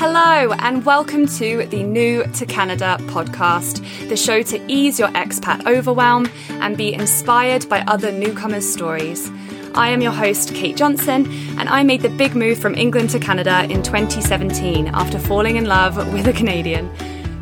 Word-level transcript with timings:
Hello, 0.00 0.52
and 0.60 0.86
welcome 0.86 1.26
to 1.26 1.66
the 1.66 1.82
New 1.82 2.22
to 2.22 2.46
Canada 2.46 2.98
podcast, 3.08 3.80
the 4.08 4.16
show 4.16 4.42
to 4.42 4.64
ease 4.72 4.96
your 4.96 5.08
expat 5.08 5.66
overwhelm 5.66 6.28
and 6.50 6.76
be 6.76 6.94
inspired 6.94 7.68
by 7.68 7.80
other 7.80 8.12
newcomers' 8.12 8.72
stories. 8.72 9.28
I 9.74 9.88
am 9.88 10.00
your 10.00 10.12
host, 10.12 10.54
Kate 10.54 10.76
Johnson, 10.76 11.26
and 11.58 11.68
I 11.68 11.82
made 11.82 12.02
the 12.02 12.10
big 12.10 12.36
move 12.36 12.60
from 12.60 12.76
England 12.76 13.10
to 13.10 13.18
Canada 13.18 13.64
in 13.64 13.82
2017 13.82 14.86
after 14.86 15.18
falling 15.18 15.56
in 15.56 15.64
love 15.64 15.96
with 16.12 16.28
a 16.28 16.32
Canadian. 16.32 16.88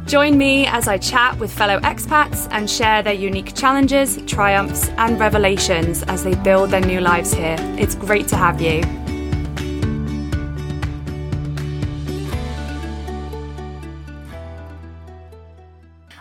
Join 0.06 0.38
me 0.38 0.66
as 0.66 0.88
I 0.88 0.96
chat 0.96 1.38
with 1.38 1.52
fellow 1.52 1.78
expats 1.80 2.48
and 2.50 2.70
share 2.70 3.02
their 3.02 3.12
unique 3.12 3.54
challenges, 3.54 4.16
triumphs, 4.26 4.88
and 4.96 5.20
revelations 5.20 6.04
as 6.04 6.24
they 6.24 6.34
build 6.36 6.70
their 6.70 6.80
new 6.80 7.02
lives 7.02 7.34
here. 7.34 7.56
It's 7.78 7.94
great 7.94 8.28
to 8.28 8.36
have 8.38 8.62
you. 8.62 8.80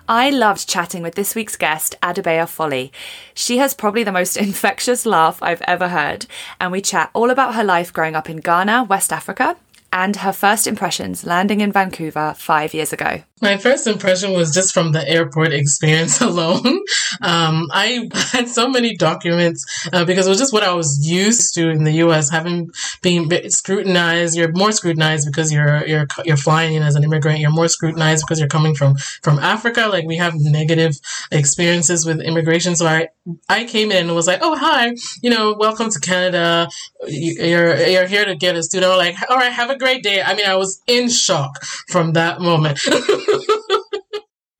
I 0.07 0.29
loved 0.29 0.69
chatting 0.69 1.01
with 1.01 1.15
this 1.15 1.33
week's 1.33 1.55
guest, 1.55 1.95
Adobea 2.03 2.45
Foli. 2.45 2.91
She 3.33 3.57
has 3.57 3.73
probably 3.73 4.03
the 4.03 4.11
most 4.11 4.37
infectious 4.47 5.03
laugh 5.03 5.41
I've 5.41 5.63
ever 5.63 5.87
heard, 5.87 6.27
and 6.59 6.71
we 6.71 6.81
chat 6.81 7.09
all 7.13 7.31
about 7.31 7.55
her 7.55 7.63
life 7.63 7.91
growing 7.91 8.15
up 8.15 8.29
in 8.29 8.37
Ghana, 8.37 8.83
West 8.83 9.11
Africa, 9.11 9.57
and 9.91 10.17
her 10.17 10.31
first 10.31 10.67
impressions 10.67 11.25
landing 11.25 11.61
in 11.61 11.71
Vancouver 11.71 12.35
five 12.37 12.73
years 12.73 12.93
ago. 12.93 13.23
My 13.41 13.57
first 13.57 13.85
impression 13.85 14.31
was 14.31 14.53
just 14.53 14.73
from 14.73 14.93
the 14.93 15.05
airport 15.05 15.51
experience 15.51 16.21
alone. 16.29 16.79
Um, 17.21 17.67
I 17.69 18.09
had 18.31 18.47
so 18.47 18.69
many 18.69 18.95
documents 18.95 19.65
uh, 19.91 20.05
because 20.05 20.25
it 20.25 20.29
was 20.29 20.39
just 20.39 20.53
what 20.53 20.63
I 20.63 20.73
was 20.73 21.05
used 21.05 21.53
to 21.55 21.69
in 21.69 21.83
the 21.83 21.91
U.S. 22.05 22.29
Having 22.29 22.69
been 23.01 23.29
scrutinized, 23.51 24.37
you're 24.37 24.53
more 24.53 24.71
scrutinized 24.71 25.27
because 25.27 25.51
you're 25.51 25.85
you're 25.85 26.07
you're 26.23 26.37
flying 26.37 26.75
in 26.75 26.83
as 26.83 26.95
an 26.95 27.03
immigrant. 27.03 27.39
You're 27.39 27.51
more 27.51 27.67
scrutinized 27.67 28.23
because 28.25 28.39
you're 28.39 28.47
coming 28.47 28.73
from 28.73 28.95
from 29.21 29.37
Africa. 29.39 29.89
Like 29.91 30.05
we 30.05 30.15
have 30.15 30.33
negative 30.37 30.93
experiences 31.29 32.05
with 32.05 32.21
immigration. 32.21 32.77
So 32.77 32.87
I 32.87 33.09
I 33.49 33.65
came 33.65 33.91
in 33.91 34.05
and 34.05 34.15
was 34.15 34.27
like, 34.27 34.39
oh 34.43 34.55
hi, 34.55 34.93
you 35.21 35.29
know, 35.29 35.55
welcome 35.59 35.89
to 35.89 35.99
Canada. 35.99 36.69
You're 37.05 37.75
you're 37.75 38.07
here 38.07 38.23
to 38.23 38.35
get 38.35 38.55
a 38.55 38.63
student. 38.63 38.93
I'm 38.93 38.97
like, 38.97 39.17
all 39.29 39.35
right, 39.35 39.51
have 39.51 39.69
a 39.69 39.77
great 39.77 40.03
day. 40.03 40.21
I 40.21 40.35
mean, 40.35 40.45
I 40.45 40.55
was 40.55 40.81
in 40.87 41.09
shock 41.09 41.61
from 41.89 42.13
that 42.13 42.39
moment. 42.39 42.79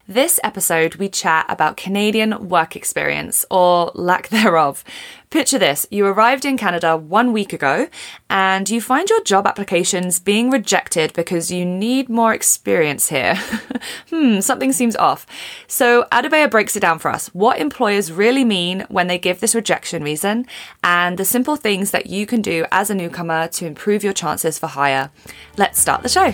This 0.08 0.40
episode, 0.44 0.98
we 0.98 1.10
chat 1.10 1.48
about 1.50 1.78
Canadian 1.78 2.48
work 2.48 2.76
experience 2.76 3.44
or 3.50 3.92
lack 3.96 4.30
thereof. 4.30 4.84
Picture 5.32 5.58
this 5.58 5.88
you 5.90 6.06
arrived 6.06 6.46
in 6.46 6.58
Canada 6.58 6.96
one 6.96 7.34
week 7.34 7.54
ago 7.54 7.88
and 8.30 8.70
you 8.70 8.82
find 8.82 9.10
your 9.10 9.24
job 9.24 9.48
applications 9.48 10.20
being 10.20 10.52
rejected 10.52 11.12
because 11.14 11.50
you 11.50 11.66
need 11.66 12.08
more 12.08 12.36
experience 12.36 13.10
here. 13.10 13.34
hmm, 14.12 14.42
something 14.42 14.72
seems 14.72 14.96
off. 14.96 15.26
So, 15.66 16.04
Adobea 16.12 16.52
breaks 16.52 16.76
it 16.76 16.82
down 16.82 17.00
for 17.00 17.10
us 17.10 17.30
what 17.30 17.60
employers 17.60 18.12
really 18.12 18.46
mean 18.46 18.86
when 18.90 19.08
they 19.08 19.18
give 19.18 19.40
this 19.40 19.56
rejection 19.56 20.04
reason 20.04 20.46
and 20.84 21.18
the 21.18 21.26
simple 21.26 21.56
things 21.56 21.90
that 21.90 22.06
you 22.06 22.28
can 22.28 22.44
do 22.44 22.64
as 22.72 22.92
a 22.92 22.96
newcomer 22.96 23.48
to 23.48 23.66
improve 23.66 24.04
your 24.04 24.14
chances 24.14 24.60
for 24.60 24.68
hire. 24.68 25.10
Let's 25.58 25.80
start 25.80 26.04
the 26.04 26.10
show. 26.10 26.32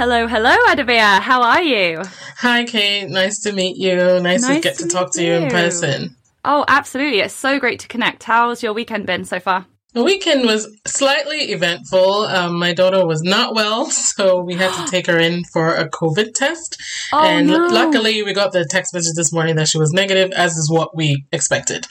Hello, 0.00 0.26
hello, 0.26 0.56
Adobea. 0.68 1.20
How 1.20 1.42
are 1.42 1.60
you? 1.60 2.00
Hi, 2.38 2.64
Kate. 2.64 3.10
Nice 3.10 3.40
to 3.40 3.52
meet 3.52 3.76
you. 3.76 3.96
Nice, 3.96 4.40
nice 4.40 4.46
to 4.46 4.60
get 4.60 4.76
to, 4.78 4.84
to 4.84 4.88
talk 4.88 5.12
to 5.12 5.22
you 5.22 5.34
in 5.34 5.50
person. 5.50 6.16
Oh, 6.42 6.64
absolutely. 6.68 7.20
It's 7.20 7.34
so 7.34 7.60
great 7.60 7.80
to 7.80 7.86
connect. 7.86 8.22
How's 8.22 8.62
your 8.62 8.72
weekend 8.72 9.04
been 9.04 9.26
so 9.26 9.38
far? 9.38 9.66
The 9.92 10.04
weekend 10.04 10.44
was 10.44 10.68
slightly 10.86 11.50
eventful. 11.50 12.24
Um, 12.24 12.58
my 12.60 12.72
daughter 12.72 13.04
was 13.04 13.22
not 13.22 13.54
well, 13.54 13.86
so 13.90 14.40
we 14.40 14.54
had 14.54 14.72
to 14.74 14.88
take 14.90 15.06
her 15.08 15.18
in 15.18 15.44
for 15.52 15.74
a 15.74 15.88
COVID 15.88 16.34
test. 16.34 16.80
Oh, 17.12 17.24
and 17.24 17.48
no. 17.48 17.66
luckily, 17.66 18.22
we 18.22 18.32
got 18.32 18.52
the 18.52 18.64
text 18.64 18.94
message 18.94 19.16
this 19.16 19.32
morning 19.32 19.56
that 19.56 19.68
she 19.68 19.78
was 19.78 19.92
negative, 19.92 20.30
as 20.32 20.56
is 20.56 20.70
what 20.70 20.96
we 20.96 21.24
expected. 21.32 21.86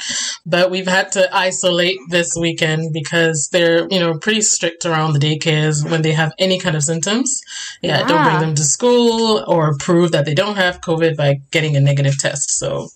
But 0.45 0.71
we've 0.71 0.87
had 0.87 1.11
to 1.13 1.35
isolate 1.35 1.97
this 2.09 2.35
weekend 2.39 2.93
because 2.93 3.49
they're, 3.51 3.87
you 3.89 3.99
know, 3.99 4.17
pretty 4.17 4.41
strict 4.41 4.85
around 4.85 5.13
the 5.13 5.19
daycares 5.19 5.89
when 5.89 6.01
they 6.01 6.13
have 6.13 6.31
any 6.39 6.59
kind 6.59 6.77
of 6.77 6.83
symptoms. 6.83 7.41
Yeah, 7.81 7.99
yeah. 7.99 8.07
don't 8.07 8.23
bring 8.23 8.39
them 8.39 8.55
to 8.55 8.63
school 8.63 9.43
or 9.45 9.75
prove 9.77 10.13
that 10.13 10.25
they 10.25 10.33
don't 10.33 10.55
have 10.55 10.81
COVID 10.81 11.17
by 11.17 11.41
getting 11.51 11.75
a 11.75 11.81
negative 11.81 12.17
test. 12.17 12.51
So 12.51 12.87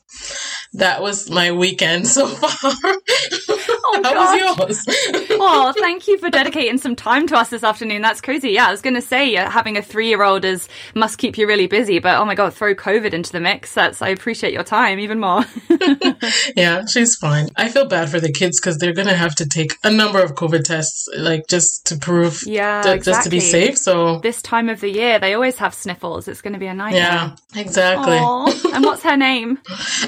that 0.74 1.02
was 1.02 1.30
my 1.30 1.52
weekend 1.52 2.08
so 2.18 2.28
far. 2.28 2.72
Oh, 3.96 4.02
How 4.04 4.14
gosh. 4.14 4.58
was 4.58 4.86
yours? 4.88 5.28
oh, 5.32 5.74
thank 5.78 6.08
you 6.08 6.18
for 6.18 6.30
dedicating 6.30 6.78
some 6.78 6.96
time 6.96 7.28
to 7.28 7.38
us 7.38 7.50
this 7.50 7.64
afternoon. 7.64 8.02
That's 8.02 8.22
crazy. 8.22 8.52
Yeah, 8.52 8.68
I 8.68 8.72
was 8.72 8.82
going 8.82 8.96
to 8.96 9.02
say 9.02 9.36
uh, 9.36 9.50
having 9.50 9.78
a 9.78 9.82
three-year-old 9.82 10.46
is 10.46 10.68
must 10.96 11.18
keep 11.18 11.38
you 11.38 11.48
really 11.48 11.68
busy, 11.68 12.00
but 12.00 12.18
oh 12.18 12.26
my 12.26 12.36
god, 12.36 12.54
throw 12.54 12.74
COVID 12.74 13.14
into 13.14 13.32
the 13.32 13.40
mix. 13.40 13.74
That's 13.74 14.02
I 14.02 14.10
appreciate 14.10 14.54
your 14.54 14.64
time 14.64 15.00
even 15.00 15.20
more. 15.20 15.44
yeah, 16.56 16.86
she's 16.86 17.16
fine. 17.16 17.50
I 17.56 17.70
feel 17.70 17.88
bad 17.88 18.10
for 18.10 18.20
the 18.20 18.32
kids 18.32 18.60
because 18.60 18.78
they're 18.78 18.94
going 18.94 19.08
to 19.08 19.16
have 19.16 19.36
to 19.36 19.48
take 19.48 19.74
a 19.84 19.92
number 19.92 20.22
of 20.22 20.36
COVID 20.36 20.64
tests, 20.64 21.08
like 21.16 21.48
just 21.48 21.86
to 21.88 21.98
prove, 21.98 22.44
yeah, 22.46 22.82
th- 22.82 22.96
exactly. 22.96 23.14
just 23.14 23.24
to 23.26 23.30
be 23.30 23.40
safe. 23.40 23.78
So 23.78 24.20
this 24.20 24.42
time 24.42 24.70
of 24.70 24.82
the 24.82 24.90
year, 24.90 25.20
they 25.20 25.34
always 25.34 25.58
have 25.58 25.74
sniffles. 25.74 26.28
It's 26.28 26.42
going 26.42 26.54
to 26.54 26.60
be 26.60 26.68
a 26.68 26.74
nightmare. 26.74 27.02
Yeah, 27.02 27.36
exactly. 27.56 28.18
And 28.74 28.84
what's 28.84 29.04
her 29.04 29.18
name? 29.18 29.60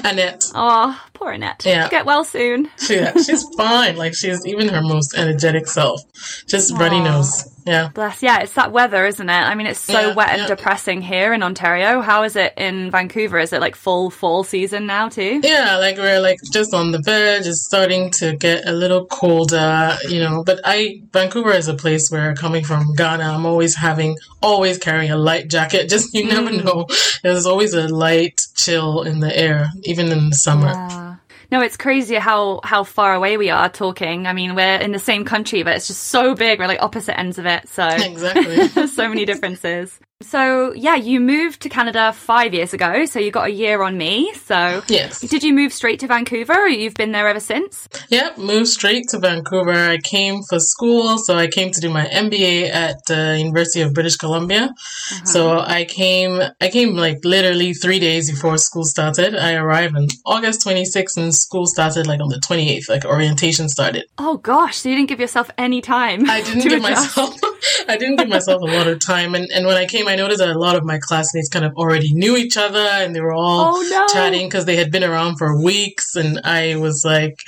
Annette. 0.04 0.44
Oh, 0.54 1.00
poor 1.14 1.30
Annette. 1.32 1.64
Yeah. 1.64 1.88
Get 1.88 2.06
well 2.06 2.24
soon. 2.24 2.68
Yeah, 2.88 3.12
she's 3.14 3.44
fine. 3.56 3.75
Like 3.96 4.14
she's 4.14 4.44
even 4.46 4.68
her 4.68 4.82
most 4.82 5.16
energetic 5.16 5.66
self. 5.66 6.00
Just 6.46 6.72
Aww. 6.74 6.78
runny 6.80 7.00
nose. 7.00 7.52
Yeah. 7.66 7.88
Bless. 7.92 8.22
Yeah, 8.22 8.38
it's 8.42 8.52
that 8.52 8.70
weather, 8.70 9.06
isn't 9.06 9.28
it? 9.28 9.32
I 9.32 9.56
mean, 9.56 9.66
it's 9.66 9.80
so 9.80 10.00
Yeah, 10.10 10.14
wet 10.14 10.28
and 10.30 10.42
yeah. 10.42 10.46
depressing 10.46 11.02
here 11.02 11.32
in 11.32 11.42
Ontario. 11.42 12.00
How 12.00 12.22
is 12.22 12.36
it 12.36 12.54
in 12.56 12.92
Vancouver? 12.92 13.40
Is 13.40 13.52
it 13.52 13.60
like 13.60 13.74
full 13.74 14.08
fall 14.08 14.44
season 14.44 14.86
now 14.86 15.08
too? 15.08 15.40
Yeah, 15.42 15.76
like 15.78 15.96
we're 15.96 16.20
like 16.20 16.38
just 16.52 16.72
on 16.72 16.92
the 16.92 17.00
verge. 17.02 17.46
It's 17.46 17.62
starting 17.62 18.10
to 18.12 18.36
get 18.36 18.68
a 18.68 18.72
little 18.72 19.04
colder, 19.06 19.96
you 20.08 20.20
know. 20.20 20.44
But 20.44 20.60
I, 20.64 21.02
Vancouver 21.12 21.50
is 21.52 21.66
a 21.66 21.74
place 21.74 22.08
where 22.08 22.34
coming 22.36 22.62
from 22.64 22.94
Ghana, 22.94 23.24
I'm 23.24 23.44
always 23.46 23.74
having, 23.74 24.16
always 24.40 24.78
carrying 24.78 25.10
a 25.10 25.16
light 25.16 25.48
jacket. 25.48 25.88
Just 25.96 26.14
you 26.14 26.24
never 26.26 26.50
Mm. 26.50 26.64
know. 26.64 26.86
There's 27.24 27.46
always 27.46 27.74
a 27.74 27.88
light 27.88 28.46
chill 28.54 29.02
in 29.02 29.18
the 29.18 29.36
air, 29.36 29.70
even 29.82 30.12
in 30.12 30.30
the 30.30 30.36
summer. 30.36 30.68
Yeah. 30.68 31.05
No, 31.50 31.60
it's 31.60 31.76
crazy 31.76 32.16
how 32.16 32.60
how 32.64 32.84
far 32.84 33.14
away 33.14 33.36
we 33.36 33.50
are 33.50 33.68
talking. 33.68 34.26
I 34.26 34.32
mean, 34.32 34.54
we're 34.54 34.76
in 34.76 34.92
the 34.92 34.98
same 34.98 35.24
country, 35.24 35.62
but 35.62 35.76
it's 35.76 35.86
just 35.86 36.04
so 36.04 36.34
big. 36.34 36.58
We're 36.58 36.66
like 36.66 36.82
opposite 36.82 37.18
ends 37.18 37.38
of 37.38 37.46
it. 37.46 37.68
So 37.68 37.86
Exactly. 37.90 38.68
so 38.88 39.08
many 39.08 39.24
differences. 39.24 39.98
So 40.22 40.72
yeah, 40.72 40.94
you 40.96 41.20
moved 41.20 41.60
to 41.62 41.68
Canada 41.68 42.10
five 42.10 42.54
years 42.54 42.72
ago, 42.72 43.04
so 43.04 43.18
you 43.18 43.30
got 43.30 43.48
a 43.48 43.52
year 43.52 43.82
on 43.82 43.98
me. 43.98 44.32
So 44.32 44.82
Yes. 44.88 45.20
did 45.20 45.42
you 45.44 45.52
move 45.52 45.74
straight 45.74 46.00
to 46.00 46.06
Vancouver, 46.06 46.54
or 46.54 46.68
you've 46.68 46.94
been 46.94 47.12
there 47.12 47.28
ever 47.28 47.38
since? 47.38 47.86
Yep, 48.08 48.38
moved 48.38 48.68
straight 48.68 49.08
to 49.10 49.18
Vancouver. 49.18 49.72
I 49.72 49.98
came 49.98 50.40
for 50.48 50.58
school, 50.58 51.18
so 51.18 51.36
I 51.36 51.48
came 51.48 51.70
to 51.70 51.80
do 51.82 51.90
my 51.90 52.06
MBA 52.06 52.70
at 52.70 52.96
the 53.06 53.36
University 53.38 53.82
of 53.82 53.92
British 53.92 54.16
Columbia. 54.16 54.70
Uh-huh. 54.70 55.24
So 55.26 55.58
I 55.60 55.84
came, 55.84 56.40
I 56.62 56.68
came 56.70 56.96
like 56.96 57.18
literally 57.22 57.74
three 57.74 57.98
days 57.98 58.30
before 58.30 58.56
school 58.56 58.84
started. 58.84 59.36
I 59.36 59.52
arrived 59.54 59.96
on 59.96 60.06
August 60.24 60.66
26th, 60.66 61.18
and 61.18 61.34
school 61.34 61.66
started 61.66 62.06
like 62.06 62.20
on 62.22 62.28
the 62.30 62.38
28th. 62.40 62.88
Like 62.88 63.04
orientation 63.04 63.68
started. 63.68 64.04
Oh 64.16 64.38
gosh, 64.38 64.76
so 64.78 64.88
you 64.88 64.94
didn't 64.96 65.10
give 65.10 65.20
yourself 65.20 65.50
any 65.58 65.82
time. 65.82 66.28
I 66.30 66.40
didn't 66.40 66.62
give 66.62 66.72
adjust. 66.72 67.16
myself, 67.18 67.38
I 67.88 67.98
didn't 67.98 68.16
give 68.16 68.28
myself 68.30 68.62
a 68.62 68.64
lot 68.64 68.86
of 68.86 68.98
time. 69.00 69.34
And 69.34 69.46
and 69.52 69.66
when 69.66 69.76
I 69.76 69.84
came, 69.84 70.05
I 70.08 70.16
noticed 70.16 70.38
that 70.40 70.48
a 70.48 70.58
lot 70.58 70.76
of 70.76 70.84
my 70.84 70.98
classmates 71.00 71.48
kind 71.48 71.64
of 71.64 71.72
already 71.76 72.12
knew 72.12 72.36
each 72.36 72.56
other, 72.56 72.78
and 72.78 73.14
they 73.14 73.20
were 73.20 73.32
all 73.32 73.76
Oh 73.76 73.86
no! 73.90 74.06
chatting 74.12 74.46
because 74.48 74.64
they 74.64 74.76
had 74.76 74.90
been 74.90 75.04
around 75.04 75.36
for 75.36 75.60
weeks 75.62 76.16
and 76.16 76.40
I 76.44 76.76
was 76.76 77.04
like, 77.04 77.40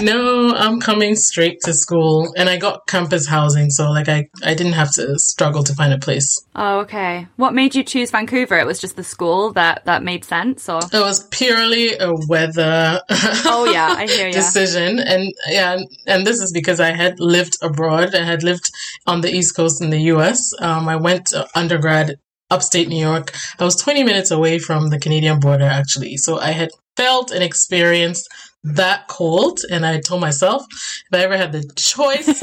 no, 0.00 0.54
I'm 0.54 0.80
coming 0.80 1.14
straight 1.16 1.60
to 1.62 1.72
school 1.72 2.32
and 2.36 2.48
I 2.48 2.56
got 2.56 2.86
campus 2.86 3.26
housing. 3.26 3.70
So 3.70 3.90
like 3.90 4.08
I, 4.08 4.28
I 4.44 4.54
didn't 4.54 4.72
have 4.74 4.92
to 4.94 5.18
struggle 5.18 5.62
to 5.64 5.74
find 5.74 5.92
a 5.92 5.98
place. 5.98 6.44
Oh, 6.56 6.80
okay. 6.80 7.26
What 7.36 7.54
made 7.54 7.74
you 7.74 7.82
choose 7.84 8.10
Vancouver? 8.10 8.58
It 8.58 8.66
was 8.66 8.80
just 8.80 8.96
the 8.96 9.04
school 9.04 9.52
that 9.52 9.84
that 9.84 10.02
made 10.02 10.24
sense, 10.24 10.68
or 10.68 10.80
It 10.92 11.00
was 11.00 11.24
purely 11.28 11.96
a 11.98 12.12
weather 12.28 13.00
oh 13.10 13.68
yeah, 13.72 13.94
I 13.96 14.06
hear 14.06 14.26
you. 14.28 14.32
decision. 14.32 14.98
And 14.98 15.32
yeah, 15.48 15.78
and 16.06 16.26
this 16.26 16.40
is 16.40 16.52
because 16.52 16.80
I 16.80 16.92
had 16.92 17.18
lived 17.20 17.56
abroad. 17.62 18.14
I 18.14 18.24
had 18.24 18.42
lived 18.42 18.70
on 19.06 19.20
the 19.20 19.30
East 19.30 19.56
Coast 19.56 19.82
in 19.82 19.90
the 19.90 20.00
US. 20.14 20.52
Um, 20.60 20.88
I 20.88 20.96
went 20.96 21.26
to 21.26 21.46
undergrad 21.92 22.18
upstate 22.50 22.88
New 22.88 23.00
York. 23.00 23.32
I 23.58 23.64
was 23.64 23.76
20 23.76 24.04
minutes 24.04 24.30
away 24.30 24.58
from 24.58 24.90
the 24.90 24.98
Canadian 24.98 25.40
border 25.40 25.64
actually. 25.64 26.16
So 26.18 26.38
I 26.38 26.50
had 26.50 26.70
felt 26.96 27.30
and 27.30 27.42
experienced 27.42 28.28
that 28.64 29.08
cold 29.08 29.58
and 29.70 29.84
I 29.84 29.98
told 30.00 30.20
myself 30.20 30.62
if 30.70 31.18
I 31.18 31.24
ever 31.24 31.36
had 31.36 31.50
the 31.50 31.68
choice 31.74 32.40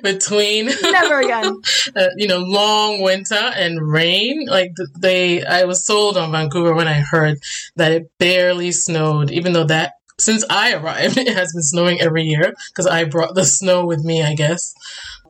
between 0.02 0.70
Never 0.82 1.20
again. 1.20 1.60
uh, 1.96 2.08
you 2.16 2.26
know 2.26 2.38
long 2.38 3.02
winter 3.02 3.52
and 3.54 3.80
rain 3.80 4.46
like 4.48 4.72
they 4.98 5.44
I 5.44 5.62
was 5.62 5.86
sold 5.86 6.16
on 6.16 6.32
Vancouver 6.32 6.74
when 6.74 6.88
I 6.88 6.94
heard 6.94 7.38
that 7.76 7.92
it 7.92 8.10
barely 8.18 8.72
snowed 8.72 9.30
even 9.30 9.52
though 9.52 9.66
that 9.66 9.92
since 10.18 10.44
I 10.50 10.74
arrived, 10.74 11.16
it 11.16 11.28
has 11.28 11.52
been 11.52 11.62
snowing 11.62 12.00
every 12.00 12.24
year 12.24 12.52
because 12.70 12.86
I 12.86 13.04
brought 13.04 13.34
the 13.34 13.44
snow 13.44 13.86
with 13.86 14.04
me, 14.04 14.22
I 14.22 14.34
guess 14.34 14.74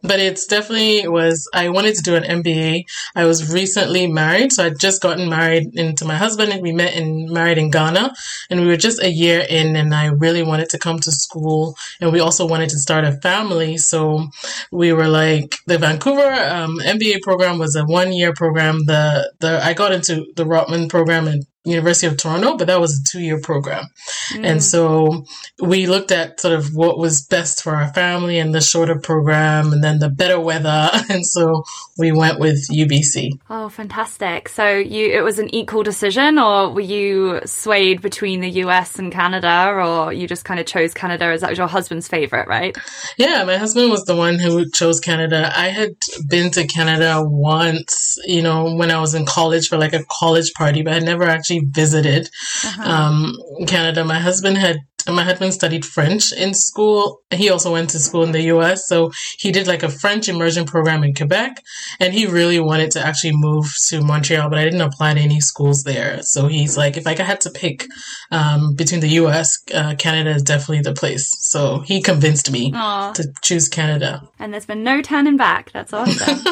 but 0.03 0.21
it's 0.21 0.47
definitely 0.47 1.06
was 1.09 1.49
i 1.55 1.69
wanted 1.69 1.95
to 1.95 2.03
do 2.03 2.15
an 2.15 2.43
mba 2.43 2.85
i 3.15 3.25
was 3.25 3.53
recently 3.53 4.06
married 4.06 4.53
so 4.53 4.65
i'd 4.65 4.79
just 4.79 5.03
gotten 5.03 5.29
married 5.29 5.75
into 5.75 6.05
my 6.05 6.17
husband 6.17 6.53
and 6.53 6.62
we 6.62 6.73
met 6.73 6.95
and 6.95 7.31
married 7.31 7.59
in 7.59 7.71
ghana 7.71 8.12
and 8.50 8.61
we 8.61 8.67
were 8.67 8.77
just 8.77 9.03
a 9.03 9.11
year 9.11 9.45
in 9.49 9.77
and 9.77 9.95
i 9.95 10.06
really 10.06 10.43
wanted 10.43 10.69
to 10.69 10.79
come 10.79 10.99
to 10.99 11.12
school 11.12 11.77
and 12.00 12.12
we 12.12 12.21
also 12.21 12.47
wanted 12.47 12.69
to 12.69 12.79
start 12.79 13.05
a 13.05 13.12
family 13.12 13.77
so 13.77 14.27
we 14.73 14.93
were 14.93 15.09
like 15.09 15.56
the 15.67 15.79
vancouver 15.79 16.33
um, 16.33 16.79
mba 16.81 17.21
program 17.23 17.59
was 17.59 17.77
a 17.77 17.85
one 17.85 18.12
year 18.12 18.33
program. 18.33 18.85
The 18.87 19.33
the 19.41 19.65
i 19.65 19.75
got 19.75 19.93
into 19.93 20.27
the 20.37 20.45
rotman 20.45 20.89
program 20.89 21.29
in 21.29 21.43
University 21.69 22.06
of 22.06 22.17
Toronto, 22.17 22.56
but 22.56 22.67
that 22.67 22.81
was 22.81 22.99
a 22.99 23.05
two 23.05 23.20
year 23.20 23.41
program. 23.41 23.87
Mm. 24.32 24.44
And 24.44 24.62
so 24.62 25.25
we 25.61 25.87
looked 25.87 26.12
at 26.12 26.41
sort 26.41 26.55
of 26.55 26.75
what 26.75 26.99
was 26.99 27.23
best 27.23 27.62
for 27.62 27.75
our 27.75 27.93
family 27.93 28.38
and 28.38 28.55
the 28.55 28.61
shorter 28.61 28.99
program 28.99 29.73
and 29.73 29.82
then 29.82 29.99
the 29.99 30.09
better 30.09 30.41
weather. 30.41 30.91
And 31.11 31.25
so 31.26 31.65
we 31.97 32.12
went 32.12 32.38
with 32.38 32.69
UBC. 32.70 33.38
Oh, 33.49 33.70
fantastic. 33.70 34.49
So 34.49 34.69
you, 34.76 35.06
it 35.11 35.23
was 35.23 35.38
an 35.38 35.53
equal 35.55 35.82
decision 35.82 36.38
or 36.38 36.70
were 36.70 36.82
you 36.82 37.41
swayed 37.47 38.03
between 38.03 38.41
the 38.41 38.50
US 38.62 38.99
and 38.99 39.11
Canada 39.11 39.73
or 39.73 40.12
you 40.12 40.29
just 40.29 40.44
kind 40.44 40.61
of 40.61 40.67
chose 40.67 40.93
Canada 40.93 41.25
as 41.26 41.41
that 41.41 41.50
was 41.50 41.59
your 41.59 41.67
husband's 41.67 42.09
favorite, 42.09 42.47
right? 42.47 42.76
Yeah, 43.17 43.44
my 43.44 43.56
husband 43.56 43.91
was 43.91 44.05
the 44.05 44.17
one 44.17 44.38
who 44.38 44.69
chose 44.71 45.00
Canada. 45.00 45.50
I 45.55 45.69
had 45.69 45.97
been 46.26 46.50
to 46.53 46.67
Canada 46.67 47.23
once, 47.23 48.19
you 48.26 48.43
know, 48.43 48.75
when 48.75 48.91
I 48.91 49.00
was 49.00 49.14
in 49.14 49.25
college 49.25 49.69
for 49.69 49.79
like 49.79 49.94
a 49.94 50.05
college 50.05 50.53
party, 50.55 50.82
but 50.82 50.93
I 50.93 50.99
never 50.99 51.25
actually 51.25 51.57
visited 51.66 52.28
uh-huh. 52.64 52.90
um, 52.90 53.37
Canada. 53.66 54.05
My 54.05 54.19
husband 54.19 54.58
had 54.58 54.78
my 55.06 55.22
husband 55.25 55.55
studied 55.55 55.84
French 55.84 56.32
in 56.32 56.55
school. 56.55 57.20
He 57.31 57.50
also 57.50 57.72
went 57.72 57.90
to 57.90 57.99
school 57.99 58.25
in 58.25 58.32
the 58.32 58.43
US. 58.55 58.87
So 58.87 59.10
he 59.38 59.50
did 59.50 59.66
like 59.66 59.82
a 59.82 59.88
French 59.88 60.28
immersion 60.28 60.66
program 60.66 61.05
in 61.05 61.14
Quebec. 61.14 61.62
And 62.00 62.12
he 62.12 62.26
really 62.26 62.60
wanted 62.60 62.90
to 62.93 63.05
actually 63.05 63.32
move 63.34 63.72
to 63.87 64.02
Montreal, 64.02 64.49
but 64.50 64.58
I 64.58 64.64
didn't 64.64 64.81
apply 64.81 65.14
to 65.14 65.20
any 65.20 65.40
schools 65.40 65.84
there. 65.84 66.22
So 66.22 66.46
he's 66.46 66.76
like, 66.76 66.96
if 66.96 67.06
I 67.06 67.14
had 67.14 67.40
to 67.43 67.50
pick 67.50 67.87
um, 68.31 68.75
between 68.75 69.00
the 69.00 69.08
US, 69.20 69.58
uh, 69.75 69.94
Canada 69.96 70.31
is 70.31 70.43
definitely 70.43 70.82
the 70.82 70.94
place. 70.94 71.34
So 71.50 71.81
he 71.81 72.02
convinced 72.02 72.50
me 72.50 72.72
Aww. 72.72 73.14
to 73.14 73.32
choose 73.43 73.69
Canada. 73.69 74.28
And 74.38 74.52
there's 74.52 74.66
been 74.66 74.84
no 74.84 75.00
turning 75.00 75.37
back. 75.37 75.72
That's 75.72 75.93
awesome. 75.93 76.43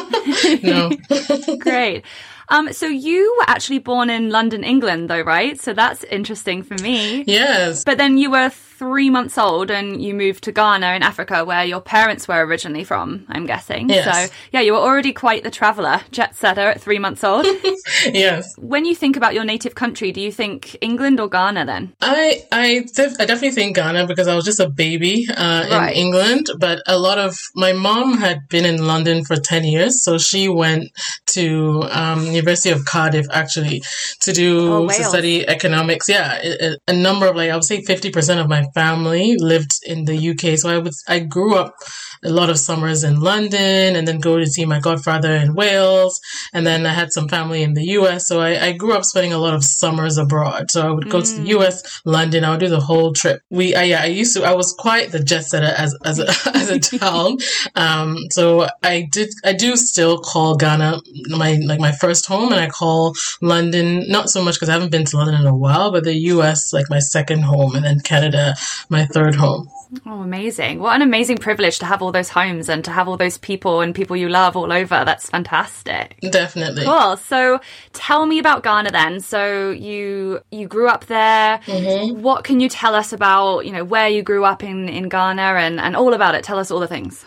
no. 0.63 0.91
Great. 1.59 2.05
Um, 2.49 2.71
so 2.73 2.87
you 2.87 3.35
were 3.37 3.49
actually 3.49 3.79
born 3.79 4.09
in 4.09 4.29
London, 4.29 4.63
England, 4.63 5.09
though, 5.09 5.21
right? 5.21 5.59
So 5.59 5.73
that's 5.73 6.03
interesting 6.05 6.63
for 6.63 6.75
me. 6.75 7.23
Yes. 7.27 7.83
But 7.83 7.97
then 7.97 8.17
you 8.17 8.31
were 8.31 8.49
three 8.49 9.09
months 9.09 9.37
old 9.37 9.71
and 9.71 10.01
you 10.01 10.13
moved 10.13 10.43
to 10.43 10.51
Ghana 10.51 10.93
in 10.93 11.01
Africa, 11.01 11.43
where 11.43 11.65
your 11.65 11.81
parents 11.81 12.27
were 12.27 12.45
originally 12.45 12.83
from, 12.83 13.25
I'm 13.27 13.47
guessing. 13.47 13.89
Yes. 13.89 14.29
So, 14.29 14.35
yeah, 14.51 14.61
you 14.61 14.73
were 14.73 14.79
already 14.79 15.13
quite 15.13 15.43
the 15.43 15.49
traveller, 15.49 16.01
jet 16.11 16.35
setter 16.35 16.61
at 16.61 16.79
three 16.79 16.99
months 16.99 17.23
old. 17.23 17.45
yes. 18.05 18.55
When 18.57 18.85
you 18.85 18.93
think 18.93 19.17
about 19.17 19.33
your 19.33 19.43
native 19.43 19.73
country, 19.73 20.11
do 20.11 20.21
you 20.21 20.31
think 20.31 20.77
England 20.79 21.19
or 21.19 21.27
Ghana 21.27 21.65
then? 21.65 21.93
I 22.01 22.45
I, 22.51 22.85
def- 22.93 23.19
I 23.19 23.25
definitely 23.25 23.51
think 23.51 23.75
Ghana 23.75 24.05
because 24.05 24.27
I 24.27 24.35
was 24.35 24.45
just 24.45 24.59
a 24.59 24.69
baby 24.69 25.27
uh, 25.35 25.67
right. 25.71 25.95
in 25.95 26.05
England, 26.05 26.47
but 26.59 26.83
a 26.85 26.99
lot 26.99 27.17
of 27.17 27.35
my 27.55 27.73
mom 27.73 28.17
had 28.17 28.47
been 28.47 28.65
in 28.65 28.85
London 28.85 29.25
for 29.25 29.37
10 29.37 29.63
years, 29.63 30.03
so 30.03 30.19
she 30.19 30.47
went 30.47 30.91
to 31.27 31.83
um, 31.91 32.25
University 32.37 32.69
of 32.69 32.85
Cardiff 32.85 33.27
actually 33.31 33.83
to 34.21 34.33
do 34.33 34.73
oh, 34.73 34.87
to 34.87 35.03
study 35.03 35.47
economics. 35.47 36.07
Yeah, 36.09 36.39
a, 36.43 36.77
a 36.87 36.93
number 36.93 37.27
of 37.27 37.35
like 37.35 37.49
I 37.49 37.55
would 37.55 37.63
say 37.63 37.81
50% 37.81 38.41
of 38.41 38.47
my 38.47 38.63
family 38.73 39.35
lived 39.37 39.79
in 39.85 40.05
the 40.05 40.29
UK. 40.31 40.57
So 40.57 40.69
I 40.69 40.77
was, 40.77 41.03
I 41.07 41.19
grew 41.19 41.55
up 41.55 41.75
a 42.23 42.29
lot 42.29 42.49
of 42.49 42.59
summers 42.59 43.03
in 43.03 43.19
London 43.19 43.95
and 43.95 44.07
then 44.07 44.19
go 44.19 44.37
to 44.37 44.45
see 44.45 44.65
my 44.65 44.79
godfather 44.79 45.33
in 45.33 45.55
Wales. 45.55 46.19
And 46.53 46.65
then 46.65 46.85
I 46.85 46.93
had 46.93 47.13
some 47.13 47.27
family 47.27 47.63
in 47.63 47.73
the 47.73 47.83
US. 47.97 48.27
So 48.27 48.39
I, 48.39 48.67
I 48.67 48.71
grew 48.71 48.93
up 48.93 49.05
spending 49.05 49.33
a 49.33 49.37
lot 49.37 49.53
of 49.53 49.63
summers 49.63 50.17
abroad. 50.17 50.71
So 50.71 50.87
I 50.87 50.91
would 50.91 51.09
go 51.09 51.19
mm. 51.19 51.25
to 51.25 51.41
the 51.41 51.49
mm. 51.49 51.59
US, 51.59 52.01
London. 52.05 52.43
I 52.43 52.51
would 52.51 52.59
do 52.59 52.69
the 52.69 52.79
whole 52.79 53.13
trip. 53.13 53.41
We, 53.49 53.75
I, 53.75 53.83
yeah, 53.83 54.01
I 54.01 54.07
used 54.07 54.35
to, 54.35 54.43
I 54.43 54.53
was 54.53 54.73
quite 54.73 55.11
the 55.11 55.19
jet 55.19 55.45
setter 55.45 55.73
as, 55.77 55.95
as 56.03 56.19
a, 56.19 56.27
as 56.55 56.69
a 56.69 56.79
child. 56.79 57.41
Um, 57.75 58.17
so 58.31 58.67
I 58.83 59.07
did, 59.11 59.29
I 59.45 59.53
do 59.53 59.75
still 59.75 60.19
call 60.19 60.55
Ghana 60.55 61.01
my, 61.29 61.59
like 61.65 61.79
my 61.79 61.91
first 61.91 62.25
home 62.25 62.51
and 62.51 62.61
I 62.61 62.67
call 62.67 63.15
London, 63.41 64.05
not 64.07 64.29
so 64.29 64.43
much 64.43 64.55
because 64.55 64.69
I 64.69 64.73
haven't 64.73 64.91
been 64.91 65.05
to 65.05 65.17
London 65.17 65.41
in 65.41 65.47
a 65.47 65.55
while, 65.55 65.91
but 65.91 66.03
the 66.03 66.15
US 66.15 66.73
like 66.73 66.89
my 66.89 66.99
second 66.99 67.41
home 67.41 67.75
and 67.75 67.85
then 67.85 67.99
Canada 67.99 68.55
my 68.89 69.05
third 69.05 69.35
home. 69.35 69.69
Oh, 70.05 70.21
amazing. 70.21 70.79
What 70.79 70.95
an 70.95 71.01
amazing 71.01 71.37
privilege 71.37 71.79
to 71.79 71.85
have 71.85 72.01
all 72.01 72.06
those 72.11 72.29
homes 72.29 72.69
and 72.69 72.83
to 72.85 72.91
have 72.91 73.07
all 73.07 73.17
those 73.17 73.37
people 73.37 73.81
and 73.81 73.93
people 73.93 74.15
you 74.15 74.29
love 74.29 74.55
all 74.55 74.71
over. 74.71 75.03
That's 75.05 75.29
fantastic. 75.29 76.17
Definitely. 76.21 76.85
Cool. 76.85 77.17
So 77.17 77.59
tell 77.93 78.25
me 78.25 78.39
about 78.39 78.63
Ghana 78.63 78.91
then. 78.91 79.19
So 79.19 79.71
you 79.71 80.39
you 80.51 80.67
grew 80.67 80.87
up 80.87 81.05
there. 81.05 81.59
Mm-hmm. 81.59 82.21
What 82.21 82.43
can 82.43 82.59
you 82.59 82.69
tell 82.69 82.95
us 82.95 83.13
about, 83.13 83.65
you 83.65 83.71
know, 83.71 83.83
where 83.83 84.09
you 84.09 84.23
grew 84.23 84.45
up 84.45 84.63
in, 84.63 84.89
in 84.89 85.09
Ghana 85.09 85.41
and, 85.41 85.79
and 85.79 85.95
all 85.95 86.13
about 86.13 86.35
it? 86.35 86.43
Tell 86.43 86.59
us 86.59 86.71
all 86.71 86.79
the 86.79 86.87
things. 86.87 87.25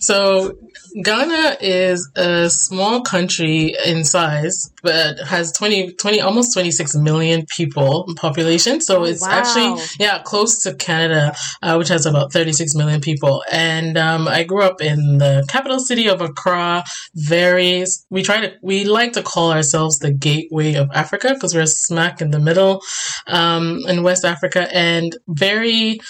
so 0.00 0.56
Ghana 1.02 1.56
is 1.60 2.10
a 2.16 2.50
small 2.50 3.02
country 3.02 3.74
in 3.84 4.04
size, 4.04 4.72
but 4.82 5.18
has 5.18 5.52
20, 5.52 5.92
20 5.94 6.20
almost 6.20 6.52
26 6.52 6.96
million 6.96 7.46
people 7.46 8.12
population. 8.16 8.80
So 8.80 9.00
oh, 9.00 9.04
it's 9.04 9.22
wow. 9.22 9.30
actually, 9.30 9.82
yeah, 9.98 10.22
close 10.22 10.62
to 10.62 10.74
Canada, 10.74 11.34
uh, 11.62 11.76
which 11.76 11.88
has 11.88 12.06
about 12.06 12.32
36 12.32 12.74
million 12.74 13.00
people. 13.00 13.42
And 13.50 13.96
um, 13.96 14.28
I 14.28 14.44
grew 14.44 14.62
up 14.62 14.80
in 14.80 15.18
the 15.18 15.44
capital 15.48 15.78
city 15.78 16.08
of 16.08 16.20
Accra. 16.20 16.84
Very, 17.14 17.84
we 18.10 18.22
try 18.22 18.40
to, 18.40 18.52
we 18.62 18.84
like 18.84 19.12
to 19.14 19.22
call 19.22 19.52
ourselves 19.52 19.98
the 19.98 20.12
gateway 20.12 20.74
of 20.74 20.90
Africa 20.92 21.34
because 21.34 21.54
we're 21.54 21.66
smack 21.66 22.20
in 22.20 22.30
the 22.30 22.40
middle 22.40 22.82
um, 23.26 23.80
in 23.88 24.02
West 24.02 24.24
Africa 24.24 24.68
and 24.74 25.16
very, 25.28 26.00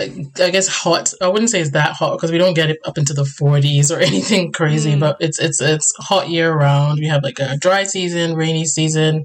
I 0.00 0.50
guess 0.50 0.68
hot. 0.68 1.12
I 1.20 1.28
wouldn't 1.28 1.50
say 1.50 1.60
it's 1.60 1.72
that 1.72 1.92
hot 1.92 2.16
because 2.16 2.32
we 2.32 2.38
don't 2.38 2.54
get 2.54 2.70
it 2.70 2.78
up 2.84 2.98
into 2.98 3.12
the 3.12 3.22
40s 3.22 3.94
or 3.94 4.00
anything 4.10 4.52
crazy, 4.52 4.94
mm. 4.94 5.00
but 5.00 5.16
it's 5.20 5.38
it's 5.38 5.60
it's 5.60 5.94
hot 5.98 6.28
year 6.28 6.52
round. 6.52 6.98
We 6.98 7.06
have 7.06 7.22
like 7.22 7.38
a 7.38 7.56
dry 7.58 7.84
season, 7.84 8.34
rainy 8.34 8.64
season. 8.64 9.24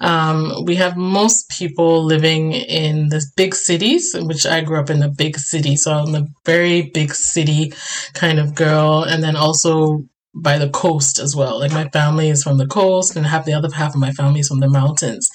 Um, 0.00 0.64
we 0.64 0.76
have 0.76 0.96
most 0.96 1.48
people 1.50 2.04
living 2.04 2.52
in 2.52 3.08
the 3.08 3.24
big 3.36 3.54
cities, 3.54 4.14
which 4.18 4.46
I 4.46 4.60
grew 4.62 4.78
up 4.78 4.90
in 4.90 5.00
the 5.00 5.08
big 5.08 5.38
city, 5.38 5.76
so 5.76 5.92
I'm 5.92 6.14
a 6.14 6.26
very 6.44 6.82
big 6.82 7.14
city 7.14 7.72
kind 8.14 8.38
of 8.38 8.54
girl, 8.54 9.02
and 9.02 9.22
then 9.22 9.36
also 9.36 10.04
by 10.34 10.58
the 10.58 10.68
coast 10.70 11.18
as 11.18 11.34
well. 11.34 11.58
Like 11.58 11.72
my 11.72 11.88
family 11.88 12.28
is 12.28 12.42
from 12.42 12.58
the 12.58 12.66
coast 12.66 13.16
and 13.16 13.26
half 13.26 13.44
the 13.44 13.54
other 13.54 13.68
half 13.72 13.94
of 13.94 14.00
my 14.00 14.12
family 14.12 14.40
is 14.40 14.48
from 14.48 14.60
the 14.60 14.68
mountains. 14.68 15.28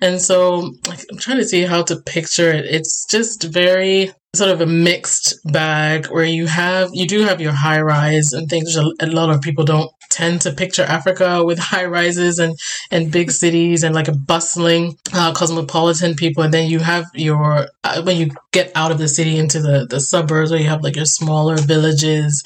And 0.00 0.20
so 0.20 0.74
like, 0.86 1.04
I'm 1.10 1.18
trying 1.18 1.38
to 1.38 1.44
see 1.44 1.62
how 1.62 1.82
to 1.84 1.96
picture 1.96 2.50
it. 2.50 2.64
It's 2.64 3.06
just 3.06 3.44
very 3.44 4.12
sort 4.34 4.50
of 4.50 4.60
a 4.60 4.66
mixed 4.66 5.38
bag 5.50 6.06
where 6.06 6.24
you 6.24 6.46
have 6.46 6.90
you 6.92 7.06
do 7.06 7.22
have 7.22 7.40
your 7.40 7.52
high 7.52 7.80
rise 7.80 8.32
and 8.32 8.48
things 8.48 8.76
a, 8.76 9.06
lot 9.06 9.30
of 9.30 9.40
people 9.40 9.64
don't 9.64 9.90
tend 10.10 10.40
to 10.42 10.52
picture 10.52 10.82
Africa 10.82 11.44
with 11.44 11.58
high 11.72 11.86
rises 11.86 12.38
and 12.38 12.58
and 12.90 13.12
big 13.12 13.30
cities 13.30 13.82
and 13.82 13.94
like 13.94 14.08
a 14.08 14.12
bustling 14.12 14.96
uh, 15.12 15.32
cosmopolitan 15.32 16.14
people. 16.14 16.42
And 16.42 16.52
then 16.52 16.68
you 16.68 16.78
have 16.78 17.06
your 17.14 17.68
uh, 17.84 18.02
when 18.02 18.16
you 18.16 18.30
get 18.52 18.72
out 18.74 18.90
of 18.90 18.98
the 18.98 19.08
city 19.08 19.38
into 19.38 19.60
the 19.60 19.86
the 19.88 20.00
suburbs 20.00 20.50
where 20.50 20.60
you 20.60 20.68
have 20.68 20.82
like 20.82 20.96
your 20.96 21.04
smaller 21.04 21.56
villages 21.56 22.42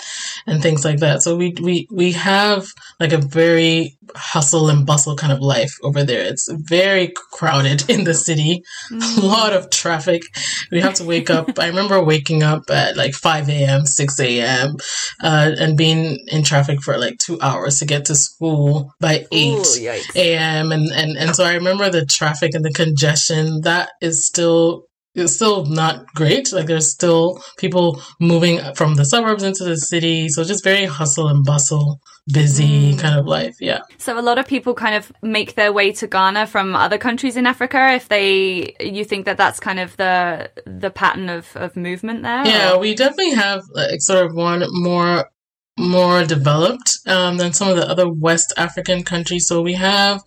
and 0.46 0.62
things 0.62 0.84
like 0.84 0.98
that. 1.00 1.22
So 1.22 1.36
we 1.36 1.54
we 1.60 1.88
we 1.90 2.12
have 2.12 2.66
like 3.00 3.12
a 3.12 3.18
very 3.18 3.96
hustle 4.14 4.68
and 4.68 4.86
bustle 4.86 5.16
kind 5.16 5.32
of 5.32 5.40
life 5.40 5.76
over 5.82 6.04
there 6.04 6.22
it's 6.22 6.48
very 6.52 7.12
crowded 7.32 7.82
in 7.88 8.04
the 8.04 8.14
city 8.14 8.62
mm. 8.90 9.22
a 9.22 9.26
lot 9.26 9.52
of 9.52 9.70
traffic 9.70 10.22
we 10.70 10.80
have 10.80 10.94
to 10.94 11.04
wake 11.04 11.30
up 11.30 11.58
I 11.58 11.68
remember 11.68 12.02
waking 12.02 12.42
up 12.42 12.64
at 12.70 12.96
like 12.96 13.14
5 13.14 13.48
a.m., 13.48 13.86
6 13.86 14.20
a.m., 14.20 14.76
uh, 15.22 15.52
and 15.58 15.76
being 15.76 16.18
in 16.28 16.42
traffic 16.42 16.82
for 16.82 16.98
like 16.98 17.18
two 17.18 17.40
hours 17.40 17.78
to 17.78 17.86
get 17.86 18.06
to 18.06 18.14
school 18.14 18.92
by 19.00 19.26
8 19.30 19.78
a.m. 20.16 20.72
And, 20.72 20.90
and, 20.92 21.16
and 21.16 21.36
so 21.36 21.44
I 21.44 21.54
remember 21.54 21.90
the 21.90 22.06
traffic 22.06 22.54
and 22.54 22.64
the 22.64 22.72
congestion 22.72 23.62
that 23.62 23.90
is 24.00 24.26
still 24.26 24.86
it's 25.14 25.34
still 25.34 25.66
not 25.66 26.06
great. 26.14 26.52
Like 26.52 26.66
there's 26.66 26.90
still 26.90 27.42
people 27.58 28.00
moving 28.18 28.60
from 28.74 28.94
the 28.94 29.04
suburbs 29.04 29.42
into 29.42 29.64
the 29.64 29.76
city. 29.76 30.28
So 30.28 30.44
just 30.44 30.64
very 30.64 30.86
hustle 30.86 31.28
and 31.28 31.44
bustle, 31.44 32.00
busy 32.32 32.94
mm. 32.94 32.98
kind 32.98 33.18
of 33.18 33.26
life. 33.26 33.54
Yeah. 33.60 33.80
So 33.98 34.18
a 34.18 34.22
lot 34.22 34.38
of 34.38 34.46
people 34.46 34.74
kind 34.74 34.94
of 34.94 35.12
make 35.22 35.54
their 35.54 35.72
way 35.72 35.92
to 35.92 36.06
Ghana 36.06 36.46
from 36.46 36.74
other 36.74 36.98
countries 36.98 37.36
in 37.36 37.46
Africa. 37.46 37.92
If 37.92 38.08
they, 38.08 38.74
you 38.80 39.04
think 39.04 39.26
that 39.26 39.36
that's 39.36 39.60
kind 39.60 39.80
of 39.80 39.96
the, 39.98 40.50
the 40.64 40.90
pattern 40.90 41.28
of, 41.28 41.54
of 41.56 41.76
movement 41.76 42.22
there? 42.22 42.46
Yeah, 42.46 42.72
or? 42.72 42.78
we 42.78 42.94
definitely 42.94 43.32
have 43.32 43.62
like 43.72 44.00
sort 44.00 44.24
of 44.24 44.34
one 44.34 44.64
more 44.70 45.30
more 45.78 46.24
developed 46.24 46.98
um, 47.06 47.38
than 47.38 47.52
some 47.52 47.68
of 47.68 47.76
the 47.76 47.88
other 47.88 48.08
West 48.08 48.52
African 48.56 49.02
countries. 49.02 49.46
So 49.46 49.62
we 49.62 49.74
have, 49.74 50.22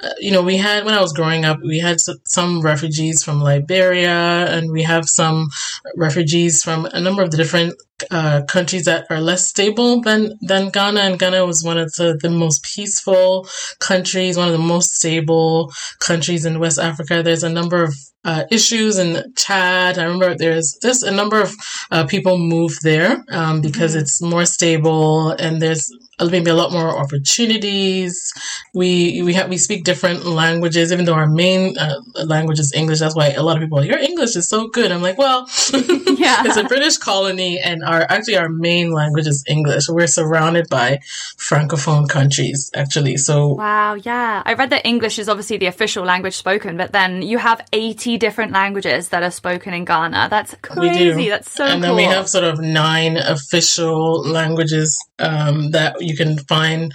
uh, 0.00 0.10
you 0.20 0.30
know, 0.30 0.42
we 0.42 0.58
had 0.58 0.84
when 0.84 0.94
I 0.94 1.00
was 1.00 1.12
growing 1.12 1.44
up, 1.44 1.60
we 1.62 1.78
had 1.78 1.98
some 2.24 2.60
refugees 2.60 3.24
from 3.24 3.40
Liberia, 3.40 4.46
and 4.54 4.70
we 4.70 4.82
have 4.82 5.08
some 5.08 5.48
refugees 5.96 6.62
from 6.62 6.84
a 6.86 7.00
number 7.00 7.22
of 7.22 7.30
the 7.30 7.36
different 7.36 7.74
uh, 8.10 8.42
countries 8.48 8.84
that 8.84 9.06
are 9.10 9.20
less 9.20 9.48
stable 9.48 10.00
than 10.00 10.38
than 10.40 10.70
Ghana. 10.70 11.00
And 11.00 11.18
Ghana 11.18 11.46
was 11.46 11.64
one 11.64 11.78
of 11.78 11.92
the, 11.94 12.18
the 12.20 12.30
most 12.30 12.62
peaceful 12.62 13.46
countries, 13.78 14.36
one 14.36 14.48
of 14.48 14.52
the 14.52 14.58
most 14.58 14.94
stable 14.94 15.72
countries 16.00 16.44
in 16.44 16.58
West 16.58 16.78
Africa. 16.78 17.22
There's 17.22 17.44
a 17.44 17.48
number 17.48 17.82
of 17.84 17.94
uh, 18.24 18.44
issues 18.50 18.98
in 18.98 19.32
Chad. 19.36 19.98
I 19.98 20.04
remember 20.04 20.36
there's 20.36 20.78
just 20.80 21.02
a 21.02 21.10
number 21.10 21.40
of 21.40 21.52
uh, 21.90 22.06
people 22.06 22.38
move 22.38 22.72
there 22.82 23.24
um, 23.30 23.60
because 23.60 23.92
mm-hmm. 23.92 24.00
it's 24.00 24.22
more 24.22 24.44
stable 24.44 25.30
and 25.30 25.60
there's 25.60 25.90
maybe 26.20 26.50
a 26.50 26.54
lot 26.54 26.72
more 26.72 26.98
opportunities. 26.98 28.32
We 28.74 29.22
we 29.22 29.34
have 29.34 29.48
we 29.48 29.58
speak 29.58 29.84
different 29.84 30.24
languages, 30.24 30.92
even 30.92 31.04
though 31.04 31.14
our 31.14 31.26
main 31.26 31.76
uh, 31.78 32.00
language 32.24 32.58
is 32.58 32.72
English. 32.74 33.00
That's 33.00 33.16
why 33.16 33.30
a 33.30 33.42
lot 33.42 33.56
of 33.56 33.62
people 33.62 33.78
are, 33.78 33.84
your 33.84 33.98
English 33.98 34.36
is 34.36 34.48
so 34.48 34.68
good. 34.68 34.92
I'm 34.92 35.02
like, 35.02 35.18
well, 35.18 35.48
yeah, 35.72 36.42
it's 36.44 36.56
a 36.56 36.64
British 36.64 36.98
colony, 36.98 37.58
and 37.58 37.82
our 37.82 38.06
actually 38.08 38.36
our 38.36 38.48
main 38.48 38.92
language 38.92 39.26
is 39.26 39.44
English. 39.48 39.88
We're 39.88 40.06
surrounded 40.06 40.68
by 40.68 41.00
francophone 41.38 42.08
countries, 42.08 42.70
actually. 42.74 43.16
So 43.16 43.48
wow, 43.54 43.94
yeah, 43.94 44.42
I 44.44 44.54
read 44.54 44.70
that 44.70 44.86
English 44.86 45.18
is 45.18 45.28
obviously 45.28 45.56
the 45.56 45.66
official 45.66 46.04
language 46.04 46.36
spoken, 46.36 46.76
but 46.76 46.92
then 46.92 47.22
you 47.22 47.38
have 47.38 47.66
80 47.72 48.18
different 48.18 48.52
languages 48.52 49.08
that 49.08 49.22
are 49.22 49.30
spoken 49.30 49.74
in 49.74 49.84
Ghana. 49.84 50.28
That's 50.30 50.54
crazy. 50.62 51.28
That's 51.28 51.50
so. 51.50 51.64
And 51.64 51.82
cool. 51.82 51.94
then 51.94 51.96
we 51.96 52.04
have 52.04 52.28
sort 52.28 52.44
of 52.44 52.60
nine 52.60 53.16
official 53.16 54.22
languages 54.22 54.98
um, 55.22 55.70
that 55.70 55.96
you 56.00 56.16
can 56.16 56.38
find 56.38 56.92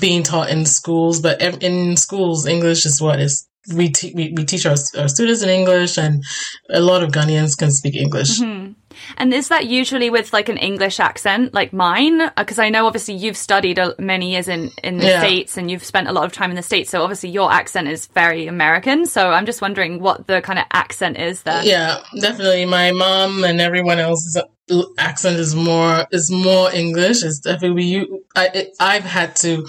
being 0.00 0.22
taught 0.22 0.50
in 0.50 0.66
schools. 0.66 1.20
But 1.20 1.40
in 1.62 1.96
schools, 1.96 2.46
English 2.46 2.86
is 2.86 3.00
what 3.00 3.20
is 3.20 3.46
we, 3.74 3.90
te- 3.90 4.14
we, 4.14 4.32
we 4.36 4.44
teach 4.44 4.66
our, 4.66 4.76
our 4.98 5.08
students 5.08 5.42
in 5.42 5.48
English, 5.48 5.98
and 5.98 6.24
a 6.70 6.80
lot 6.80 7.02
of 7.02 7.10
Ghanaians 7.10 7.56
can 7.56 7.70
speak 7.70 7.94
English. 7.94 8.40
Mm-hmm. 8.40 8.72
And 9.16 9.32
is 9.32 9.48
that 9.48 9.66
usually 9.66 10.10
with 10.10 10.32
like 10.32 10.48
an 10.48 10.56
English 10.56 11.00
accent, 11.00 11.54
like 11.54 11.72
mine? 11.72 12.30
Because 12.36 12.58
uh, 12.58 12.62
I 12.62 12.70
know 12.70 12.86
obviously 12.86 13.14
you've 13.14 13.36
studied 13.36 13.80
many 13.98 14.32
years 14.32 14.48
in 14.48 14.70
in 14.82 14.98
the 14.98 15.06
yeah. 15.06 15.20
states 15.20 15.56
and 15.56 15.70
you've 15.70 15.84
spent 15.84 16.08
a 16.08 16.12
lot 16.12 16.24
of 16.24 16.32
time 16.32 16.50
in 16.50 16.56
the 16.56 16.62
states, 16.62 16.90
so 16.90 17.02
obviously 17.02 17.30
your 17.30 17.52
accent 17.52 17.88
is 17.88 18.06
very 18.06 18.46
American. 18.46 19.06
So 19.06 19.30
I'm 19.30 19.46
just 19.46 19.62
wondering 19.62 20.00
what 20.00 20.26
the 20.26 20.40
kind 20.40 20.58
of 20.58 20.66
accent 20.72 21.18
is 21.18 21.42
there. 21.42 21.64
Yeah, 21.64 21.98
definitely. 22.20 22.64
My 22.66 22.92
mom 22.92 23.44
and 23.44 23.60
everyone 23.60 23.98
else's 23.98 24.40
accent 24.98 25.38
is 25.38 25.54
more 25.54 26.06
is 26.10 26.30
more 26.30 26.72
English. 26.72 27.22
It's 27.22 27.40
definitely 27.40 27.84
you. 27.84 28.24
I 28.36 28.46
it, 28.48 28.76
I've 28.80 29.04
had 29.04 29.36
to 29.36 29.66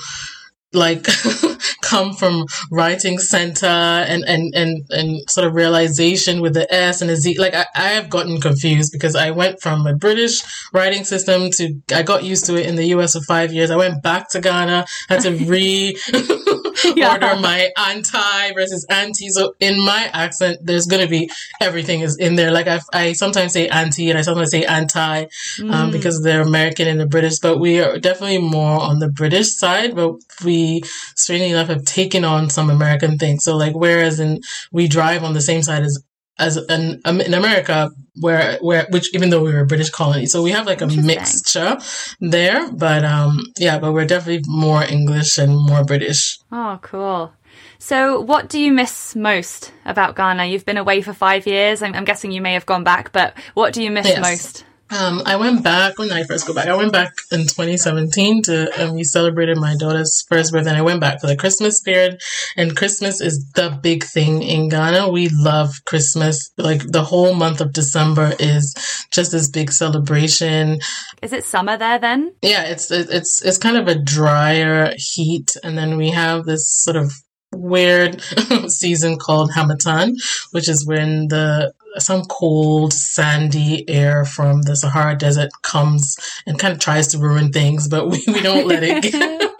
like 0.73 1.05
come 1.81 2.13
from 2.13 2.45
writing 2.71 3.17
center 3.17 3.65
and, 3.65 4.23
and, 4.25 4.53
and, 4.55 4.85
and 4.91 5.29
sort 5.29 5.47
of 5.47 5.55
realization 5.55 6.41
with 6.41 6.53
the 6.53 6.71
S 6.73 7.01
and 7.01 7.09
the 7.09 7.15
Z. 7.15 7.37
Like 7.39 7.53
I, 7.53 7.65
I 7.75 7.89
have 7.89 8.09
gotten 8.09 8.39
confused 8.39 8.91
because 8.91 9.15
I 9.15 9.31
went 9.31 9.61
from 9.61 9.87
a 9.87 9.95
British 9.95 10.41
writing 10.73 11.03
system 11.03 11.49
to, 11.51 11.75
I 11.93 12.03
got 12.03 12.23
used 12.23 12.45
to 12.45 12.55
it 12.55 12.67
in 12.67 12.75
the 12.75 12.85
US 12.87 13.13
for 13.13 13.21
five 13.21 13.51
years. 13.51 13.71
I 13.71 13.77
went 13.77 14.03
back 14.03 14.29
to 14.31 14.41
Ghana, 14.41 14.85
had 15.07 15.21
to 15.21 15.31
re 15.31 15.97
yeah. 16.95 17.13
order 17.13 17.39
my 17.39 17.71
anti 17.77 18.53
versus 18.53 18.85
anti. 18.89 19.29
So 19.29 19.53
in 19.59 19.83
my 19.83 20.09
accent, 20.13 20.59
there's 20.63 20.85
going 20.85 21.03
to 21.03 21.09
be 21.09 21.29
everything 21.61 22.01
is 22.01 22.17
in 22.17 22.35
there. 22.35 22.51
Like 22.51 22.67
I, 22.67 22.79
I 22.93 23.13
sometimes 23.13 23.53
say 23.53 23.67
anti 23.67 24.09
and 24.09 24.17
I 24.17 24.21
sometimes 24.21 24.51
say 24.51 24.65
anti, 24.65 25.21
um, 25.21 25.27
mm. 25.59 25.73
um, 25.73 25.91
because 25.91 26.21
they're 26.21 26.41
American 26.41 26.87
and 26.87 26.99
the 26.99 27.07
British, 27.07 27.39
but 27.39 27.59
we 27.59 27.79
are 27.81 27.99
definitely 27.99 28.39
more 28.39 28.79
on 28.79 28.99
the 28.99 29.09
British 29.09 29.55
side, 29.55 29.95
but 29.95 30.15
we, 30.43 30.81
strangely 31.15 31.51
enough, 31.51 31.67
have 31.67 31.85
taken 31.85 32.23
on 32.23 32.49
some 32.49 32.69
American 32.69 33.17
things. 33.17 33.43
So 33.43 33.55
like, 33.57 33.75
whereas 33.75 34.19
in, 34.19 34.41
we 34.71 34.87
drive 34.87 35.23
on 35.23 35.33
the 35.33 35.41
same 35.41 35.63
side 35.63 35.83
as 35.83 36.03
as 36.39 36.57
an, 36.57 37.01
um, 37.05 37.21
in 37.21 37.33
America, 37.33 37.91
where 38.19 38.57
where 38.61 38.87
which 38.89 39.13
even 39.13 39.29
though 39.29 39.43
we 39.43 39.53
were 39.53 39.61
a 39.61 39.65
British 39.65 39.89
colony, 39.89 40.25
so 40.25 40.41
we 40.41 40.51
have 40.51 40.65
like 40.65 40.81
a 40.81 40.87
mixture 40.87 41.77
there. 42.19 42.71
But 42.71 43.03
um, 43.05 43.39
yeah, 43.57 43.79
but 43.79 43.93
we're 43.93 44.05
definitely 44.05 44.43
more 44.47 44.83
English 44.83 45.37
and 45.37 45.55
more 45.55 45.83
British. 45.83 46.39
Oh, 46.51 46.79
cool. 46.81 47.33
So, 47.77 48.19
what 48.19 48.49
do 48.49 48.59
you 48.59 48.73
miss 48.73 49.15
most 49.15 49.71
about 49.85 50.15
Ghana? 50.15 50.45
You've 50.45 50.65
been 50.65 50.77
away 50.77 51.01
for 51.01 51.13
five 51.13 51.47
years. 51.47 51.81
I'm, 51.81 51.93
I'm 51.95 52.05
guessing 52.05 52.31
you 52.31 52.41
may 52.41 52.53
have 52.53 52.65
gone 52.65 52.83
back, 52.83 53.11
but 53.11 53.33
what 53.53 53.73
do 53.73 53.81
you 53.81 53.89
miss 53.89 54.07
yes. 54.07 54.21
most? 54.21 54.65
Um, 54.91 55.21
I 55.25 55.35
went 55.35 55.63
back 55.63 55.99
when 55.99 56.11
I 56.11 56.23
first 56.23 56.47
go 56.47 56.53
back. 56.53 56.67
I 56.67 56.75
went 56.75 56.91
back 56.91 57.13
in 57.31 57.41
2017 57.41 58.43
to, 58.43 58.79
and 58.79 58.95
we 58.95 59.03
celebrated 59.03 59.57
my 59.57 59.75
daughter's 59.75 60.23
first 60.27 60.51
birthday. 60.51 60.71
And 60.71 60.79
I 60.79 60.81
went 60.81 60.99
back 60.99 61.21
for 61.21 61.27
the 61.27 61.35
Christmas 61.35 61.79
period. 61.79 62.21
And 62.57 62.75
Christmas 62.75 63.21
is 63.21 63.51
the 63.55 63.77
big 63.81 64.03
thing 64.03 64.41
in 64.41 64.69
Ghana. 64.69 65.09
We 65.09 65.29
love 65.31 65.73
Christmas. 65.85 66.51
Like 66.57 66.91
the 66.91 67.03
whole 67.03 67.35
month 67.35 67.61
of 67.61 67.73
December 67.73 68.33
is 68.39 68.73
just 69.11 69.31
this 69.31 69.49
big 69.49 69.71
celebration. 69.71 70.79
Is 71.21 71.33
it 71.33 71.43
summer 71.43 71.77
there 71.77 71.99
then? 71.99 72.33
Yeah, 72.41 72.63
it's 72.63 72.89
it's 72.91 73.43
it's 73.43 73.57
kind 73.57 73.77
of 73.77 73.87
a 73.87 73.95
drier 73.95 74.93
heat, 74.97 75.55
and 75.63 75.77
then 75.77 75.97
we 75.97 76.11
have 76.11 76.45
this 76.45 76.69
sort 76.69 76.97
of 76.97 77.11
weird 77.51 78.21
season 78.67 79.17
called 79.17 79.51
Harmattan, 79.51 80.15
which 80.51 80.69
is 80.69 80.85
when 80.85 81.27
the 81.27 81.73
some 81.97 82.23
cold, 82.25 82.93
sandy 82.93 83.87
air 83.89 84.25
from 84.25 84.61
the 84.63 84.75
Sahara 84.75 85.15
Desert 85.15 85.49
comes 85.61 86.17
and 86.45 86.59
kind 86.59 86.73
of 86.73 86.79
tries 86.79 87.07
to 87.09 87.17
ruin 87.17 87.51
things, 87.51 87.87
but 87.87 88.07
we, 88.07 88.23
we 88.27 88.41
don't 88.41 88.67
let 88.67 88.83
it 88.83 89.03
get, 89.11 89.51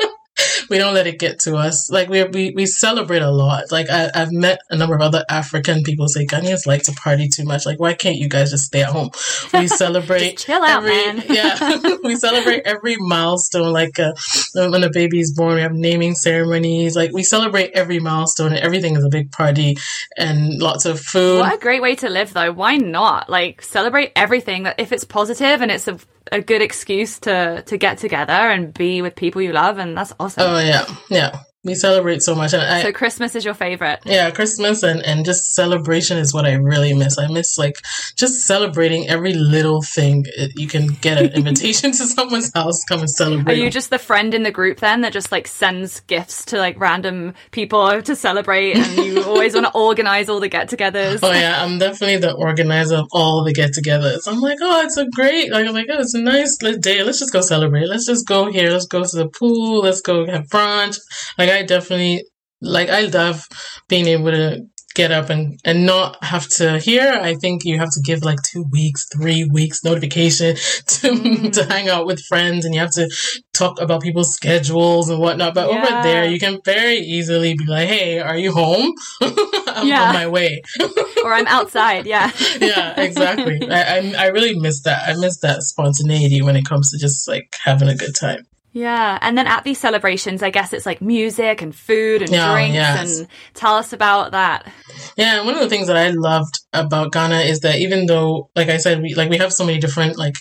we 0.69 0.77
don't 0.77 0.93
let 0.93 1.07
it 1.07 1.19
get 1.19 1.39
to 1.41 1.55
us. 1.55 1.89
Like 1.89 2.09
we 2.09 2.23
we 2.25 2.51
we 2.51 2.65
celebrate 2.65 3.21
a 3.21 3.31
lot. 3.31 3.71
Like 3.71 3.89
I, 3.89 4.09
I've 4.13 4.31
met 4.31 4.61
a 4.69 4.77
number 4.77 4.95
of 4.95 5.01
other 5.01 5.23
African 5.29 5.83
people 5.83 6.07
say 6.07 6.25
Ghanaians 6.25 6.65
like 6.65 6.83
to 6.83 6.93
party 6.93 7.27
too 7.27 7.43
much. 7.43 7.65
Like 7.65 7.79
why 7.79 7.93
can't 7.93 8.17
you 8.17 8.29
guys 8.29 8.51
just 8.51 8.65
stay 8.65 8.81
at 8.81 8.89
home? 8.89 9.11
We 9.53 9.67
celebrate 9.83 10.37
chill 10.37 10.63
out, 10.63 10.83
every, 10.85 10.89
man. 10.89 11.23
yeah, 11.29 11.97
we 12.03 12.15
celebrate 12.15 12.63
every 12.65 12.95
milestone. 12.99 13.73
Like 13.73 13.99
uh, 13.99 14.13
when 14.53 14.83
a 14.83 14.89
baby 14.91 15.19
is 15.19 15.33
born, 15.33 15.55
we 15.55 15.61
have 15.61 15.73
naming 15.73 16.15
ceremonies. 16.15 16.95
Like 16.95 17.11
we 17.11 17.23
celebrate 17.23 17.71
every 17.71 17.99
milestone, 17.99 18.53
and 18.53 18.59
everything 18.59 18.95
is 18.95 19.03
a 19.03 19.09
big 19.09 19.31
party 19.31 19.77
and 20.17 20.61
lots 20.61 20.85
of 20.85 20.99
food. 20.99 21.39
What 21.39 21.53
a 21.53 21.57
great 21.57 21.81
way 21.81 21.95
to 21.95 22.09
live, 22.09 22.33
though. 22.33 22.51
Why 22.51 22.77
not? 22.77 23.29
Like 23.29 23.61
celebrate 23.61 24.11
everything. 24.15 24.63
That 24.63 24.79
if 24.79 24.91
it's 24.91 25.03
positive 25.03 25.61
and 25.61 25.71
it's 25.71 25.87
a 25.87 25.99
a 26.31 26.41
good 26.41 26.61
excuse 26.61 27.19
to 27.19 27.63
to 27.63 27.77
get 27.77 27.97
together 27.97 28.33
and 28.33 28.73
be 28.73 29.01
with 29.01 29.15
people 29.15 29.41
you 29.41 29.51
love, 29.51 29.77
and 29.77 29.97
that's 29.97 30.13
awesome. 30.19 30.43
Oh 30.45 30.59
yeah, 30.59 30.85
yeah 31.09 31.39
we 31.65 31.75
celebrate 31.75 32.21
so 32.21 32.35
much. 32.35 32.53
And 32.53 32.61
I, 32.61 32.81
so 32.81 32.93
Christmas 32.93 33.35
is 33.35 33.43
your 33.43 33.53
favorite? 33.53 33.99
Yeah, 34.05 34.31
Christmas 34.31 34.81
and, 34.81 35.03
and 35.05 35.25
just 35.25 35.55
celebration 35.55 36.17
is 36.17 36.33
what 36.33 36.45
I 36.45 36.53
really 36.53 36.93
miss. 36.93 37.17
I 37.17 37.27
miss 37.27 37.57
like 37.57 37.75
just 38.15 38.47
celebrating 38.47 39.09
every 39.09 39.33
little 39.33 39.81
thing. 39.81 40.25
You 40.55 40.67
can 40.67 40.87
get 40.87 41.17
an 41.17 41.31
invitation 41.35 41.91
to 41.91 42.05
someone's 42.05 42.53
house, 42.53 42.85
come 42.85 43.01
and 43.01 43.09
celebrate. 43.09 43.53
Are 43.53 43.63
you 43.63 43.69
just 43.69 43.89
the 43.89 43.99
friend 43.99 44.33
in 44.33 44.43
the 44.43 44.51
group 44.51 44.79
then 44.79 45.01
that 45.01 45.11
just 45.11 45.33
like 45.33 45.47
sends 45.47 45.99
gifts 46.01 46.45
to 46.45 46.57
like 46.57 46.79
random 46.79 47.33
people 47.51 48.01
to 48.03 48.15
celebrate 48.15 48.77
and 48.77 49.05
you 49.05 49.23
always 49.25 49.53
want 49.53 49.65
to 49.65 49.73
organize 49.73 50.29
all 50.29 50.39
the 50.39 50.47
get-togethers? 50.47 51.19
Oh 51.21 51.31
yeah, 51.33 51.61
I'm 51.61 51.77
definitely 51.77 52.17
the 52.17 52.33
organizer 52.33 52.95
of 52.95 53.07
all 53.11 53.43
the 53.43 53.53
get-togethers. 53.53 54.27
I'm 54.27 54.39
like, 54.39 54.59
oh, 54.61 54.81
it's 54.83 54.95
a 54.95 55.07
great, 55.09 55.51
like 55.51 55.67
I'm 55.67 55.73
like, 55.73 55.87
oh, 55.91 55.99
it's 55.99 56.13
a 56.13 56.21
nice 56.21 56.57
day. 56.57 57.03
Let's 57.03 57.19
just 57.19 57.33
go 57.33 57.41
celebrate. 57.41 57.87
Let's 57.87 58.05
just 58.05 58.25
go 58.25 58.49
here. 58.49 58.71
Let's 58.71 58.87
go 58.87 59.03
to 59.03 59.15
the 59.17 59.27
pool. 59.27 59.81
Let's 59.81 59.99
go 59.99 60.25
have 60.25 60.47
brunch. 60.47 60.97
Like 61.37 61.48
like 61.49 61.63
I 61.63 61.65
definitely 61.65 62.25
like 62.61 62.89
I 62.89 63.01
love 63.01 63.45
being 63.87 64.07
able 64.07 64.31
to 64.31 64.65
get 64.95 65.11
up 65.11 65.29
and 65.29 65.59
and 65.63 65.85
not 65.85 66.21
have 66.23 66.47
to 66.49 66.79
here. 66.79 67.11
I 67.11 67.35
think 67.35 67.63
you 67.63 67.77
have 67.77 67.89
to 67.91 68.01
give 68.03 68.23
like 68.23 68.39
two 68.51 68.65
weeks 68.71 69.07
three 69.15 69.45
weeks 69.45 69.83
notification 69.83 70.55
to 70.87 71.11
mm. 71.11 71.53
to 71.53 71.65
hang 71.65 71.89
out 71.89 72.05
with 72.05 72.25
friends 72.25 72.65
and 72.65 72.73
you 72.73 72.81
have 72.81 72.91
to 72.91 73.09
talk 73.53 73.79
about 73.79 74.01
people's 74.01 74.33
schedules 74.33 75.09
and 75.09 75.19
whatnot. 75.19 75.53
But 75.53 75.69
yeah. 75.69 75.77
over 75.77 76.03
there 76.03 76.25
you 76.25 76.39
can 76.39 76.59
very 76.65 76.97
easily 76.97 77.53
be 77.53 77.65
like 77.65 77.87
hey 77.87 78.19
are 78.19 78.37
you 78.37 78.51
home? 78.51 78.91
I'm 79.21 79.87
yeah. 79.87 80.07
on 80.07 80.13
my 80.13 80.27
way. 80.27 80.61
Or 81.21 81.33
i'm 81.33 81.47
outside 81.47 82.05
yeah. 82.05 82.31
Yeah 82.61 82.99
exactly. 82.99 83.59
I, 83.69 83.97
I 83.97 84.13
i 84.17 84.27
really 84.27 84.57
miss 84.57 84.81
that. 84.83 85.07
I 85.07 85.19
miss 85.19 85.39
that 85.41 85.63
spontaneity 85.63 86.41
when 86.41 86.55
it 86.55 86.65
comes 86.65 86.91
to 86.91 86.97
just 86.97 87.27
like 87.27 87.53
having 87.61 87.89
a 87.89 87.95
good 87.95 88.15
time 88.15 88.47
yeah, 88.71 89.17
and 89.21 89.37
then 89.37 89.47
at 89.47 89.63
these 89.63 89.79
celebrations, 89.79 90.43
I 90.43 90.51
guess 90.51 90.73
it's 90.73 90.85
like 90.85 91.01
music 91.01 91.61
and 91.61 91.75
food 91.75 92.21
and 92.21 92.33
oh, 92.33 92.53
drinks. 92.53 92.75
Yes. 92.75 93.19
And 93.19 93.27
tell 93.53 93.75
us 93.75 93.93
about 93.93 94.31
that. 94.31 94.71
Yeah, 95.17 95.43
one 95.43 95.55
of 95.55 95.61
the 95.61 95.69
things 95.69 95.87
that 95.87 95.97
I 95.97 96.09
loved 96.09 96.59
about 96.71 97.11
Ghana 97.11 97.39
is 97.39 97.61
that 97.61 97.77
even 97.77 98.05
though, 98.05 98.49
like 98.55 98.69
I 98.69 98.77
said, 98.77 99.01
we 99.01 99.15
like 99.15 99.29
we 99.29 99.37
have 99.37 99.53
so 99.53 99.65
many 99.65 99.79
different 99.79 100.17
like 100.17 100.35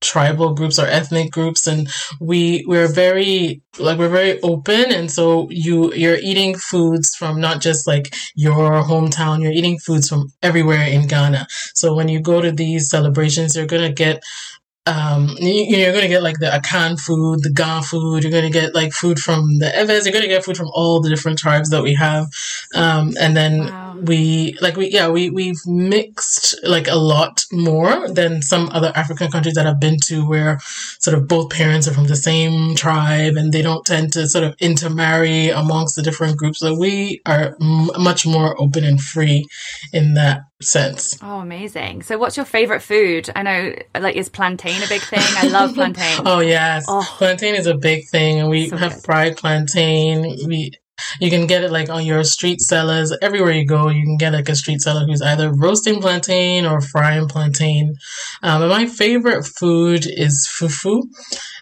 tribal 0.00 0.54
groups 0.54 0.78
or 0.78 0.86
ethnic 0.86 1.30
groups 1.32 1.66
and 1.66 1.88
we 2.20 2.64
we're 2.68 2.86
very 2.86 3.60
like 3.80 3.98
we're 3.98 4.08
very 4.08 4.40
open 4.42 4.92
and 4.92 5.10
so 5.10 5.50
you 5.50 5.92
you're 5.94 6.18
eating 6.18 6.54
foods 6.54 7.16
from 7.16 7.40
not 7.40 7.60
just 7.60 7.86
like 7.86 8.14
your 8.36 8.80
hometown 8.84 9.42
you're 9.42 9.52
eating 9.52 9.76
foods 9.76 10.08
from 10.08 10.28
everywhere 10.40 10.84
in 10.86 11.08
Ghana 11.08 11.48
so 11.74 11.94
when 11.96 12.06
you 12.08 12.20
go 12.20 12.40
to 12.40 12.52
these 12.52 12.88
celebrations 12.88 13.56
you're 13.56 13.66
going 13.66 13.82
to 13.82 13.92
get 13.92 14.22
um, 14.88 15.28
you, 15.38 15.86
are 15.86 15.92
going 15.92 16.02
to 16.02 16.08
get 16.08 16.22
like 16.22 16.38
the 16.38 16.46
Akan 16.46 16.98
food, 16.98 17.42
the 17.42 17.50
Ga 17.50 17.82
food. 17.82 18.22
You're 18.22 18.32
going 18.32 18.50
to 18.50 18.58
get 18.58 18.74
like 18.74 18.92
food 18.92 19.18
from 19.18 19.58
the 19.58 19.66
Ewes. 19.66 20.06
You're 20.06 20.12
going 20.12 20.22
to 20.22 20.28
get 20.28 20.44
food 20.44 20.56
from 20.56 20.70
all 20.72 21.00
the 21.00 21.10
different 21.10 21.38
tribes 21.38 21.68
that 21.70 21.82
we 21.82 21.94
have. 21.94 22.26
Um, 22.74 23.12
and 23.20 23.36
then 23.36 23.66
wow. 23.66 23.87
We, 24.02 24.56
like 24.60 24.76
we, 24.76 24.88
yeah, 24.88 25.08
we, 25.08 25.30
we've 25.30 25.60
mixed 25.66 26.54
like 26.62 26.88
a 26.88 26.96
lot 26.96 27.44
more 27.52 28.08
than 28.08 28.42
some 28.42 28.68
other 28.72 28.92
African 28.94 29.30
countries 29.30 29.54
that 29.54 29.66
I've 29.66 29.80
been 29.80 29.98
to 30.06 30.26
where 30.26 30.58
sort 30.98 31.16
of 31.16 31.28
both 31.28 31.50
parents 31.50 31.88
are 31.88 31.94
from 31.94 32.06
the 32.06 32.16
same 32.16 32.74
tribe 32.74 33.36
and 33.36 33.52
they 33.52 33.62
don't 33.62 33.84
tend 33.84 34.12
to 34.14 34.28
sort 34.28 34.44
of 34.44 34.54
intermarry 34.58 35.48
amongst 35.48 35.96
the 35.96 36.02
different 36.02 36.36
groups. 36.36 36.58
So 36.60 36.78
we 36.78 37.20
are 37.26 37.56
m- 37.60 37.90
much 37.98 38.26
more 38.26 38.60
open 38.60 38.84
and 38.84 39.00
free 39.00 39.46
in 39.92 40.14
that 40.14 40.42
sense. 40.60 41.18
Oh, 41.22 41.40
amazing. 41.40 42.02
So 42.02 42.18
what's 42.18 42.36
your 42.36 42.46
favorite 42.46 42.80
food? 42.80 43.30
I 43.36 43.42
know 43.42 43.74
like 43.98 44.16
is 44.16 44.28
plantain 44.28 44.82
a 44.82 44.88
big 44.88 45.02
thing? 45.02 45.20
I 45.22 45.48
love 45.48 45.74
plantain. 45.74 46.22
oh 46.26 46.40
yes. 46.40 46.84
Oh. 46.88 47.04
Plantain 47.18 47.54
is 47.54 47.66
a 47.66 47.76
big 47.76 48.08
thing 48.08 48.40
and 48.40 48.48
we 48.48 48.68
so 48.68 48.76
have 48.76 48.94
good. 48.94 49.04
fried 49.04 49.36
plantain. 49.36 50.22
We 50.46 50.72
you 51.20 51.30
can 51.30 51.46
get 51.46 51.64
it 51.64 51.70
like 51.70 51.88
on 51.88 52.04
your 52.04 52.24
street 52.24 52.60
sellers. 52.60 53.16
Everywhere 53.22 53.52
you 53.52 53.66
go, 53.66 53.88
you 53.88 54.04
can 54.04 54.16
get 54.16 54.32
like 54.32 54.48
a 54.48 54.56
street 54.56 54.80
seller 54.80 55.04
who's 55.06 55.22
either 55.22 55.52
roasting 55.52 56.00
plantain 56.00 56.66
or 56.66 56.80
frying 56.80 57.28
plantain. 57.28 57.94
Um, 58.42 58.62
and 58.62 58.70
my 58.70 58.86
favorite 58.86 59.44
food 59.44 60.06
is 60.06 60.48
fufu, 60.48 61.02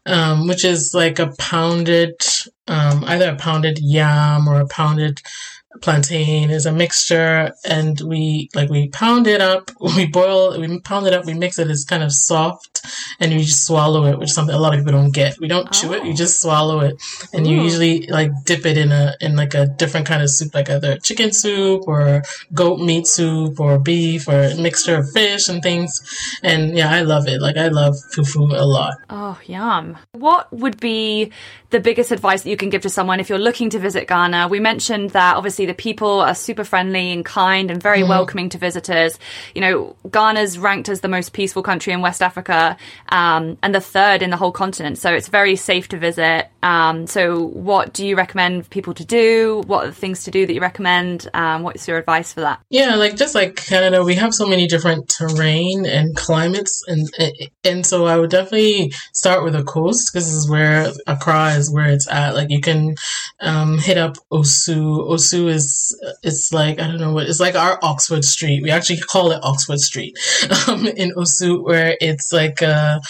um, 0.06 0.46
which 0.46 0.64
is 0.64 0.92
like 0.94 1.18
a 1.18 1.32
pounded, 1.38 2.14
um, 2.66 3.04
either 3.04 3.30
a 3.30 3.36
pounded 3.36 3.78
yam 3.80 4.48
or 4.48 4.60
a 4.60 4.66
pounded 4.66 5.20
plantain 5.82 6.50
is 6.50 6.66
a 6.66 6.72
mixture 6.72 7.52
and 7.68 8.00
we 8.00 8.48
like 8.54 8.70
we 8.70 8.88
pound 8.88 9.26
it 9.26 9.40
up 9.40 9.70
we 9.96 10.06
boil 10.06 10.58
we 10.58 10.80
pound 10.80 11.06
it 11.06 11.12
up 11.12 11.24
we 11.26 11.34
mix 11.34 11.58
it 11.58 11.70
it's 11.70 11.84
kind 11.84 12.02
of 12.02 12.12
soft 12.12 12.75
and 13.20 13.32
you 13.32 13.40
just 13.40 13.66
swallow 13.66 14.04
it 14.04 14.18
which 14.18 14.28
is 14.28 14.34
something 14.34 14.54
a 14.54 14.58
lot 14.58 14.74
of 14.74 14.80
people 14.80 14.92
don't 14.92 15.12
get 15.12 15.38
we 15.40 15.48
don't 15.48 15.68
oh. 15.68 15.70
chew 15.70 15.92
it 15.92 16.04
you 16.04 16.14
just 16.14 16.44
oh. 16.44 16.48
swallow 16.48 16.80
it 16.80 17.00
and 17.32 17.46
Ooh. 17.46 17.50
you 17.50 17.62
usually 17.62 18.06
like 18.06 18.30
dip 18.44 18.66
it 18.66 18.76
in 18.76 18.92
a 18.92 19.14
in 19.20 19.36
like 19.36 19.54
a 19.54 19.66
different 19.66 20.06
kind 20.06 20.22
of 20.22 20.30
soup 20.30 20.54
like 20.54 20.70
either 20.70 20.96
chicken 20.98 21.32
soup 21.32 21.86
or 21.86 22.22
goat 22.54 22.80
meat 22.80 23.06
soup 23.06 23.58
or 23.60 23.78
beef 23.78 24.28
or 24.28 24.42
a 24.42 24.56
mixture 24.56 24.96
of 24.96 25.10
fish 25.12 25.48
and 25.48 25.62
things 25.62 26.00
and 26.42 26.76
yeah 26.76 26.90
i 26.90 27.02
love 27.02 27.26
it 27.26 27.40
like 27.40 27.56
i 27.56 27.68
love 27.68 27.94
fufu 28.14 28.52
a 28.58 28.64
lot 28.64 28.94
oh 29.10 29.38
yum 29.46 29.96
what 30.12 30.52
would 30.52 30.78
be 30.80 31.30
the 31.70 31.80
biggest 31.80 32.12
advice 32.12 32.42
that 32.42 32.50
you 32.50 32.56
can 32.56 32.70
give 32.70 32.82
to 32.82 32.88
someone 32.88 33.18
if 33.18 33.28
you're 33.28 33.38
looking 33.38 33.70
to 33.70 33.78
visit 33.78 34.06
ghana 34.06 34.48
we 34.48 34.60
mentioned 34.60 35.10
that 35.10 35.36
obviously 35.36 35.66
the 35.66 35.74
people 35.74 36.20
are 36.20 36.34
super 36.34 36.64
friendly 36.64 37.12
and 37.12 37.24
kind 37.24 37.70
and 37.70 37.82
very 37.82 38.02
mm. 38.02 38.08
welcoming 38.08 38.48
to 38.50 38.58
visitors. 38.58 39.18
You 39.54 39.60
know, 39.60 39.96
Ghana's 40.10 40.58
ranked 40.58 40.88
as 40.88 41.00
the 41.00 41.08
most 41.08 41.32
peaceful 41.32 41.62
country 41.62 41.92
in 41.92 42.00
West 42.00 42.22
Africa 42.22 42.75
um, 43.10 43.58
and 43.62 43.74
the 43.74 43.80
third 43.80 44.22
in 44.22 44.30
the 44.30 44.36
whole 44.36 44.52
continent. 44.52 44.98
So 44.98 45.12
it's 45.12 45.28
very 45.28 45.56
safe 45.56 45.88
to 45.88 45.98
visit. 45.98 46.48
Um, 46.62 47.06
so, 47.06 47.46
what 47.46 47.92
do 47.92 48.04
you 48.04 48.16
recommend 48.16 48.68
people 48.70 48.92
to 48.94 49.04
do? 49.04 49.62
What 49.66 49.84
are 49.84 49.86
the 49.88 49.94
things 49.94 50.24
to 50.24 50.32
do 50.32 50.46
that 50.46 50.52
you 50.52 50.60
recommend? 50.60 51.28
Um, 51.32 51.62
what's 51.62 51.86
your 51.86 51.96
advice 51.96 52.32
for 52.32 52.40
that? 52.40 52.60
Yeah, 52.70 52.96
like 52.96 53.14
just 53.16 53.36
like 53.36 53.54
Canada, 53.54 54.02
we 54.02 54.16
have 54.16 54.34
so 54.34 54.46
many 54.46 54.66
different 54.66 55.08
terrain 55.08 55.86
and 55.86 56.16
climates, 56.16 56.82
and 56.88 57.08
and 57.62 57.86
so 57.86 58.06
I 58.06 58.16
would 58.18 58.30
definitely 58.30 58.92
start 59.12 59.44
with 59.44 59.52
the 59.52 59.62
coast 59.62 60.12
because 60.12 60.26
this 60.26 60.34
is 60.34 60.50
where 60.50 60.92
Accra 61.06 61.52
is 61.52 61.70
where 61.70 61.86
it's 61.86 62.08
at. 62.10 62.34
Like 62.34 62.50
you 62.50 62.60
can 62.60 62.96
um, 63.38 63.78
hit 63.78 63.96
up 63.96 64.16
Osu. 64.32 65.08
Osu 65.08 65.48
is 65.48 65.96
it's 66.24 66.52
like 66.52 66.80
I 66.80 66.88
don't 66.88 67.00
know 67.00 67.12
what 67.12 67.28
it's 67.28 67.38
like 67.38 67.54
our 67.54 67.78
Oxford 67.82 68.24
Street. 68.24 68.64
We 68.64 68.72
actually 68.72 68.98
call 68.98 69.30
it 69.30 69.40
Oxford 69.44 69.78
Street 69.78 70.18
um, 70.68 70.86
in 70.88 71.12
Osu, 71.12 71.62
where 71.62 71.96
it's 72.00 72.32
like 72.32 72.55
a, 72.62 73.00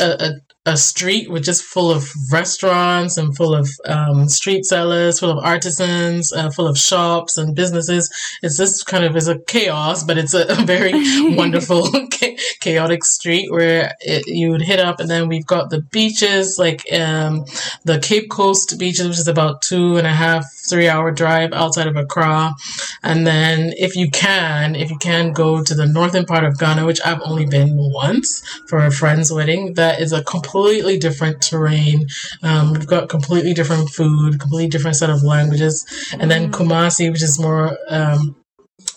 a, 0.00 0.04
a 0.04 0.30
street 0.74 1.30
which 1.30 1.46
is 1.46 1.62
full 1.62 1.90
of 1.90 2.08
restaurants 2.32 3.16
and 3.16 3.36
full 3.36 3.54
of 3.54 3.68
um, 3.84 4.28
street 4.28 4.64
sellers, 4.64 5.20
full 5.20 5.30
of 5.30 5.44
artisans, 5.44 6.32
uh, 6.32 6.50
full 6.50 6.66
of 6.66 6.78
shops 6.78 7.36
and 7.36 7.54
businesses. 7.54 8.10
It's 8.42 8.58
this 8.58 8.82
kind 8.82 9.04
of 9.04 9.14
is 9.14 9.28
a 9.28 9.38
chaos, 9.38 10.02
but 10.02 10.18
it's 10.18 10.34
a, 10.34 10.46
a 10.48 10.64
very 10.64 10.92
wonderful 11.36 11.88
chaotic 12.60 13.04
street 13.04 13.50
where 13.50 13.94
it, 14.00 14.26
you 14.26 14.50
would 14.50 14.62
hit 14.62 14.80
up, 14.80 15.00
and 15.00 15.10
then 15.10 15.28
we've 15.28 15.46
got 15.46 15.70
the 15.70 15.80
beaches 15.80 16.58
like 16.58 16.84
um, 16.92 17.44
the 17.84 17.98
Cape 18.00 18.30
Coast 18.30 18.78
beaches, 18.78 19.06
which 19.06 19.18
is 19.18 19.28
about 19.28 19.62
two 19.62 19.96
and 19.96 20.06
a 20.06 20.12
half 20.12 20.44
three 20.68 20.88
hour 20.88 21.10
drive 21.10 21.52
outside 21.52 21.86
of 21.86 21.96
Accra. 21.96 22.54
And 23.02 23.26
then 23.26 23.72
if 23.76 23.96
you 23.96 24.10
can, 24.10 24.74
if 24.74 24.90
you 24.90 24.98
can 24.98 25.32
go 25.32 25.62
to 25.62 25.74
the 25.74 25.86
northern 25.86 26.24
part 26.24 26.44
of 26.44 26.58
Ghana, 26.58 26.84
which 26.84 27.00
I've 27.04 27.22
only 27.22 27.46
been 27.46 27.76
once 27.76 28.42
for 28.68 28.78
a 28.78 28.90
friend's 28.90 29.32
wedding, 29.32 29.74
that 29.74 30.00
is 30.00 30.12
a 30.12 30.24
completely 30.56 30.98
different 30.98 31.42
terrain. 31.42 32.06
Um, 32.42 32.72
we've 32.72 32.86
got 32.86 33.10
completely 33.10 33.52
different 33.52 33.90
food, 33.90 34.40
completely 34.40 34.68
different 34.68 34.96
set 34.96 35.10
of 35.10 35.22
languages. 35.22 35.84
And 36.18 36.30
then 36.30 36.50
mm. 36.50 36.52
Kumasi, 36.52 37.12
which 37.12 37.22
is 37.22 37.38
more, 37.38 37.76
um, 37.88 38.36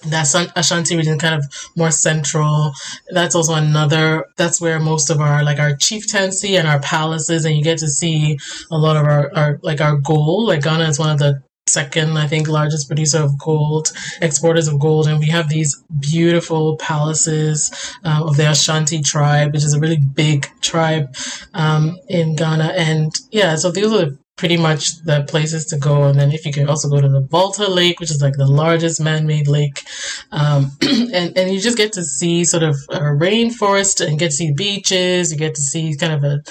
that's 0.08 0.34
Ashanti 0.34 0.96
region, 0.96 1.20
kind 1.20 1.36
of 1.36 1.44
more 1.76 1.92
central. 1.92 2.72
That's 3.10 3.36
also 3.36 3.56
another. 3.56 4.26
That's 4.38 4.62
where 4.62 4.80
most 4.80 5.10
of 5.10 5.20
our 5.20 5.44
like 5.44 5.60
our 5.60 5.76
chieftaincy 5.76 6.56
and 6.56 6.68
our 6.68 6.80
palaces, 6.80 7.44
and 7.44 7.56
you 7.56 7.64
get 7.64 7.80
to 7.80 7.90
see 7.90 8.38
a 8.72 8.78
lot 8.78 8.96
of 8.96 9.04
our, 9.06 9.30
our 9.36 9.60
like 9.62 9.82
our 9.82 9.98
gold. 9.98 10.48
Like 10.48 10.64
Ghana 10.64 10.88
is 10.88 11.00
one 11.00 11.12
of 11.12 11.20
the 11.20 11.42
second, 11.70 12.18
I 12.18 12.28
think, 12.28 12.48
largest 12.48 12.88
producer 12.88 13.20
of 13.20 13.38
gold, 13.38 13.92
exporters 14.22 14.68
of 14.68 14.80
gold. 14.80 15.08
And 15.08 15.20
we 15.20 15.28
have 15.28 15.50
these 15.50 15.82
beautiful 16.00 16.78
palaces 16.78 17.72
uh, 18.04 18.24
of 18.26 18.38
the 18.38 18.50
Ashanti 18.50 19.02
tribe, 19.02 19.54
which 19.54 19.64
is 19.64 19.74
a 19.74 19.80
really 19.80 20.00
big 20.00 20.48
tribe 20.62 21.16
um, 21.54 21.98
in 22.08 22.36
Ghana. 22.36 22.74
And 22.76 23.12
yeah, 23.32 23.56
so 23.56 23.72
these 23.72 23.92
are 23.92 24.18
pretty 24.40 24.56
much 24.56 25.04
the 25.04 25.26
places 25.28 25.66
to 25.66 25.78
go. 25.78 26.04
And 26.04 26.18
then 26.18 26.32
if 26.32 26.46
you 26.46 26.54
can 26.54 26.70
also 26.70 26.90
go 26.90 27.02
to 27.02 27.10
the 27.10 27.20
Volta 27.20 27.70
Lake, 27.70 28.00
which 28.00 28.10
is 28.10 28.22
like 28.22 28.36
the 28.38 28.48
largest 28.48 29.02
man-made 29.02 29.50
lake. 29.50 29.84
Um, 30.32 30.72
and, 30.82 31.38
and 31.38 31.54
you 31.54 31.60
just 31.60 31.78
get 31.78 31.92
to 31.94 32.04
see 32.04 32.46
sort 32.46 32.64
of 32.64 32.78
a 32.90 33.00
rainforest 33.00 34.06
and 34.06 34.18
get 34.18 34.28
to 34.28 34.38
see 34.38 34.54
beaches. 34.54 35.32
You 35.32 35.38
get 35.38 35.56
to 35.56 35.62
see 35.62 35.94
kind 35.98 36.14
of 36.14 36.24
a 36.24 36.42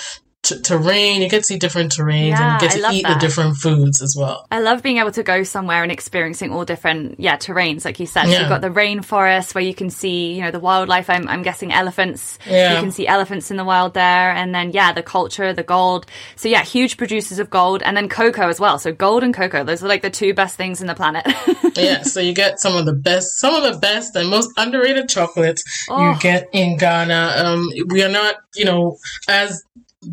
t- 0.49 0.61
terrain. 0.63 1.23
You 1.23 1.29
get 1.29 1.39
to 1.39 1.45
see 1.45 1.59
different 1.59 1.93
terrains 1.93 2.31
yeah, 2.31 2.55
and 2.55 2.63
you 2.63 2.69
get 2.69 2.77
to 2.77 2.95
eat 2.95 3.03
that. 3.03 3.21
the 3.21 3.27
different 3.27 3.57
foods 3.57 4.03
as 4.03 4.17
well. 4.17 4.47
I 4.51 4.61
love 4.61 4.83
being 4.83 4.99
able 4.99 5.13
to 5.13 5.23
go 5.23 5.43
somewhere 5.43 5.83
and 5.83 5.93
experiencing 5.93 6.53
all 6.53 6.65
different, 6.65 7.21
yeah, 7.21 7.37
terrains, 7.37 7.85
like 7.85 8.01
you 8.01 8.07
said. 8.07 8.27
Yeah. 8.27 8.35
So 8.35 8.41
you've 8.41 8.49
got 8.49 8.61
the 8.61 8.71
rainforest 8.71 9.55
where 9.55 9.65
you 9.65 9.75
can 9.75 9.91
see, 9.91 10.35
you 10.35 10.43
know, 10.43 10.51
the 10.51 10.61
wildlife. 10.61 11.11
I'm, 11.11 11.29
I'm 11.29 11.43
guessing 11.43 11.73
elephants. 11.73 12.39
Yeah. 12.47 12.75
You 12.75 12.81
can 12.81 12.91
see 12.91 13.07
elephants 13.07 13.51
in 13.51 13.57
the 13.57 13.65
wild 13.65 13.95
there. 13.95 14.33
And 14.33 14.55
then, 14.55 14.73
yeah, 14.73 14.93
the 14.93 15.03
culture, 15.03 15.53
the 15.53 15.63
gold. 15.63 16.07
So 16.37 16.49
yeah, 16.49 16.65
huge 16.65 16.97
producers 16.97 17.39
of 17.39 17.51
gold 17.51 17.83
and 17.83 17.97
then 17.97 18.09
cocoa 18.09 18.49
as 18.49 18.61
well. 18.61 18.79
So 18.79 18.93
gold 18.93 19.23
and 19.23 19.35
cocoa, 19.35 19.65
those 19.65 19.83
are 19.83 19.89
like 19.89 20.03
the 20.03 20.11
two 20.11 20.35
best 20.35 20.57
things 20.57 20.81
in 20.81 20.87
the 20.87 20.95
planet. 20.95 21.27
yeah. 21.77 22.03
So 22.03 22.21
you 22.21 22.35
get 22.35 22.61
some 22.61 22.77
of 22.77 22.87
the 22.87 22.95
best, 22.95 23.39
some 23.39 23.55
of 23.55 23.73
the 23.73 23.79
best 23.79 24.17
and 24.17 24.29
most 24.29 24.51
underrated 24.57 25.09
chocolates 25.09 25.63
oh. 25.91 26.13
you 26.13 26.19
get 26.19 26.49
in 26.53 26.77
Ghana. 26.77 27.35
Um, 27.37 27.69
we 27.89 28.03
are 28.03 28.09
not, 28.09 28.37
you 28.55 28.65
know, 28.65 28.99
as 29.29 29.63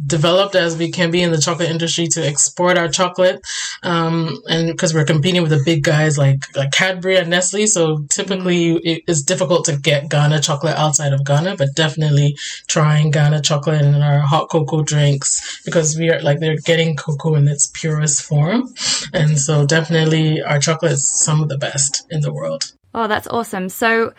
developed 0.08 0.56
as 0.56 0.76
we 0.76 0.90
can 0.90 1.12
be 1.12 1.22
in 1.22 1.32
the 1.32 1.38
chocolate 1.38 1.70
industry 1.70 2.08
to 2.08 2.26
export 2.26 2.76
our 2.76 2.88
chocolate 2.88 3.40
um, 3.84 4.42
and 4.50 4.68
because 4.68 4.96
we're 4.96 5.06
competing 5.06 5.44
with 5.44 5.52
the 5.52 5.62
big 5.64 5.84
guys 5.84 6.18
like 6.18 6.44
like 6.56 6.72
Cadbury 6.72 7.18
and 7.18 7.30
Nestle 7.30 7.68
so 7.68 8.04
typically 8.10 8.74
mm. 8.74 9.04
it's 9.08 9.22
difficult 9.22 9.66
to 9.66 9.78
get 9.78 10.10
Ghana 10.10 10.42
chocolate 10.42 10.76
outside 10.76 11.14
of 11.14 11.24
Ghana 11.24 11.58
but 11.58 11.76
definitely 11.76 12.36
trying 12.68 13.12
Ghana 13.12 13.42
chocolate 13.42 13.84
in 13.84 14.02
our 14.02 14.22
hot 14.22 14.50
cocoa 14.50 14.82
drinks 14.82 15.62
because 15.66 15.96
we 15.96 16.10
are 16.10 16.20
like 16.22 16.40
they're 16.40 16.58
getting 16.58 16.96
cocoa 16.96 17.36
in 17.36 17.48
its 17.48 17.68
purest 17.68 18.24
form 18.24 18.74
and 19.14 19.38
so 19.38 19.68
definitely 19.68 20.42
our 20.42 20.58
chocolate 20.58 20.94
is 20.94 21.08
some 21.08 21.44
of 21.44 21.50
the 21.50 21.60
best 21.60 22.08
in 22.10 22.22
the 22.22 22.34
world 22.34 22.74
oh 22.96 23.08
that's 23.08 23.28
awesome 23.28 23.70
so 23.70 24.14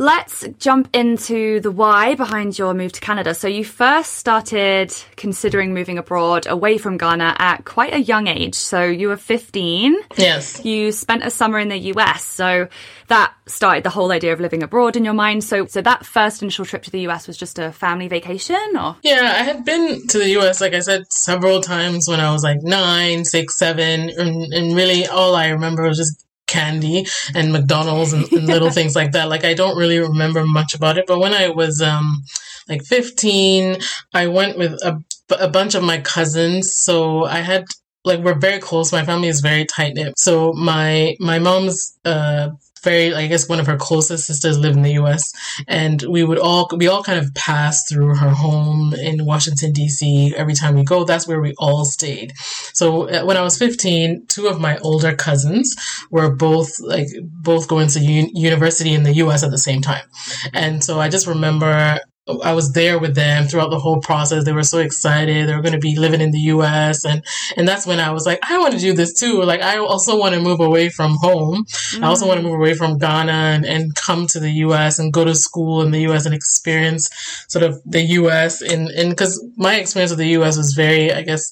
Let's 0.00 0.46
jump 0.60 0.94
into 0.94 1.58
the 1.58 1.72
why 1.72 2.14
behind 2.14 2.56
your 2.56 2.72
move 2.72 2.92
to 2.92 3.00
Canada. 3.00 3.34
So, 3.34 3.48
you 3.48 3.64
first 3.64 4.14
started 4.14 4.94
considering 5.16 5.74
moving 5.74 5.98
abroad 5.98 6.46
away 6.46 6.78
from 6.78 6.98
Ghana 6.98 7.34
at 7.36 7.64
quite 7.64 7.92
a 7.92 7.98
young 7.98 8.28
age. 8.28 8.54
So, 8.54 8.84
you 8.84 9.08
were 9.08 9.16
15. 9.16 9.96
Yes. 10.16 10.64
You 10.64 10.92
spent 10.92 11.24
a 11.24 11.30
summer 11.30 11.58
in 11.58 11.68
the 11.68 11.76
US. 11.94 12.22
So, 12.22 12.68
that 13.08 13.34
started 13.46 13.82
the 13.82 13.90
whole 13.90 14.12
idea 14.12 14.32
of 14.32 14.38
living 14.38 14.62
abroad 14.62 14.94
in 14.94 15.04
your 15.04 15.14
mind. 15.14 15.42
So, 15.42 15.66
so 15.66 15.82
that 15.82 16.06
first 16.06 16.42
initial 16.42 16.64
trip 16.64 16.84
to 16.84 16.92
the 16.92 17.00
US 17.08 17.26
was 17.26 17.36
just 17.36 17.58
a 17.58 17.72
family 17.72 18.06
vacation, 18.06 18.76
or? 18.78 18.96
Yeah, 19.02 19.34
I 19.36 19.42
had 19.42 19.64
been 19.64 20.06
to 20.06 20.18
the 20.18 20.28
US, 20.38 20.60
like 20.60 20.74
I 20.74 20.80
said, 20.80 21.10
several 21.10 21.60
times 21.60 22.06
when 22.06 22.20
I 22.20 22.30
was 22.30 22.44
like 22.44 22.62
nine, 22.62 23.24
six, 23.24 23.58
seven, 23.58 24.10
and, 24.10 24.52
and 24.52 24.76
really 24.76 25.08
all 25.08 25.34
I 25.34 25.48
remember 25.48 25.88
was 25.88 25.98
just 25.98 26.24
candy 26.48 27.06
and 27.34 27.52
McDonald's 27.52 28.12
and, 28.12 28.30
and 28.32 28.46
little 28.46 28.70
things 28.70 28.96
like 28.96 29.12
that. 29.12 29.28
Like 29.28 29.44
I 29.44 29.54
don't 29.54 29.78
really 29.78 29.98
remember 29.98 30.44
much 30.44 30.74
about 30.74 30.98
it, 30.98 31.06
but 31.06 31.20
when 31.20 31.34
I 31.34 31.50
was 31.50 31.80
um 31.80 32.24
like 32.68 32.82
15, 32.84 33.78
I 34.12 34.26
went 34.26 34.58
with 34.58 34.72
a, 34.82 35.00
a 35.38 35.48
bunch 35.48 35.74
of 35.74 35.82
my 35.82 35.98
cousins. 36.00 36.74
So 36.74 37.24
I 37.24 37.38
had 37.38 37.64
like 38.04 38.20
we're 38.20 38.38
very 38.38 38.58
close. 38.58 38.92
My 38.92 39.04
family 39.04 39.28
is 39.28 39.40
very 39.40 39.64
tight 39.64 39.94
knit. 39.94 40.18
So 40.18 40.52
my 40.52 41.16
my 41.20 41.38
mom's 41.38 41.96
uh 42.04 42.50
very, 42.82 43.14
I 43.14 43.26
guess, 43.26 43.48
one 43.48 43.60
of 43.60 43.66
her 43.66 43.76
closest 43.76 44.26
sisters 44.26 44.58
lived 44.58 44.76
in 44.76 44.82
the 44.82 44.92
U.S. 44.94 45.32
and 45.66 46.02
we 46.02 46.24
would 46.24 46.38
all 46.38 46.68
we 46.76 46.88
all 46.88 47.02
kind 47.02 47.18
of 47.18 47.34
pass 47.34 47.88
through 47.88 48.14
her 48.16 48.30
home 48.30 48.94
in 48.94 49.24
Washington 49.24 49.72
D.C. 49.72 50.34
every 50.36 50.54
time 50.54 50.74
we 50.74 50.84
go. 50.84 51.04
That's 51.04 51.26
where 51.26 51.40
we 51.40 51.54
all 51.58 51.84
stayed. 51.84 52.32
So 52.74 53.08
uh, 53.08 53.24
when 53.24 53.36
I 53.36 53.42
was 53.42 53.58
15, 53.58 54.26
two 54.26 54.46
of 54.46 54.60
my 54.60 54.78
older 54.78 55.14
cousins 55.14 55.74
were 56.10 56.34
both 56.34 56.80
like 56.80 57.08
both 57.22 57.68
going 57.68 57.88
to 57.88 58.00
un- 58.00 58.34
university 58.34 58.94
in 58.94 59.02
the 59.02 59.14
U.S. 59.14 59.42
at 59.42 59.50
the 59.50 59.58
same 59.58 59.82
time, 59.82 60.04
and 60.52 60.82
so 60.82 61.00
I 61.00 61.08
just 61.08 61.26
remember 61.26 61.98
I 62.42 62.52
was 62.52 62.72
there 62.72 62.98
with 62.98 63.14
them 63.14 63.46
throughout 63.46 63.70
the 63.70 63.78
whole 63.78 64.00
process. 64.00 64.44
They 64.44 64.52
were 64.52 64.62
so 64.62 64.78
excited. 64.78 65.48
They 65.48 65.54
were 65.54 65.62
going 65.62 65.72
to 65.72 65.78
be 65.78 65.96
living 65.96 66.20
in 66.20 66.30
the 66.30 66.40
U.S. 66.54 67.04
and 67.04 67.24
and 67.56 67.66
that's 67.66 67.86
when 67.86 68.00
I 68.00 68.10
was 68.10 68.26
like, 68.26 68.38
I 68.42 68.58
want 68.58 68.74
to 68.74 68.80
do 68.80 68.92
this 68.92 69.12
too. 69.12 69.42
Like 69.42 69.62
I 69.62 69.78
also 69.78 70.18
want 70.18 70.34
to 70.34 70.40
move 70.40 70.60
away 70.60 70.90
from 70.90 71.16
home. 71.20 71.64
Mm-hmm. 71.64 72.04
I 72.04 72.08
also 72.08 72.26
want 72.26 72.40
to 72.40 72.46
move 72.46 72.58
away 72.58 72.74
from 72.74 72.98
Ghana 72.98 73.32
and, 73.32 73.64
and 73.64 73.94
come 73.94 74.26
to 74.28 74.40
the 74.40 74.50
U.S. 74.66 74.98
and 74.98 75.12
go 75.12 75.24
to 75.24 75.34
school 75.34 75.82
in 75.82 75.90
the 75.90 76.00
U.S. 76.02 76.26
and 76.26 76.34
experience 76.34 77.08
sort 77.48 77.62
of 77.62 77.80
the 77.84 78.02
U.S. 78.02 78.60
and 78.60 78.88
and 78.88 79.10
because 79.10 79.42
my 79.56 79.76
experience 79.76 80.10
with 80.10 80.18
the 80.18 80.28
U.S. 80.38 80.56
was 80.56 80.74
very, 80.74 81.12
I 81.12 81.22
guess, 81.22 81.50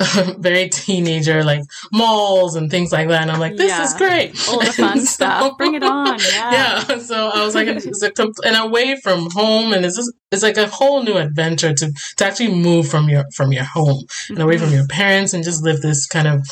very 0.38 0.68
teenager, 0.68 1.44
like 1.44 1.62
malls 1.92 2.56
and 2.56 2.70
things 2.70 2.92
like 2.92 3.08
that. 3.08 3.22
And 3.22 3.30
I'm 3.30 3.40
like, 3.40 3.56
this 3.56 3.70
yeah. 3.70 3.84
is 3.84 3.94
great. 3.94 4.48
All 4.48 4.60
the 4.60 4.72
fun 4.72 4.98
so, 5.00 5.04
stuff. 5.04 5.56
Bring 5.56 5.74
it 5.74 5.82
on. 5.82 6.18
Yeah. 6.26 6.84
Yeah. 6.88 6.98
So 6.98 7.30
I 7.32 7.44
was 7.44 7.54
like, 7.54 7.68
it's 7.68 8.02
a, 8.02 8.12
and 8.44 8.56
away 8.56 8.96
from 8.96 9.30
home, 9.30 9.72
and 9.72 9.84
it's 9.84 9.96
just 9.96 10.12
it's 10.32 10.42
like 10.42 10.56
a 10.56 10.66
whole 10.66 11.02
new 11.02 11.16
adventure 11.16 11.72
to 11.72 11.92
to 12.16 12.26
actually 12.26 12.54
move 12.54 12.88
from 12.88 13.08
your 13.08 13.24
from 13.34 13.52
your 13.52 13.64
home 13.64 14.04
and 14.28 14.38
away 14.38 14.58
from 14.58 14.68
mm-hmm. 14.68 14.76
your 14.76 14.86
parents 14.88 15.32
and 15.32 15.44
just 15.44 15.62
live 15.62 15.80
this 15.80 16.06
kind 16.06 16.26
of 16.26 16.46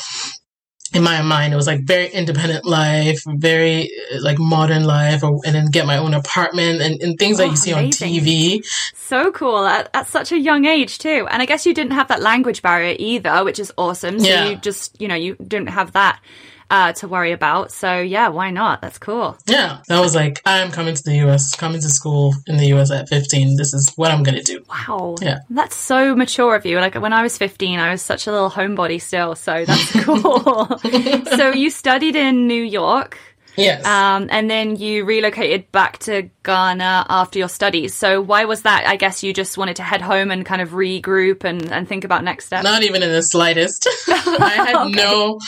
in 0.93 1.03
my 1.03 1.21
mind 1.21 1.51
it 1.51 1.57
was 1.57 1.67
like 1.67 1.81
very 1.83 2.07
independent 2.07 2.63
life 2.63 3.21
very 3.27 3.91
like 4.21 4.39
modern 4.39 4.85
life 4.85 5.23
or, 5.23 5.41
and 5.45 5.55
then 5.55 5.65
get 5.69 5.85
my 5.85 5.97
own 5.97 6.13
apartment 6.13 6.81
and, 6.81 7.01
and 7.01 7.19
things 7.19 7.39
oh, 7.39 7.43
that 7.43 7.49
you 7.49 7.55
see 7.55 7.71
amazing. 7.71 8.07
on 8.07 8.13
tv 8.13 8.65
so 8.95 9.31
cool 9.31 9.65
at, 9.65 9.89
at, 9.93 10.07
such 10.07 10.31
a 10.31 10.39
young 10.39 10.65
age 10.65 10.97
too 10.97 11.27
and 11.29 11.41
i 11.41 11.45
guess 11.45 11.65
you 11.65 11.73
didn't 11.73 11.91
have 11.91 12.07
that 12.07 12.21
language 12.21 12.61
barrier 12.61 12.95
either 12.97 13.43
which 13.43 13.59
is 13.59 13.73
awesome 13.77 14.19
so 14.19 14.27
yeah. 14.27 14.47
you 14.47 14.55
just 14.57 14.99
you 15.01 15.07
know 15.07 15.15
you 15.15 15.35
didn't 15.35 15.69
have 15.69 15.91
that 15.91 16.21
uh, 16.69 16.93
to 16.93 17.07
worry 17.07 17.31
about. 17.31 17.71
So 17.71 17.99
yeah, 17.99 18.29
why 18.29 18.51
not? 18.51 18.81
That's 18.81 18.97
cool. 18.97 19.37
Yeah, 19.47 19.81
that 19.87 19.99
was 19.99 20.15
like 20.15 20.41
I'm 20.45 20.71
coming 20.71 20.95
to 20.95 21.03
the 21.03 21.15
U.S. 21.17 21.55
Coming 21.55 21.81
to 21.81 21.89
school 21.89 22.33
in 22.47 22.57
the 22.57 22.67
U.S. 22.67 22.91
at 22.91 23.09
15. 23.09 23.57
This 23.57 23.73
is 23.73 23.93
what 23.95 24.11
I'm 24.11 24.23
gonna 24.23 24.43
do. 24.43 24.63
Wow. 24.69 25.15
Yeah, 25.21 25.39
that's 25.49 25.75
so 25.75 26.15
mature 26.15 26.55
of 26.55 26.65
you. 26.65 26.79
Like 26.79 26.95
when 26.95 27.13
I 27.13 27.23
was 27.23 27.37
15, 27.37 27.79
I 27.79 27.91
was 27.91 28.01
such 28.01 28.27
a 28.27 28.31
little 28.31 28.49
homebody 28.49 29.01
still. 29.01 29.35
So 29.35 29.65
that's 29.65 29.91
cool. 30.03 30.79
so 31.37 31.53
you 31.53 31.69
studied 31.69 32.15
in 32.15 32.47
New 32.47 32.63
York. 32.63 33.17
Yes. 33.57 33.85
Um, 33.85 34.27
and 34.31 34.49
then 34.49 34.75
you 34.75 35.05
relocated 35.05 35.71
back 35.71 35.99
to 35.99 36.29
Ghana 36.43 37.05
after 37.09 37.39
your 37.39 37.49
studies. 37.49 37.93
So 37.93 38.21
why 38.21 38.45
was 38.45 38.63
that? 38.63 38.85
I 38.85 38.95
guess 38.95 39.23
you 39.23 39.33
just 39.33 39.57
wanted 39.57 39.77
to 39.77 39.83
head 39.83 40.01
home 40.01 40.31
and 40.31 40.45
kind 40.45 40.61
of 40.61 40.71
regroup 40.71 41.43
and, 41.43 41.71
and 41.71 41.87
think 41.87 42.03
about 42.03 42.23
next 42.23 42.47
steps. 42.47 42.63
Not 42.63 42.83
even 42.83 43.01
in 43.03 43.11
the 43.11 43.23
slightest. 43.23 43.87
I 44.07 44.53
had 44.67 44.75
okay. 44.75 44.91
no 44.91 45.39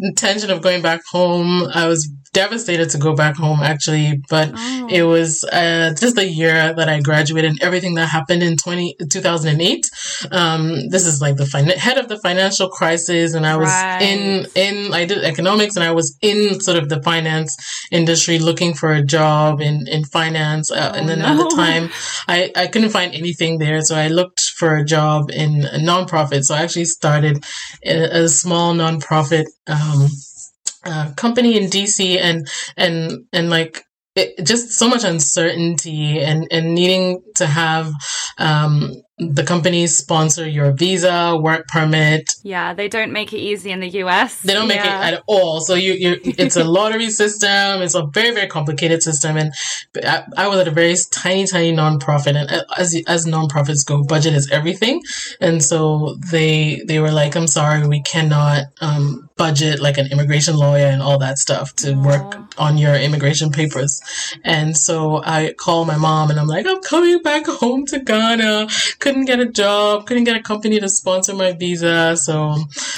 intention 0.00 0.50
of 0.50 0.62
going 0.62 0.82
back 0.82 1.00
home. 1.10 1.64
I 1.74 1.86
was 1.88 2.10
devastated 2.34 2.90
to 2.90 2.98
go 2.98 3.14
back 3.14 3.36
home 3.36 3.60
actually, 3.60 4.20
but 4.28 4.52
oh. 4.54 4.88
it 4.90 5.04
was 5.04 5.44
uh, 5.44 5.94
just 5.98 6.16
the 6.16 6.28
year 6.28 6.74
that 6.74 6.88
I 6.88 7.00
graduated 7.00 7.52
and 7.52 7.62
everything 7.62 7.94
that 7.94 8.08
happened 8.08 8.42
in 8.42 8.56
20, 8.56 8.96
2008. 9.10 9.90
Um, 10.30 10.88
this 10.90 11.06
is 11.06 11.22
like 11.22 11.36
the 11.36 11.46
fin- 11.46 11.68
head 11.68 11.96
of 11.96 12.08
the 12.08 12.18
financial 12.18 12.68
crisis 12.68 13.34
and 13.34 13.46
I 13.46 13.56
was 13.56 13.68
right. 13.68 14.02
in, 14.02 14.46
in, 14.54 14.92
I 14.92 15.06
did 15.06 15.24
economics 15.24 15.76
and 15.76 15.84
I 15.84 15.92
was 15.92 16.18
in 16.20 16.60
sort 16.60 16.76
of 16.76 16.88
the 16.88 17.02
finance 17.02 17.56
industry 17.90 18.38
looking 18.38 18.74
for 18.74 18.92
a 18.92 19.02
job 19.02 19.60
in, 19.60 19.86
in 19.88 20.04
finance. 20.04 20.70
Uh, 20.70 20.92
oh, 20.92 20.98
and 20.98 21.08
then 21.08 21.20
no. 21.20 21.26
at 21.26 21.36
the 21.36 21.56
time 21.56 21.90
I, 22.28 22.50
I 22.56 22.66
couldn't 22.66 22.90
find 22.90 23.14
anything 23.14 23.58
there. 23.58 23.80
So 23.80 23.96
I 23.96 24.08
looked 24.08 24.40
for 24.56 24.76
a 24.76 24.84
job 24.84 25.30
in 25.30 25.64
a 25.64 25.78
nonprofit. 25.78 26.44
So 26.44 26.54
I 26.54 26.62
actually 26.62 26.86
started 26.86 27.44
a, 27.84 28.24
a 28.24 28.28
small 28.28 28.74
nonprofit, 28.74 29.46
um, 29.66 30.08
uh, 30.86 31.12
company 31.16 31.56
in 31.56 31.70
DC 31.70 32.18
and, 32.18 32.48
and, 32.76 33.26
and 33.32 33.50
like, 33.50 33.82
it, 34.16 34.46
just 34.46 34.70
so 34.72 34.88
much 34.88 35.02
uncertainty 35.04 36.20
and, 36.20 36.46
and 36.50 36.74
needing 36.74 37.20
to 37.36 37.46
have 37.46 37.92
um, 38.38 38.92
the 39.18 39.44
companies 39.44 39.96
sponsor 39.96 40.48
your 40.48 40.72
visa, 40.72 41.38
work 41.40 41.68
permit. 41.68 42.34
Yeah, 42.42 42.74
they 42.74 42.88
don't 42.88 43.12
make 43.12 43.32
it 43.32 43.38
easy 43.38 43.70
in 43.70 43.78
the 43.78 43.88
US. 44.02 44.40
They 44.42 44.54
don't 44.54 44.66
make 44.66 44.84
yeah. 44.84 45.08
it 45.08 45.14
at 45.14 45.22
all. 45.26 45.60
So 45.60 45.74
you, 45.74 45.92
you, 45.92 46.20
it's 46.24 46.56
a 46.56 46.64
lottery 46.64 47.10
system. 47.10 47.80
It's 47.82 47.94
a 47.94 48.06
very, 48.06 48.34
very 48.34 48.48
complicated 48.48 49.04
system. 49.04 49.36
And 49.36 49.52
I, 50.04 50.24
I, 50.36 50.48
was 50.48 50.58
at 50.58 50.66
a 50.66 50.72
very 50.72 50.96
tiny, 51.12 51.46
tiny 51.46 51.72
nonprofit. 51.72 52.34
And 52.34 52.64
as, 52.76 53.00
as 53.06 53.24
nonprofits 53.24 53.86
go, 53.86 54.02
budget 54.02 54.34
is 54.34 54.50
everything. 54.50 55.00
And 55.40 55.62
so 55.62 56.16
they, 56.32 56.82
they 56.86 56.98
were 56.98 57.12
like, 57.12 57.36
I'm 57.36 57.46
sorry, 57.46 57.86
we 57.86 58.02
cannot, 58.02 58.64
um, 58.80 59.30
budget 59.36 59.80
like 59.80 59.98
an 59.98 60.06
immigration 60.12 60.56
lawyer 60.56 60.86
and 60.86 61.02
all 61.02 61.18
that 61.18 61.38
stuff 61.38 61.74
to 61.74 61.92
Aww. 61.92 62.04
work 62.04 62.58
on 62.58 62.78
your 62.78 62.94
immigration 62.94 63.50
papers. 63.50 64.00
And 64.44 64.76
so 64.76 65.22
I 65.24 65.54
called 65.56 65.88
my 65.88 65.96
mom 65.96 66.30
and 66.30 66.38
I'm 66.38 66.46
like, 66.46 66.66
I'm 66.66 66.82
coming 66.82 67.20
back 67.22 67.46
home 67.46 67.84
to 67.86 67.98
Ghana 67.98 68.68
couldn't 69.04 69.26
get 69.26 69.38
a 69.38 69.44
job, 69.44 70.06
couldn't 70.06 70.24
get 70.24 70.34
a 70.34 70.42
company 70.42 70.80
to 70.80 70.88
sponsor 70.88 71.34
my 71.34 71.52
visa. 71.52 72.16
So, 72.16 72.56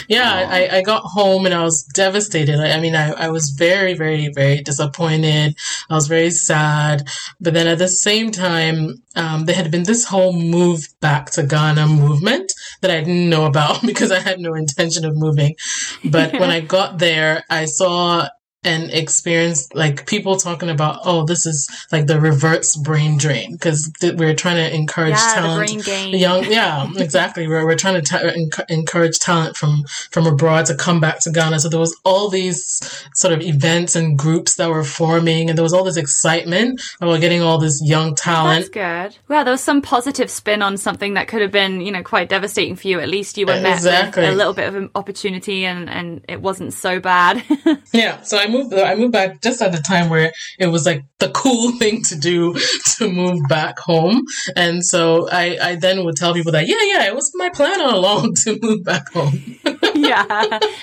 yeah, 0.08 0.46
I, 0.48 0.76
I 0.76 0.82
got 0.82 1.02
home 1.02 1.46
and 1.46 1.54
I 1.54 1.64
was 1.64 1.82
devastated. 1.82 2.60
I, 2.60 2.76
I 2.76 2.80
mean, 2.80 2.94
I, 2.94 3.10
I 3.10 3.28
was 3.28 3.50
very, 3.50 3.94
very, 3.94 4.28
very 4.32 4.62
disappointed. 4.62 5.56
I 5.90 5.94
was 5.94 6.06
very 6.06 6.30
sad. 6.30 7.08
But 7.40 7.54
then 7.54 7.66
at 7.66 7.78
the 7.78 7.88
same 7.88 8.30
time, 8.30 9.02
um, 9.16 9.46
there 9.46 9.56
had 9.56 9.72
been 9.72 9.82
this 9.82 10.04
whole 10.04 10.32
move 10.32 10.86
back 11.00 11.32
to 11.32 11.42
Ghana 11.42 11.88
movement 11.88 12.52
that 12.82 12.92
I 12.92 13.00
didn't 13.00 13.28
know 13.28 13.46
about 13.46 13.82
because 13.84 14.12
I 14.12 14.20
had 14.20 14.38
no 14.38 14.54
intention 14.54 15.04
of 15.04 15.16
moving. 15.16 15.56
But 16.04 16.34
when 16.34 16.50
I 16.58 16.60
got 16.60 16.98
there, 16.98 17.42
I 17.50 17.64
saw 17.64 18.28
and 18.66 18.90
experience 18.90 19.72
like 19.74 20.06
people 20.06 20.36
talking 20.36 20.68
about 20.68 21.00
oh 21.04 21.24
this 21.24 21.46
is 21.46 21.68
like 21.92 22.06
the 22.06 22.20
reverse 22.20 22.76
brain 22.76 23.16
drain 23.16 23.52
because 23.52 23.90
th- 24.00 24.14
we're 24.14 24.34
trying 24.34 24.56
to 24.56 24.74
encourage 24.74 25.10
yeah, 25.10 25.34
talent. 25.34 25.86
young 26.12 26.44
yeah 26.44 26.88
exactly. 26.96 27.46
We're, 27.46 27.64
we're 27.64 27.76
trying 27.76 28.02
to 28.02 28.02
ta- 28.02 28.18
enc- 28.18 28.64
encourage 28.68 29.18
talent 29.18 29.56
from 29.56 29.84
from 30.10 30.26
abroad 30.26 30.66
to 30.66 30.74
come 30.74 31.00
back 31.00 31.20
to 31.20 31.30
ghana. 31.30 31.60
So 31.60 31.68
there 31.68 31.80
was 31.80 31.96
all 32.04 32.28
these 32.28 32.80
sort 33.14 33.32
of 33.32 33.40
events 33.40 33.96
and 33.96 34.18
groups 34.18 34.56
that 34.56 34.68
were 34.68 34.84
forming 34.84 35.48
and 35.48 35.56
there 35.56 35.62
was 35.62 35.72
all 35.72 35.84
this 35.84 35.96
excitement 35.96 36.80
about 37.00 37.20
getting 37.20 37.42
all 37.42 37.58
this 37.58 37.80
young 37.84 38.14
talent. 38.14 38.72
That's 38.72 39.12
good. 39.12 39.18
Well 39.28 39.44
there 39.44 39.52
was 39.52 39.62
some 39.62 39.82
positive 39.82 40.30
spin 40.30 40.62
on 40.62 40.76
something 40.76 41.14
that 41.14 41.28
could 41.28 41.42
have 41.42 41.52
been 41.52 41.80
you 41.80 41.92
know 41.92 42.02
quite 42.02 42.28
devastating 42.28 42.76
for 42.76 42.88
you. 42.88 43.00
At 43.00 43.08
least 43.08 43.38
you 43.38 43.46
were 43.46 43.54
exactly. 43.54 44.22
met 44.22 44.28
with 44.28 44.34
a 44.34 44.36
little 44.36 44.54
bit 44.54 44.68
of 44.68 44.74
an 44.74 44.90
opportunity 44.94 45.64
and 45.64 45.88
and 45.88 46.24
it 46.28 46.40
wasn't 46.40 46.72
so 46.72 47.00
bad. 47.00 47.42
Yeah 47.92 48.22
so 48.22 48.38
i 48.38 48.46
moved. 48.56 48.74
I 48.74 48.94
moved 48.94 49.12
back 49.12 49.40
just 49.42 49.62
at 49.62 49.72
the 49.72 49.78
time 49.78 50.08
where 50.10 50.32
it 50.58 50.66
was 50.66 50.86
like 50.86 51.04
the 51.18 51.30
cool 51.30 51.72
thing 51.78 52.02
to 52.04 52.16
do 52.16 52.54
to 52.96 53.10
move 53.10 53.40
back 53.48 53.78
home, 53.78 54.24
and 54.56 54.84
so 54.84 55.28
I, 55.30 55.58
I 55.60 55.74
then 55.76 56.04
would 56.04 56.16
tell 56.16 56.34
people 56.34 56.52
that 56.52 56.66
yeah, 56.66 56.82
yeah, 56.82 57.06
it 57.06 57.14
was 57.14 57.30
my 57.34 57.50
plan 57.50 57.80
all 57.80 57.98
along 57.98 58.34
to 58.44 58.58
move 58.60 58.84
back 58.84 59.12
home. 59.12 59.58
yeah, 59.94 60.24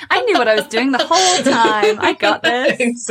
I 0.09 0.21
knew 0.25 0.37
what 0.37 0.47
I 0.47 0.55
was 0.55 0.67
doing 0.67 0.91
the 0.91 1.05
whole 1.05 1.43
time. 1.43 1.99
I 1.99 2.13
got 2.13 2.43
this. 2.43 3.09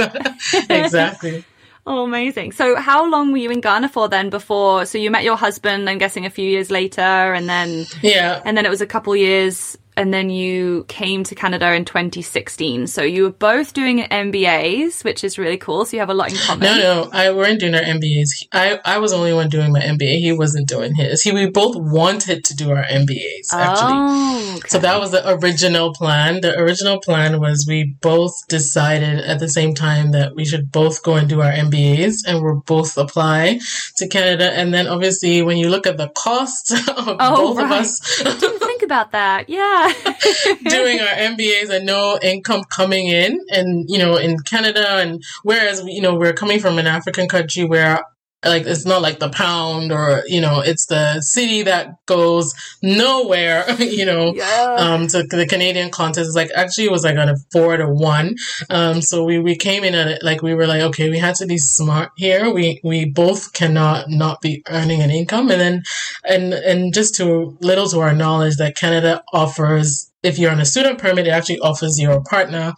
exactly. 0.68 1.44
Oh, 1.85 2.05
amazing. 2.05 2.53
So, 2.53 2.77
how 2.77 3.11
long 3.11 3.33
were 3.33 3.38
you 3.38 3.51
in 3.51 3.61
Ghana 3.61 3.88
for 3.88 4.09
then 4.09 4.31
before? 4.31 4.87
So, 4.87 4.98
you 4.98 5.11
met 5.11 5.25
your 5.25 5.37
husband, 5.37 5.90
I'm 5.90 5.98
guessing 5.98 6.25
a 6.25 6.31
few 6.31 6.48
years 6.48 6.70
later, 6.70 7.01
and 7.01 7.48
then. 7.48 7.87
Yeah. 8.03 8.40
And 8.44 8.57
then 8.57 8.64
it 8.64 8.68
was 8.68 8.81
a 8.81 8.87
couple 8.87 9.16
years 9.16 9.77
and 10.03 10.12
then 10.12 10.31
you 10.31 10.85
came 10.88 11.23
to 11.23 11.33
Canada 11.37 11.73
in 11.73 11.85
2016. 11.85 12.88
So 12.88 13.03
you 13.03 13.23
were 13.23 13.31
both 13.31 13.73
doing 13.73 14.01
MBAs, 14.01 15.05
which 15.05 15.23
is 15.23 15.38
really 15.38 15.57
cool. 15.57 15.85
So 15.85 15.97
you 15.97 16.01
have 16.01 16.11
a 16.11 16.15
lot 16.15 16.33
in 16.33 16.38
common. 16.38 16.65
No, 16.65 16.77
no, 16.77 17.11
I 17.12 17.31
weren't 17.31 17.61
doing 17.61 17.77
our 17.77 17.83
MBAs. 17.83 18.49
I, 18.51 18.81
I 18.85 18.99
was 18.99 19.12
the 19.12 19.19
only 19.19 19.33
one 19.33 19.49
doing 19.49 19.71
my 19.71 19.79
MBA. 19.79 20.19
He 20.19 20.33
wasn't 20.33 20.67
doing 20.67 20.97
his. 20.97 21.23
He 21.23 21.31
we 21.31 21.47
both 21.47 21.77
wanted 21.77 22.45
to 22.47 22.57
do 22.57 22.73
our 22.73 22.83
MBAs 22.83 23.53
actually. 23.53 23.93
Oh, 23.95 24.55
okay. 24.57 24.69
So 24.71 24.81
that 24.81 24.99
was 24.99 25.12
the 25.12 25.23
original 25.37 25.95
plan. 25.95 26.41
The 26.41 26.59
original 26.59 26.99
plan 26.99 27.38
was 27.38 27.65
we 27.69 27.95
both 28.01 28.49
decided 28.49 29.21
at 29.21 29.38
the 29.38 29.49
same 29.49 29.73
time 29.73 30.11
that 30.11 30.35
we 30.35 30.45
should 30.45 30.73
both 30.73 31.05
go 31.05 31.15
and 31.15 31.29
do 31.29 31.43
our 31.43 31.53
MBAs, 31.53 32.27
and 32.27 32.43
we're 32.43 32.55
both 32.55 32.99
apply 32.99 33.61
to 33.99 34.09
Canada. 34.09 34.51
And 34.51 34.75
then 34.75 34.88
obviously, 34.88 35.43
when 35.43 35.59
you 35.59 35.69
look 35.69 35.87
at 35.87 35.97
the 35.97 36.09
cost 36.09 36.73
of 36.88 37.17
oh, 37.21 37.55
both 37.55 37.59
right. 37.59 37.65
of 37.67 37.71
us, 37.71 38.59
think 38.83 38.88
about 38.88 39.12
that. 39.12 39.49
Yeah 39.49 39.92
doing 40.68 41.01
our 41.01 41.14
MBAs 41.14 41.71
and 41.71 41.87
no 41.87 42.18
income 42.23 42.64
coming 42.64 43.07
in, 43.07 43.40
and 43.51 43.88
you 43.88 43.99
know, 43.99 44.16
in 44.16 44.38
Canada, 44.40 44.97
and 44.97 45.23
whereas 45.42 45.83
you 45.87 46.01
know 46.01 46.14
we're 46.14 46.33
coming 46.33 46.59
from 46.59 46.79
an 46.79 46.87
African 46.87 47.29
country 47.29 47.64
where 47.64 48.05
like 48.44 48.64
it's 48.66 48.85
not 48.87 49.02
like 49.02 49.18
the 49.20 49.28
pound 49.28 49.92
or 49.92 50.22
you 50.26 50.40
know 50.40 50.61
it's 50.61 50.87
the 50.87 51.22
cedi 51.24 51.64
that 51.64 51.94
goes 52.07 52.55
nowhere 52.83 53.64
you 53.78 54.05
know 54.05 54.33
Yeah. 54.35 54.76
um 54.78 55.07
to 55.09 55.22
the 55.24 55.46
canadian 55.46 55.90
contest. 55.90 56.28
It's 56.28 56.37
like 56.37 56.50
actually 56.55 56.87
it 56.87 56.90
was 56.92 57.05
like 57.05 57.16
on 57.16 57.28
a 57.28 57.37
four 57.52 57.76
to 57.76 57.88
one. 57.88 58.35
Um 58.70 59.00
so 59.02 59.24
we 59.24 59.38
we 59.38 59.57
came 59.57 59.85
in 59.85 59.94
at 59.94 60.09
it 60.09 60.22
like 60.22 60.42
we 60.42 60.55
were 60.55 60.66
like 60.66 60.83
okay 60.83 61.11
we 61.11 61.18
had 61.18 61.35
to 61.37 61.46
be 61.46 61.59
smart 61.59 62.11
here. 62.16 62.50
We 62.52 62.81
we 62.83 63.05
both 63.05 63.52
cannot 63.52 64.09
not 64.09 64.40
be 64.40 64.62
earning 64.68 65.02
an 65.02 65.11
income. 65.11 65.50
And 65.50 65.61
then 65.61 65.83
and 66.24 66.52
and 66.52 66.92
just 66.94 67.14
to 67.16 67.57
little 67.61 67.88
to 67.90 68.00
our 68.00 68.14
knowledge 68.14 68.57
that 68.57 68.76
canada 68.76 69.22
offers 69.33 70.11
if 70.22 70.38
you're 70.38 70.50
on 70.52 70.61
a 70.61 70.64
student 70.64 70.98
permit 70.98 71.26
it 71.26 71.31
actually 71.31 71.59
offers 71.61 71.98
your 72.00 72.22
partner 72.22 72.72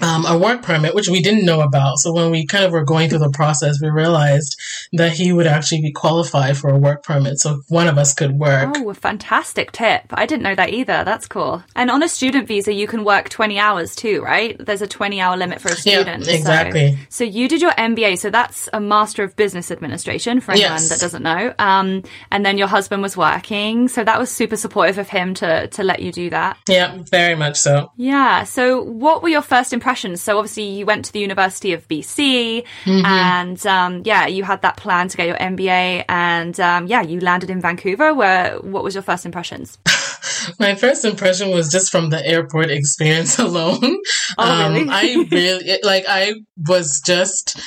um, 0.00 0.24
a 0.26 0.38
work 0.38 0.62
permit, 0.62 0.94
which 0.94 1.08
we 1.08 1.20
didn't 1.20 1.44
know 1.44 1.60
about. 1.60 1.98
So 1.98 2.12
when 2.12 2.30
we 2.30 2.46
kind 2.46 2.64
of 2.64 2.72
were 2.72 2.84
going 2.84 3.08
through 3.10 3.18
the 3.18 3.30
process, 3.30 3.80
we 3.82 3.88
realized 3.88 4.56
that 4.92 5.12
he 5.12 5.32
would 5.32 5.46
actually 5.46 5.80
be 5.82 5.90
qualified 5.92 6.56
for 6.56 6.70
a 6.70 6.78
work 6.78 7.02
permit. 7.02 7.38
So 7.38 7.62
one 7.68 7.88
of 7.88 7.98
us 7.98 8.14
could 8.14 8.38
work. 8.38 8.74
Oh, 8.78 8.90
a 8.90 8.94
fantastic 8.94 9.72
tip. 9.72 10.02
I 10.12 10.24
didn't 10.26 10.42
know 10.44 10.54
that 10.54 10.70
either. 10.70 11.02
That's 11.04 11.26
cool. 11.26 11.64
And 11.74 11.90
on 11.90 12.02
a 12.04 12.08
student 12.08 12.46
visa, 12.46 12.72
you 12.72 12.86
can 12.86 13.02
work 13.02 13.28
20 13.28 13.58
hours 13.58 13.96
too, 13.96 14.22
right? 14.22 14.56
There's 14.64 14.82
a 14.82 14.86
20 14.86 15.20
hour 15.20 15.36
limit 15.36 15.60
for 15.60 15.68
a 15.68 15.72
Yeah, 15.72 15.76
student. 16.02 16.26
so- 16.26 16.32
exactly. 16.32 16.98
So, 17.08 17.24
you 17.24 17.48
did 17.48 17.60
your 17.60 17.72
MBA. 17.72 18.18
So 18.18 18.30
that's 18.30 18.68
a 18.72 18.80
Master 18.80 19.24
of 19.24 19.34
Business 19.34 19.70
Administration 19.72 20.40
for 20.40 20.52
anyone 20.52 20.70
Yes. 20.72 20.88
that 20.90 21.00
doesn't 21.00 21.22
know. 21.24 21.52
Um, 21.58 22.04
and 22.30 22.46
then 22.46 22.56
your 22.56 22.68
husband 22.68 23.02
was 23.02 23.16
working. 23.16 23.88
So 23.88 24.04
that 24.04 24.18
was 24.18 24.30
super 24.30 24.56
supportive 24.56 24.98
of 24.98 25.08
him 25.08 25.34
to, 25.34 25.66
to 25.68 25.82
let 25.82 26.00
you 26.00 26.12
do 26.12 26.30
that. 26.30 26.56
Yeah, 26.68 26.98
very 27.10 27.34
much 27.34 27.56
so. 27.56 27.90
Yeah. 27.96 28.44
So, 28.44 28.82
what 28.82 29.24
were 29.24 29.28
your 29.28 29.42
first 29.42 29.72
impressions? 29.72 29.87
So, 30.16 30.38
obviously, 30.38 30.64
you 30.64 30.86
went 30.86 31.04
to 31.06 31.12
the 31.12 31.20
University 31.20 31.72
of 31.72 31.86
BC, 31.88 32.64
Mm-hmm. 32.84 33.04
and 33.06 33.66
um, 33.66 34.02
yeah, 34.04 34.26
you 34.26 34.44
had 34.44 34.62
that 34.62 34.76
plan 34.76 35.08
to 35.08 35.16
get 35.16 35.26
your 35.26 35.36
MBA, 35.36 36.04
and 36.08 36.58
um, 36.60 36.86
yeah, 36.86 37.02
you 37.02 37.20
landed 37.20 37.50
in 37.50 37.60
Vancouver. 37.60 38.14
Where 38.14 38.56
what 38.58 38.82
was 38.84 38.94
your 38.94 39.02
first 39.02 39.24
impressions? 39.26 39.78
My 40.58 40.74
first 40.74 41.04
impression 41.04 41.50
was 41.50 41.70
just 41.70 41.90
from 41.90 42.10
the 42.10 42.24
airport 42.24 42.70
experience 42.70 43.38
alone. 43.48 43.96
Oh, 44.38 44.68
really? 44.68 44.82
um, 44.82 44.90
I 44.90 45.26
really, 45.30 45.78
like, 45.82 46.04
I 46.08 46.34
was 46.66 47.00
just, 47.04 47.58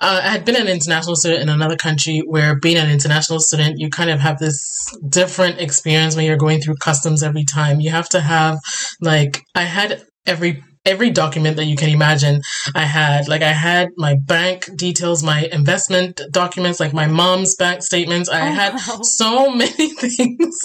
uh, 0.00 0.20
I 0.22 0.28
had 0.28 0.44
been 0.44 0.56
an 0.56 0.68
international 0.68 1.16
student 1.16 1.42
in 1.42 1.48
another 1.48 1.76
country 1.76 2.20
where 2.20 2.58
being 2.58 2.76
an 2.76 2.90
international 2.90 3.40
student, 3.40 3.78
you 3.78 3.90
kind 3.90 4.10
of 4.10 4.20
have 4.20 4.38
this 4.38 4.96
different 5.08 5.60
experience 5.60 6.16
when 6.16 6.24
you're 6.24 6.36
going 6.36 6.60
through 6.60 6.76
customs 6.76 7.22
every 7.22 7.44
time. 7.44 7.80
You 7.80 7.90
have 7.90 8.08
to 8.10 8.20
have, 8.20 8.58
like, 9.00 9.42
I 9.54 9.62
had 9.64 10.02
every 10.26 10.62
every 10.86 11.10
document 11.10 11.56
that 11.56 11.66
you 11.66 11.76
can 11.76 11.90
imagine 11.90 12.40
I 12.74 12.84
had. 12.86 13.28
Like 13.28 13.42
I 13.42 13.52
had 13.52 13.90
my 13.96 14.14
bank 14.14 14.68
details, 14.76 15.22
my 15.22 15.48
investment 15.52 16.20
documents, 16.30 16.80
like 16.80 16.92
my 16.94 17.06
mom's 17.06 17.54
bank 17.54 17.82
statements. 17.82 18.28
I 18.28 18.48
Oh, 18.48 18.52
had 18.52 18.72
wow. 18.74 19.02
so 19.02 19.50
many 19.54 19.70
things. 19.94 20.60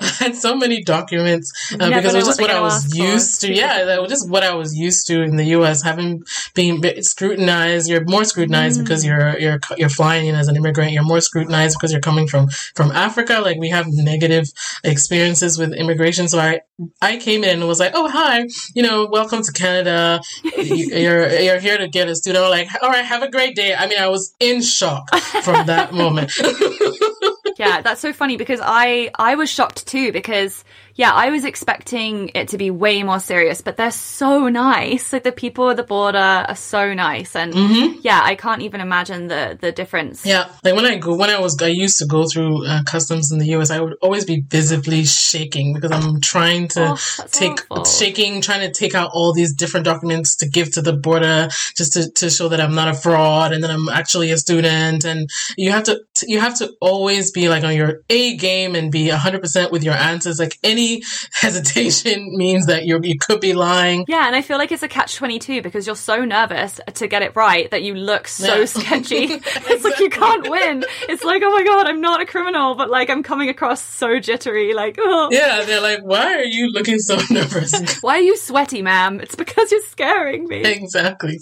I 0.00 0.06
had 0.18 0.36
so 0.36 0.54
many 0.56 0.82
documents 0.84 1.52
uh, 1.72 1.88
because 1.88 2.14
it 2.14 2.18
was 2.18 2.26
just 2.26 2.40
what 2.40 2.50
I 2.50 2.60
was 2.60 2.84
ask 2.84 2.96
for. 2.96 3.02
used 3.02 3.40
to. 3.42 3.52
Yeah, 3.52 3.84
that 3.84 4.00
was 4.00 4.10
just 4.10 4.28
what 4.30 4.42
I 4.44 4.54
was 4.54 4.74
used 4.76 5.06
to 5.08 5.22
in 5.22 5.36
the 5.36 5.44
U.S. 5.58 5.82
Having 5.82 6.22
been 6.54 6.80
scrutinized, 7.02 7.88
you're 7.88 8.04
more 8.04 8.24
scrutinized 8.24 8.80
because 8.82 9.02
Mm. 9.04 9.06
you're 9.08 9.38
you're 9.38 9.60
you're 9.76 9.88
flying 9.88 10.26
in 10.26 10.34
as 10.36 10.48
an 10.48 10.56
immigrant. 10.56 10.92
You're 10.92 11.02
more 11.02 11.20
scrutinized 11.20 11.76
because 11.78 11.92
you're 11.92 12.00
coming 12.00 12.26
from 12.28 12.48
from 12.74 12.90
Africa. 12.92 13.40
Like 13.40 13.58
we 13.58 13.68
have 13.70 13.86
negative 13.88 14.46
experiences 14.84 15.58
with 15.58 15.72
immigration. 15.74 16.28
So 16.28 16.38
I 16.38 16.60
I 17.02 17.16
came 17.16 17.42
in 17.44 17.58
and 17.58 17.68
was 17.68 17.80
like, 17.80 17.92
oh 17.94 18.08
hi, 18.08 18.46
you 18.74 18.82
know, 18.82 19.06
welcome 19.10 19.42
to 19.42 19.52
Canada. 19.56 20.20
You- 20.56 20.74
you're 21.04 21.28
you're 21.38 21.58
here 21.60 21.78
to 21.78 21.88
get 21.88 22.08
a 22.08 22.14
student. 22.14 22.44
I'm 22.44 22.50
like, 22.50 22.68
all 22.82 22.90
right, 22.90 23.04
have 23.04 23.22
a 23.22 23.30
great 23.30 23.54
day. 23.56 23.74
I 23.74 23.86
mean, 23.86 23.98
I 23.98 24.08
was 24.08 24.34
in 24.40 24.62
shock 24.62 25.14
from 25.42 25.66
that 25.66 25.92
moment. 25.92 26.32
yeah, 27.58 27.80
that's 27.80 28.00
so 28.00 28.12
funny 28.12 28.36
because 28.36 28.60
I 28.62 29.10
I 29.18 29.34
was 29.34 29.50
shocked 29.50 29.86
too 29.86 30.12
because 30.12 30.64
yeah, 30.96 31.12
I 31.12 31.30
was 31.30 31.44
expecting 31.44 32.30
it 32.34 32.48
to 32.48 32.58
be 32.58 32.70
way 32.70 33.02
more 33.02 33.20
serious, 33.20 33.60
but 33.60 33.76
they're 33.76 33.90
so 33.90 34.48
nice. 34.48 35.12
Like 35.12 35.22
the 35.24 35.32
people 35.32 35.70
at 35.70 35.76
the 35.76 35.82
border 35.84 36.18
are 36.18 36.56
so 36.56 36.94
nice, 36.94 37.36
and 37.36 37.54
yeah, 38.02 38.20
I 38.22 38.34
can't 38.34 38.62
even 38.62 38.80
imagine 38.80 39.28
the 39.28 39.56
the 39.60 39.72
difference. 39.72 40.20
Mm-hmm. 40.20 40.28
Yeah, 40.30 40.48
like 40.64 40.74
when 40.74 40.86
I 40.86 40.96
go, 40.96 41.14
when 41.14 41.30
I 41.30 41.38
was, 41.38 41.60
I 41.62 41.68
used 41.68 41.98
to 41.98 42.06
go 42.06 42.24
through 42.26 42.66
uh, 42.66 42.82
customs 42.84 43.30
in 43.30 43.38
the 43.38 43.46
U.S. 43.56 43.70
I 43.70 43.80
would 43.80 43.96
always 44.02 44.24
be 44.24 44.40
visibly 44.40 45.04
shaking 45.04 45.74
because 45.74 45.92
I'm 45.92 46.20
trying 46.20 46.68
to 46.68 46.96
Oh, 46.96 47.26
take 47.30 47.58
awful. 47.70 47.84
shaking, 47.84 48.40
trying 48.40 48.60
to 48.60 48.72
take 48.72 48.94
out 48.94 49.10
all 49.12 49.34
these 49.34 49.52
different 49.54 49.84
documents 49.84 50.36
to 50.36 50.48
give 50.48 50.72
to 50.72 50.82
the 50.82 50.92
border 50.94 51.48
just 51.76 51.92
to, 51.94 52.10
to 52.12 52.30
show 52.30 52.48
that 52.48 52.60
I'm 52.60 52.74
not 52.74 52.88
a 52.88 52.94
fraud 52.94 53.52
and 53.52 53.62
that 53.64 53.70
I'm 53.70 53.88
actually 53.88 54.30
a 54.30 54.38
student. 54.38 55.04
And 55.04 55.28
you 55.58 55.70
have 55.72 55.84
to, 55.84 56.00
you 56.26 56.40
have 56.40 56.56
to 56.58 56.72
always 56.80 57.30
be 57.32 57.48
like 57.48 57.64
on 57.64 57.74
your 57.76 58.00
A 58.08 58.36
game 58.36 58.74
and 58.74 58.90
be 58.90 59.08
100% 59.08 59.70
with 59.72 59.84
your 59.84 59.94
answers. 59.94 60.38
Like 60.38 60.56
any 60.62 60.85
hesitation 61.32 62.28
means 62.36 62.66
that 62.66 62.84
you 62.84 62.98
you 63.02 63.18
could 63.18 63.40
be 63.40 63.52
lying. 63.52 64.04
Yeah, 64.08 64.26
and 64.26 64.34
I 64.36 64.42
feel 64.42 64.58
like 64.58 64.72
it's 64.72 64.82
a 64.82 64.88
catch 64.88 65.16
22 65.16 65.62
because 65.62 65.86
you're 65.86 65.96
so 65.96 66.24
nervous 66.24 66.80
to 66.94 67.06
get 67.06 67.22
it 67.22 67.34
right 67.36 67.70
that 67.70 67.82
you 67.82 67.94
look 67.94 68.28
so 68.28 68.54
Yeah. 68.60 68.64
sketchy. 68.64 69.16
it's 69.72 69.84
like 69.84 69.98
you 69.98 70.10
can't 70.10 70.48
win. 70.48 70.84
It's 71.08 71.24
like, 71.24 71.42
oh 71.44 71.50
my 71.50 71.64
god, 71.64 71.86
I'm 71.86 72.00
not 72.00 72.20
a 72.20 72.26
criminal, 72.26 72.74
but 72.74 72.90
like 72.90 73.10
I'm 73.10 73.22
coming 73.22 73.48
across 73.48 73.82
so 73.82 74.18
jittery. 74.20 74.74
Like, 74.74 74.96
oh, 74.98 75.28
Yeah, 75.30 75.62
they're 75.64 75.80
like, 75.80 76.00
why 76.02 76.34
are 76.34 76.44
you 76.44 76.68
looking 76.72 76.98
so 76.98 77.16
nervous? 77.30 78.00
why 78.02 78.16
are 78.18 78.26
you 78.30 78.36
sweaty, 78.36 78.82
ma'am? 78.82 79.20
It's 79.20 79.34
because 79.34 79.70
you're 79.72 79.82
scaring 79.82 80.46
me. 80.48 80.62
exactly 80.64 81.38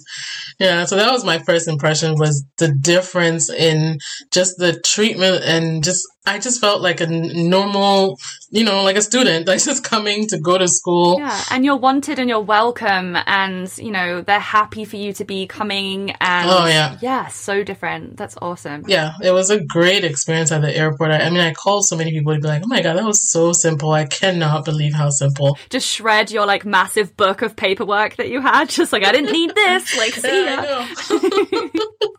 yeah 0.60 0.84
so 0.84 0.96
that 0.96 1.10
was 1.10 1.24
my 1.24 1.38
first 1.40 1.66
impression 1.68 2.14
was 2.18 2.44
the 2.58 2.68
difference 2.80 3.50
in 3.50 3.98
just 4.32 4.56
the 4.58 4.78
treatment 4.80 5.42
and 5.44 5.82
just 5.82 6.02
i 6.26 6.38
just 6.38 6.60
felt 6.60 6.80
like 6.80 7.00
a 7.00 7.06
normal 7.06 8.18
you 8.50 8.64
know 8.64 8.82
like 8.82 8.96
a 8.96 9.02
student 9.02 9.46
like 9.50 9.62
just 9.62 9.84
coming 9.84 10.26
to 10.28 10.38
go 10.38 10.56
to 10.58 10.66
school 10.68 11.18
Yeah, 11.18 11.42
and 11.50 11.64
you're 11.64 11.76
wanted 11.88 12.18
and 12.18 12.28
you're 12.28 12.40
welcome, 12.58 13.16
and 13.26 13.70
you 13.78 13.90
know 13.90 14.20
they're 14.22 14.38
happy 14.58 14.84
for 14.84 14.96
you 14.96 15.12
to 15.14 15.24
be 15.24 15.46
coming. 15.46 16.10
And 16.20 16.48
Oh, 16.50 16.66
yeah. 16.66 16.96
yeah, 17.00 17.26
so 17.28 17.62
different. 17.64 18.16
That's 18.16 18.36
awesome. 18.40 18.84
yeah, 18.86 19.14
it 19.22 19.32
was 19.32 19.50
a 19.50 19.58
great 19.76 20.04
experience 20.04 20.50
at 20.52 20.62
the 20.62 20.74
airport. 20.76 21.10
I, 21.10 21.18
I 21.26 21.30
mean, 21.30 21.40
I 21.40 21.52
called 21.52 21.84
so 21.86 21.96
many 21.96 22.10
people 22.12 22.32
to 22.34 22.40
be 22.40 22.46
like, 22.48 22.62
"Oh 22.64 22.68
my 22.68 22.80
god, 22.82 22.94
that 22.96 23.04
was 23.04 23.20
so 23.30 23.52
simple! 23.52 23.90
I 23.92 24.04
cannot 24.06 24.64
believe 24.64 24.94
how 24.94 25.10
simple." 25.10 25.58
Just 25.70 25.88
shred 25.88 26.30
your 26.30 26.46
like 26.46 26.64
massive 26.64 27.16
book 27.16 27.42
of 27.42 27.56
paperwork 27.56 28.16
that 28.16 28.28
you 28.28 28.40
had. 28.40 28.68
Just 28.78 28.92
like 28.92 29.04
I 29.04 29.12
didn't 29.12 29.32
need 29.32 29.52
this. 29.54 29.96
Like 29.98 30.12
see 30.24 30.44
ya. 30.46 30.86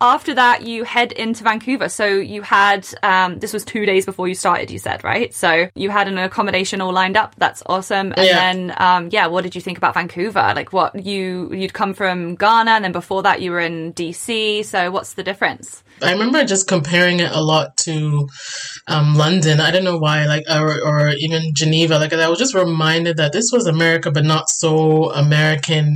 After 0.02 0.34
that, 0.36 0.64
you 0.64 0.84
head 0.84 1.12
into 1.14 1.44
Vancouver. 1.44 1.88
So 1.90 2.06
you 2.06 2.42
had 2.42 2.86
um, 3.04 3.40
this 3.40 3.54
was 3.54 3.64
two 3.64 3.86
days 3.86 3.95
before 4.04 4.28
you 4.28 4.34
started. 4.36 4.72
You 4.72 4.80
said 4.80 5.04
right. 5.04 5.32
So 5.34 5.70
you 5.76 5.92
had 5.92 6.08
an 6.10 6.18
accommodation 6.18 6.82
all 6.82 6.92
lined 6.92 7.16
up. 7.16 7.36
That's 7.38 7.62
awesome. 7.68 8.14
And 8.18 8.26
Yeah. 8.28 8.34
then 8.52 8.74
um, 8.78 9.10
yeah, 9.12 9.28
what 9.28 9.44
did 9.44 9.54
you 9.56 9.62
think 9.62 9.78
about 9.78 9.94
Vancouver? 9.94 10.52
Like 10.56 10.74
what 10.74 11.06
you 11.06 11.54
you'd 11.54 11.74
come 11.74 11.94
from 11.94 12.36
Ghana, 12.36 12.72
and 12.72 12.84
then 12.84 12.92
before 12.92 13.24
that 13.24 13.42
you 13.42 13.52
were 13.52 13.62
in 13.62 13.94
DC. 13.94 14.66
So 14.66 14.92
what's 14.92 15.14
the 15.14 15.24
difference? 15.24 15.84
I 16.02 16.12
remember 16.12 16.44
just 16.44 16.68
comparing 16.68 17.22
it 17.22 17.32
a 17.32 17.42
lot 17.42 17.78
to 17.78 18.28
um, 18.88 19.16
London. 19.16 19.62
I 19.62 19.72
don't 19.72 19.86
know 19.86 19.98
why, 19.98 20.26
like, 20.26 20.44
or, 20.50 20.82
or 20.84 21.10
even 21.10 21.54
Geneva. 21.54 21.98
Like, 21.98 22.12
I 22.12 22.28
was 22.28 22.38
just 22.38 22.54
reminded 22.54 23.18
that 23.18 23.32
this 23.32 23.50
was 23.52 23.66
America, 23.66 24.12
but 24.12 24.26
not 24.26 24.50
so 24.50 25.12
American. 25.12 25.96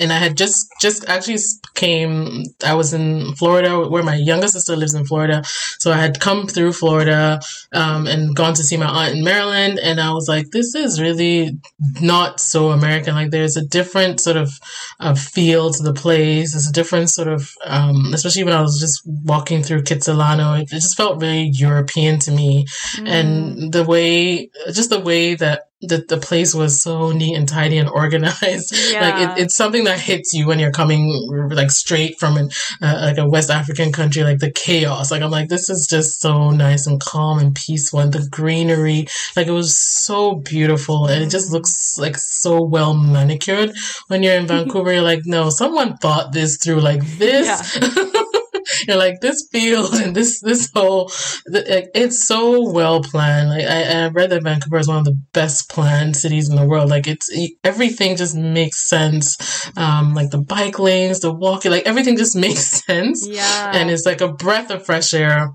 And 0.00 0.12
I 0.12 0.18
had 0.18 0.36
just, 0.36 0.66
just 0.80 1.08
actually 1.08 1.38
came. 1.74 2.42
I 2.64 2.74
was 2.74 2.92
in 2.92 3.34
Florida, 3.36 3.88
where 3.88 4.02
my 4.02 4.16
younger 4.16 4.48
sister 4.48 4.74
lives 4.74 4.94
in 4.94 5.06
Florida. 5.06 5.42
So 5.78 5.92
I 5.92 5.98
had 5.98 6.18
come 6.18 6.48
through 6.48 6.72
Florida 6.72 7.40
um, 7.72 8.08
and 8.08 8.34
gone 8.34 8.54
to 8.54 8.64
see 8.64 8.76
my 8.76 8.86
aunt 8.86 9.16
in 9.16 9.24
Maryland, 9.24 9.78
and 9.78 10.00
I 10.00 10.12
was 10.12 10.28
like, 10.28 10.50
this 10.50 10.74
is 10.74 11.00
really 11.00 11.56
not 12.00 12.40
so 12.40 12.70
American. 12.70 13.14
Like, 13.14 13.30
there's 13.30 13.56
a 13.56 13.64
different 13.64 14.20
sort 14.20 14.36
of 14.36 14.50
uh, 14.98 15.14
feel 15.14 15.70
to 15.70 15.82
the 15.84 15.94
place. 15.94 16.52
There's 16.52 16.68
a 16.68 16.72
different 16.72 17.10
sort 17.10 17.28
of, 17.28 17.48
um, 17.64 18.12
especially 18.12 18.42
when 18.42 18.52
I 18.52 18.60
was 18.60 18.80
just 18.80 19.02
walking 19.06 19.35
through 19.44 19.82
Kitsilano, 19.82 20.60
it, 20.60 20.68
just 20.68 20.96
felt 20.96 21.20
very 21.20 21.50
European 21.52 22.18
to 22.20 22.30
me. 22.30 22.66
And 23.04 23.72
the 23.72 23.84
way, 23.84 24.50
just 24.72 24.90
the 24.90 25.00
way 25.00 25.34
that 25.34 25.62
the, 25.82 26.04
the 26.08 26.16
place 26.16 26.54
was 26.54 26.80
so 26.80 27.12
neat 27.12 27.36
and 27.36 27.48
tidy 27.48 27.78
and 27.78 27.88
organized. 27.94 28.74
Yeah. 28.90 29.00
Like 29.00 29.38
it, 29.38 29.42
it's 29.42 29.56
something 29.56 29.84
that 29.84 30.00
hits 30.00 30.32
you 30.32 30.46
when 30.46 30.58
you're 30.58 30.72
coming 30.72 31.08
like 31.50 31.70
straight 31.70 32.18
from 32.18 32.36
an, 32.36 32.50
uh, 32.82 33.00
like 33.02 33.18
a 33.18 33.28
West 33.28 33.50
African 33.50 33.92
country, 33.92 34.22
like 34.22 34.38
the 34.38 34.50
chaos. 34.50 35.10
Like 35.10 35.22
I'm 35.22 35.30
like, 35.30 35.48
this 35.48 35.68
is 35.68 35.86
just 35.88 36.20
so 36.20 36.50
nice 36.50 36.86
and 36.86 37.00
calm 37.00 37.38
and 37.38 37.54
peaceful 37.54 38.00
and 38.00 38.12
the 38.12 38.26
greenery. 38.30 39.06
Like 39.36 39.46
it 39.46 39.52
was 39.52 39.76
so 39.76 40.36
beautiful 40.36 41.06
and 41.06 41.22
it 41.22 41.30
just 41.30 41.52
looks 41.52 41.96
like 41.98 42.16
so 42.16 42.62
well 42.62 42.94
manicured. 42.94 43.72
When 44.08 44.22
you're 44.22 44.34
in 44.34 44.46
Vancouver, 44.56 44.92
you're 44.92 45.02
like, 45.02 45.22
no, 45.24 45.50
someone 45.50 45.96
thought 45.98 46.32
this 46.32 46.56
through 46.56 46.80
like 46.80 47.04
this. 47.18 47.78
you're 48.86 48.96
like 49.06 49.20
this 49.20 49.48
field 49.50 49.94
and 49.94 50.14
this 50.14 50.40
this 50.40 50.70
whole 50.74 51.10
like, 51.48 51.90
it's 51.94 52.24
so 52.24 52.70
well 52.70 53.02
planned. 53.02 53.50
Like 53.50 53.66
I, 53.66 54.04
I 54.04 54.08
read 54.08 54.30
that 54.30 54.42
Vancouver 54.42 54.78
is 54.78 54.88
one 54.88 54.98
of 54.98 55.04
the 55.04 55.18
best 55.32 55.68
planned 55.70 56.16
cities 56.16 56.48
in 56.48 56.56
the 56.56 56.66
world. 56.66 56.90
Like 56.90 57.06
it's 57.06 57.30
everything 57.64 58.16
just 58.16 58.34
makes 58.36 58.88
sense. 58.88 59.70
Um, 59.76 60.14
like 60.14 60.30
the 60.30 60.38
bike 60.42 60.78
lanes, 60.78 61.20
the 61.20 61.32
walking, 61.32 61.70
like 61.70 61.86
everything 61.86 62.16
just 62.16 62.36
makes 62.46 62.84
sense. 62.84 63.26
Yeah, 63.26 63.72
and 63.74 63.90
it's 63.90 64.06
like 64.06 64.20
a 64.20 64.32
breath 64.32 64.70
of 64.70 64.84
fresh 64.84 65.14
air 65.14 65.50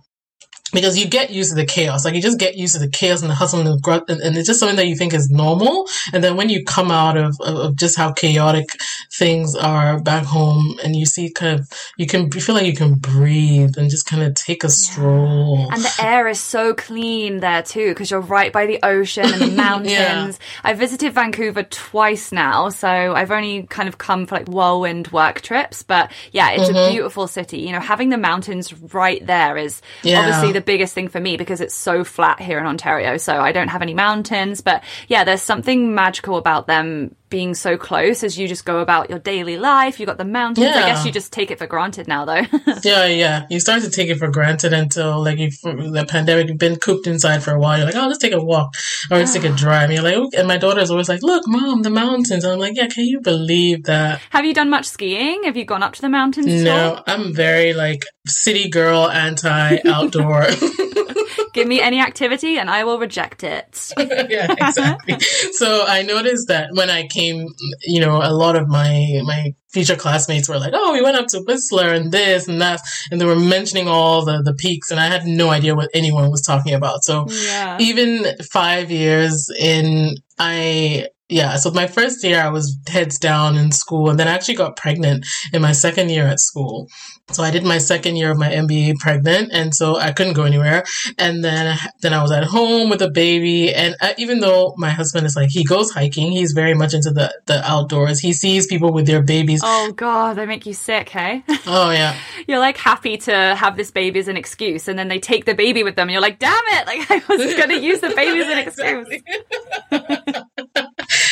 because 0.71 0.97
you 0.97 1.07
get 1.07 1.29
used 1.29 1.49
to 1.49 1.55
the 1.55 1.65
chaos. 1.65 2.05
Like 2.05 2.15
you 2.15 2.21
just 2.21 2.39
get 2.39 2.55
used 2.55 2.73
to 2.75 2.79
the 2.79 2.89
chaos 2.89 3.21
and 3.21 3.29
the 3.29 3.35
hustle 3.35 3.59
and 3.59 3.67
the 3.67 3.79
grunt, 3.79 4.05
and, 4.09 4.21
and, 4.21 4.37
it's 4.37 4.47
just 4.47 4.59
something 4.59 4.77
that 4.77 4.87
you 4.87 4.95
think 4.95 5.13
is 5.13 5.29
normal. 5.29 5.87
And 6.13 6.23
then 6.23 6.37
when 6.37 6.49
you 6.49 6.63
come 6.63 6.91
out 6.91 7.17
of, 7.17 7.35
of, 7.41 7.55
of, 7.55 7.75
just 7.75 7.97
how 7.97 8.11
chaotic 8.13 8.69
things 9.13 9.55
are 9.55 9.99
back 10.01 10.25
home, 10.25 10.79
and 10.83 10.95
you 10.95 11.05
see 11.05 11.29
kind 11.29 11.59
of 11.59 11.69
you 11.97 12.07
can 12.07 12.29
you 12.33 12.41
feel 12.41 12.55
like 12.55 12.65
you 12.65 12.75
can 12.75 12.95
breathe 12.95 13.77
and 13.77 13.89
just 13.89 14.05
kind 14.05 14.23
of 14.23 14.33
take 14.33 14.63
a 14.63 14.69
stroll. 14.69 15.69
And 15.71 15.81
the 15.81 15.93
air 16.01 16.27
is 16.27 16.39
so 16.39 16.73
clean 16.73 17.39
there 17.39 17.63
too 17.63 17.89
because 17.89 18.09
you're 18.09 18.21
right 18.21 18.53
by 18.53 18.65
the 18.65 18.79
ocean 18.83 19.25
and 19.25 19.41
the 19.41 19.51
mountains. 19.55 19.91
yeah. 19.91 20.61
I 20.63 20.73
visited 20.73 21.13
Vancouver 21.13 21.63
twice 21.63 22.31
now, 22.31 22.69
so 22.69 22.87
I've 22.87 23.31
only 23.31 23.63
kind 23.63 23.89
of 23.89 23.97
come 23.97 24.25
for 24.25 24.35
like 24.35 24.47
whirlwind 24.47 25.09
work 25.09 25.41
trips. 25.41 25.83
But 25.83 26.11
yeah, 26.31 26.51
it's 26.51 26.69
mm-hmm. 26.69 26.77
a 26.77 26.91
beautiful 26.91 27.27
city. 27.27 27.59
You 27.59 27.73
know, 27.73 27.79
having 27.79 28.09
the 28.09 28.17
mountains 28.17 28.73
right 28.93 29.25
there 29.25 29.57
is 29.57 29.81
yeah. 30.03 30.19
obviously 30.19 30.53
the 30.53 30.60
the 30.61 30.65
biggest 30.71 30.93
thing 30.93 31.07
for 31.07 31.19
me 31.19 31.37
because 31.37 31.59
it's 31.59 31.73
so 31.73 32.03
flat 32.03 32.39
here 32.39 32.59
in 32.59 32.65
Ontario. 32.65 33.17
So 33.17 33.39
I 33.39 33.51
don't 33.51 33.69
have 33.69 33.81
any 33.81 33.93
mountains, 33.93 34.61
but 34.61 34.83
yeah, 35.07 35.23
there's 35.23 35.41
something 35.41 35.95
magical 35.95 36.37
about 36.37 36.67
them 36.67 37.15
being 37.31 37.55
so 37.55 37.77
close 37.77 38.23
as 38.23 38.37
you 38.37 38.47
just 38.47 38.65
go 38.65 38.79
about 38.79 39.09
your 39.09 39.17
daily 39.17 39.57
life. 39.57 39.99
You 39.99 40.05
got 40.05 40.19
the 40.19 40.25
mountains. 40.25 40.67
Yeah. 40.67 40.83
I 40.83 40.89
guess 40.89 41.03
you 41.03 41.11
just 41.11 41.33
take 41.33 41.49
it 41.49 41.57
for 41.57 41.65
granted 41.65 42.07
now, 42.07 42.25
though. 42.25 42.45
yeah, 42.83 43.07
yeah. 43.07 43.47
You 43.49 43.59
start 43.59 43.81
to 43.81 43.89
take 43.89 44.09
it 44.09 44.19
for 44.19 44.27
granted 44.27 44.73
until 44.73 45.23
like 45.23 45.39
you 45.39 45.49
the 45.63 46.05
pandemic, 46.07 46.49
you've 46.49 46.59
been 46.59 46.75
cooped 46.75 47.07
inside 47.07 47.41
for 47.41 47.55
a 47.55 47.59
while. 47.59 47.77
You're 47.77 47.87
like, 47.87 47.95
oh, 47.95 48.07
let's 48.07 48.19
take 48.19 48.33
a 48.33 48.43
walk 48.43 48.75
or 49.09 49.17
let's 49.17 49.33
take 49.33 49.45
a 49.45 49.49
drive. 49.49 49.89
And 49.89 49.93
you're 49.93 50.03
like, 50.03 50.15
oh, 50.15 50.29
and 50.37 50.47
my 50.47 50.57
daughter's 50.57 50.91
always 50.91 51.09
like, 51.09 51.23
look, 51.23 51.43
mom, 51.47 51.81
the 51.81 51.89
mountains. 51.89 52.43
And 52.43 52.53
I'm 52.53 52.59
like, 52.59 52.75
yeah, 52.75 52.87
can 52.87 53.05
you 53.05 53.21
believe 53.21 53.85
that? 53.85 54.21
Have 54.29 54.45
you 54.45 54.53
done 54.53 54.69
much 54.69 54.85
skiing? 54.85 55.43
Have 55.45 55.57
you 55.57 55.65
gone 55.65 55.81
up 55.81 55.93
to 55.93 56.01
the 56.01 56.09
mountains? 56.09 56.47
No, 56.47 57.01
I'm 57.07 57.33
very 57.33 57.73
like 57.73 58.05
city 58.27 58.69
girl, 58.69 59.09
anti 59.09 59.79
outdoor. 59.87 60.45
Give 61.53 61.67
me 61.67 61.81
any 61.81 61.99
activity 61.99 62.57
and 62.57 62.69
I 62.69 62.83
will 62.83 62.99
reject 62.99 63.43
it. 63.43 63.91
yeah, 63.97 64.51
exactly. 64.51 65.19
so 65.53 65.85
I 65.87 66.01
noticed 66.03 66.47
that 66.47 66.69
when 66.73 66.89
I 66.89 67.07
came, 67.07 67.47
you 67.81 67.99
know, 67.99 68.17
a 68.21 68.33
lot 68.33 68.55
of 68.55 68.67
my 68.67 69.21
my 69.23 69.53
future 69.71 69.95
classmates 69.95 70.49
were 70.49 70.59
like, 70.59 70.73
"Oh, 70.75 70.93
we 70.93 71.01
went 71.01 71.17
up 71.17 71.27
to 71.27 71.39
Whistler 71.41 71.89
and 71.93 72.11
this 72.11 72.47
and 72.47 72.61
that," 72.61 72.81
and 73.09 73.19
they 73.19 73.25
were 73.25 73.35
mentioning 73.35 73.87
all 73.87 74.25
the 74.25 74.41
the 74.41 74.53
peaks, 74.53 74.91
and 74.91 74.99
I 74.99 75.07
had 75.07 75.25
no 75.25 75.49
idea 75.49 75.75
what 75.75 75.89
anyone 75.93 76.29
was 76.29 76.41
talking 76.41 76.73
about. 76.73 77.03
So 77.03 77.27
yeah. 77.29 77.77
even 77.79 78.25
five 78.51 78.91
years 78.91 79.49
in, 79.57 80.15
I 80.37 81.07
yeah, 81.31 81.55
so 81.55 81.71
my 81.71 81.87
first 81.87 82.23
year 82.23 82.41
I 82.41 82.49
was 82.49 82.77
heads 82.87 83.17
down 83.17 83.55
in 83.57 83.71
school 83.71 84.09
and 84.09 84.19
then 84.19 84.27
I 84.27 84.31
actually 84.31 84.55
got 84.55 84.75
pregnant 84.75 85.25
in 85.53 85.61
my 85.61 85.71
second 85.71 86.09
year 86.09 86.27
at 86.27 86.39
school. 86.39 86.87
So 87.31 87.43
I 87.43 87.51
did 87.51 87.63
my 87.63 87.77
second 87.77 88.17
year 88.17 88.31
of 88.31 88.37
my 88.37 88.49
MBA 88.49 88.95
pregnant, 88.99 89.51
and 89.53 89.73
so 89.73 89.95
I 89.95 90.11
couldn't 90.11 90.33
go 90.33 90.43
anywhere. 90.43 90.83
And 91.17 91.43
then, 91.43 91.77
then 92.01 92.13
I 92.13 92.21
was 92.21 92.31
at 92.31 92.43
home 92.43 92.89
with 92.89 93.01
a 93.01 93.09
baby. 93.09 93.73
And 93.73 93.95
I, 94.01 94.13
even 94.17 94.41
though 94.41 94.73
my 94.77 94.89
husband 94.89 95.25
is 95.25 95.35
like 95.35 95.49
he 95.49 95.63
goes 95.63 95.91
hiking, 95.91 96.31
he's 96.33 96.51
very 96.51 96.73
much 96.73 96.93
into 96.93 97.09
the 97.11 97.33
the 97.45 97.63
outdoors. 97.69 98.19
He 98.19 98.33
sees 98.33 98.67
people 98.67 98.91
with 98.91 99.07
their 99.07 99.21
babies. 99.23 99.61
Oh 99.63 99.93
God, 99.95 100.33
they 100.35 100.45
make 100.45 100.65
you 100.65 100.73
sick, 100.73 101.09
hey? 101.09 101.43
Oh 101.67 101.91
yeah. 101.91 102.17
you're 102.47 102.59
like 102.59 102.75
happy 102.75 103.15
to 103.17 103.31
have 103.55 103.77
this 103.77 103.91
baby 103.91 104.19
as 104.19 104.27
an 104.27 104.35
excuse, 104.35 104.89
and 104.89 104.99
then 104.99 105.07
they 105.07 105.19
take 105.19 105.45
the 105.45 105.53
baby 105.55 105.83
with 105.83 105.95
them. 105.95 106.09
And 106.09 106.11
you're 106.11 106.21
like, 106.21 106.39
damn 106.39 106.53
it! 106.67 106.81
Like 106.91 107.09
I 107.09 107.21
was 107.29 107.55
going 107.55 107.69
to 107.69 107.79
use 107.79 108.01
the 108.01 108.09
baby 108.09 108.41
as 108.41 108.47
an 108.49 108.57
excuse. 108.67 110.40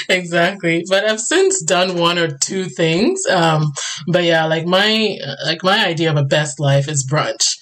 Exactly. 0.09 0.83
But 0.89 1.05
I've 1.05 1.19
since 1.19 1.61
done 1.63 1.97
one 1.97 2.17
or 2.17 2.27
two 2.27 2.65
things. 2.65 3.25
Um, 3.27 3.71
but 4.07 4.23
yeah, 4.23 4.45
like 4.45 4.65
my 4.65 5.17
like 5.45 5.63
my 5.63 5.85
idea 5.85 6.11
of 6.11 6.17
a 6.17 6.23
best 6.23 6.59
life 6.59 6.87
is 6.87 7.07
brunch. 7.07 7.57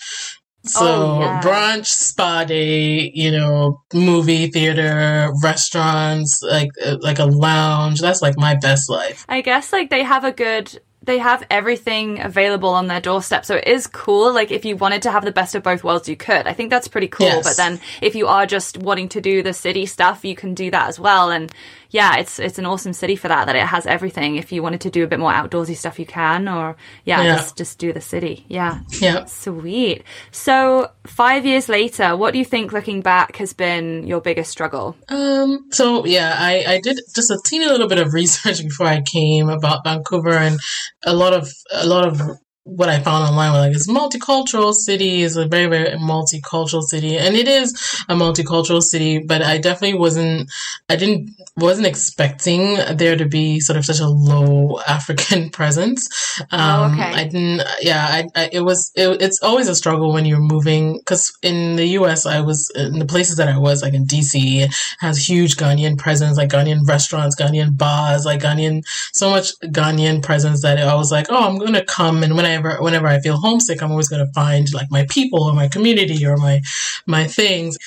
So 0.63 0.85
oh, 0.85 1.19
yeah. 1.21 1.41
brunch, 1.41 1.85
spa 1.85 2.43
day, 2.43 3.11
you 3.13 3.31
know, 3.31 3.81
movie 3.93 4.47
theater, 4.47 5.31
restaurants, 5.41 6.41
like 6.43 6.71
like 6.99 7.19
a 7.19 7.25
lounge. 7.25 8.01
That's 8.01 8.21
like 8.21 8.37
my 8.37 8.55
best 8.55 8.89
life. 8.89 9.25
I 9.29 9.41
guess 9.41 9.71
like 9.71 9.89
they 9.89 10.03
have 10.03 10.23
a 10.23 10.31
good 10.31 10.79
they 11.07 11.17
have 11.19 11.45
everything 11.49 12.19
available 12.19 12.69
on 12.69 12.87
their 12.87 12.99
doorstep. 12.99 13.45
So 13.45 13.55
it 13.55 13.67
is 13.67 13.87
cool. 13.87 14.33
Like 14.33 14.51
if 14.51 14.65
you 14.65 14.75
wanted 14.75 15.01
to 15.03 15.11
have 15.11 15.23
the 15.23 15.31
best 15.31 15.55
of 15.55 15.63
both 15.63 15.83
worlds, 15.83 16.09
you 16.09 16.17
could. 16.17 16.45
I 16.45 16.53
think 16.53 16.69
that's 16.69 16.89
pretty 16.89 17.07
cool. 17.07 17.27
Yes. 17.27 17.47
But 17.47 17.55
then 17.57 17.79
if 18.01 18.13
you 18.13 18.27
are 18.27 18.45
just 18.45 18.77
wanting 18.77 19.09
to 19.09 19.21
do 19.21 19.41
the 19.41 19.53
city 19.53 19.85
stuff, 19.85 20.25
you 20.25 20.35
can 20.35 20.53
do 20.53 20.69
that 20.69 20.89
as 20.89 20.99
well. 20.99 21.31
And 21.31 21.51
yeah, 21.89 22.17
it's 22.17 22.39
it's 22.39 22.59
an 22.59 22.65
awesome 22.65 22.93
city 22.93 23.15
for 23.15 23.27
that. 23.27 23.45
That 23.45 23.55
it 23.55 23.65
has 23.65 23.85
everything. 23.85 24.35
If 24.35 24.51
you 24.51 24.61
wanted 24.61 24.81
to 24.81 24.89
do 24.89 25.03
a 25.03 25.07
bit 25.07 25.19
more 25.19 25.31
outdoorsy 25.31 25.75
stuff, 25.75 25.99
you 25.99 26.05
can, 26.05 26.47
or 26.47 26.75
yeah, 27.05 27.21
yeah. 27.21 27.35
just 27.35 27.57
just 27.57 27.79
do 27.79 27.93
the 27.93 28.01
city. 28.01 28.45
Yeah, 28.47 28.81
yeah, 29.01 29.25
sweet. 29.25 30.03
So 30.31 30.91
five 31.05 31.45
years 31.45 31.69
later, 31.69 32.15
what 32.15 32.33
do 32.33 32.39
you 32.39 32.45
think, 32.45 32.71
looking 32.71 33.01
back, 33.01 33.37
has 33.37 33.53
been 33.53 34.05
your 34.05 34.21
biggest 34.21 34.51
struggle? 34.51 34.95
Um, 35.09 35.67
so 35.71 36.05
yeah, 36.05 36.35
I 36.37 36.63
I 36.67 36.81
did 36.81 36.99
just 37.15 37.31
a 37.31 37.39
teeny 37.43 37.65
little 37.65 37.87
bit 37.87 37.99
of 37.99 38.13
research 38.13 38.61
before 38.63 38.87
I 38.87 39.01
came 39.01 39.49
about 39.49 39.83
Vancouver, 39.83 40.33
and 40.33 40.59
a 41.03 41.13
lot 41.13 41.33
of 41.33 41.49
a 41.71 41.85
lot 41.85 42.05
of 42.05 42.21
what 42.67 42.89
I 42.89 42.99
found 42.99 43.23
online 43.23 43.51
was 43.53 43.61
like 43.61 43.75
it's 43.75 43.89
multicultural 43.89 44.73
city, 44.73 45.23
it's 45.23 45.37
a 45.37 45.47
very, 45.47 45.67
very 45.67 45.97
multicultural 45.97 46.83
city. 46.83 47.17
And 47.17 47.35
it 47.35 47.47
is 47.47 47.73
a 48.09 48.13
multicultural 48.13 48.83
city, 48.83 49.19
but 49.19 49.41
I 49.41 49.57
definitely 49.57 49.97
wasn't 49.97 50.51
I 50.89 50.97
didn't 50.97 51.31
wasn't 51.55 51.87
expecting 51.87 52.75
there 52.97 53.15
to 53.15 53.25
be 53.25 53.61
sort 53.61 53.77
of 53.77 53.85
such 53.85 54.01
a 54.01 54.07
low 54.07 54.79
African 54.87 55.49
presence. 55.49 56.07
Oh, 56.51 56.57
um, 56.57 56.91
oh, 56.91 56.93
okay. 56.93 57.13
I 57.13 57.23
didn't 57.23 57.61
yeah, 57.81 58.05
I, 58.05 58.27
I 58.35 58.49
it 58.51 58.61
was 58.61 58.91
it, 58.95 59.21
it's 59.21 59.41
always 59.41 59.69
a 59.69 59.75
struggle 59.75 60.11
when 60.11 60.25
you're 60.25 60.39
moving 60.39 60.97
because 60.97 61.31
in 61.41 61.77
the 61.77 61.87
US 61.99 62.25
I 62.25 62.41
was 62.41 62.69
in 62.75 62.99
the 62.99 63.05
places 63.05 63.37
that 63.37 63.47
I 63.47 63.57
was, 63.57 63.81
like 63.81 63.93
in 63.93 64.05
DC, 64.05 64.69
has 64.99 65.25
huge 65.25 65.55
Ghanaian 65.55 65.97
presence, 65.97 66.37
like 66.37 66.49
Ghanaian 66.49 66.85
restaurants, 66.85 67.35
Ghanaian 67.35 67.77
bars, 67.77 68.25
like 68.25 68.41
Ghanaian 68.41 68.83
so 69.13 69.29
much 69.29 69.57
Ghanaian 69.61 70.21
presence 70.21 70.61
that 70.63 70.77
I 70.79 70.95
was 70.95 71.11
like, 71.13 71.27
oh 71.29 71.47
I'm 71.47 71.57
gonna 71.57 71.85
come 71.85 72.23
and 72.23 72.35
when 72.35 72.45
I 72.45 72.56
whenever 72.61 72.81
whenever 72.83 73.07
I 73.07 73.19
feel 73.19 73.37
homesick, 73.37 73.81
I'm 73.81 73.91
always 73.91 74.09
going 74.09 74.25
to 74.25 74.31
find 74.33 74.71
like 74.73 74.91
my 74.91 75.05
people 75.09 75.43
or 75.43 75.53
my 75.53 75.67
community 75.67 76.25
or 76.25 76.37
my 76.37 76.61
my 77.05 77.27
things. 77.27 77.77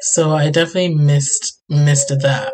So 0.00 0.32
I 0.32 0.50
definitely 0.50 0.94
missed 0.94 1.60
missed 1.68 2.08
that. 2.08 2.52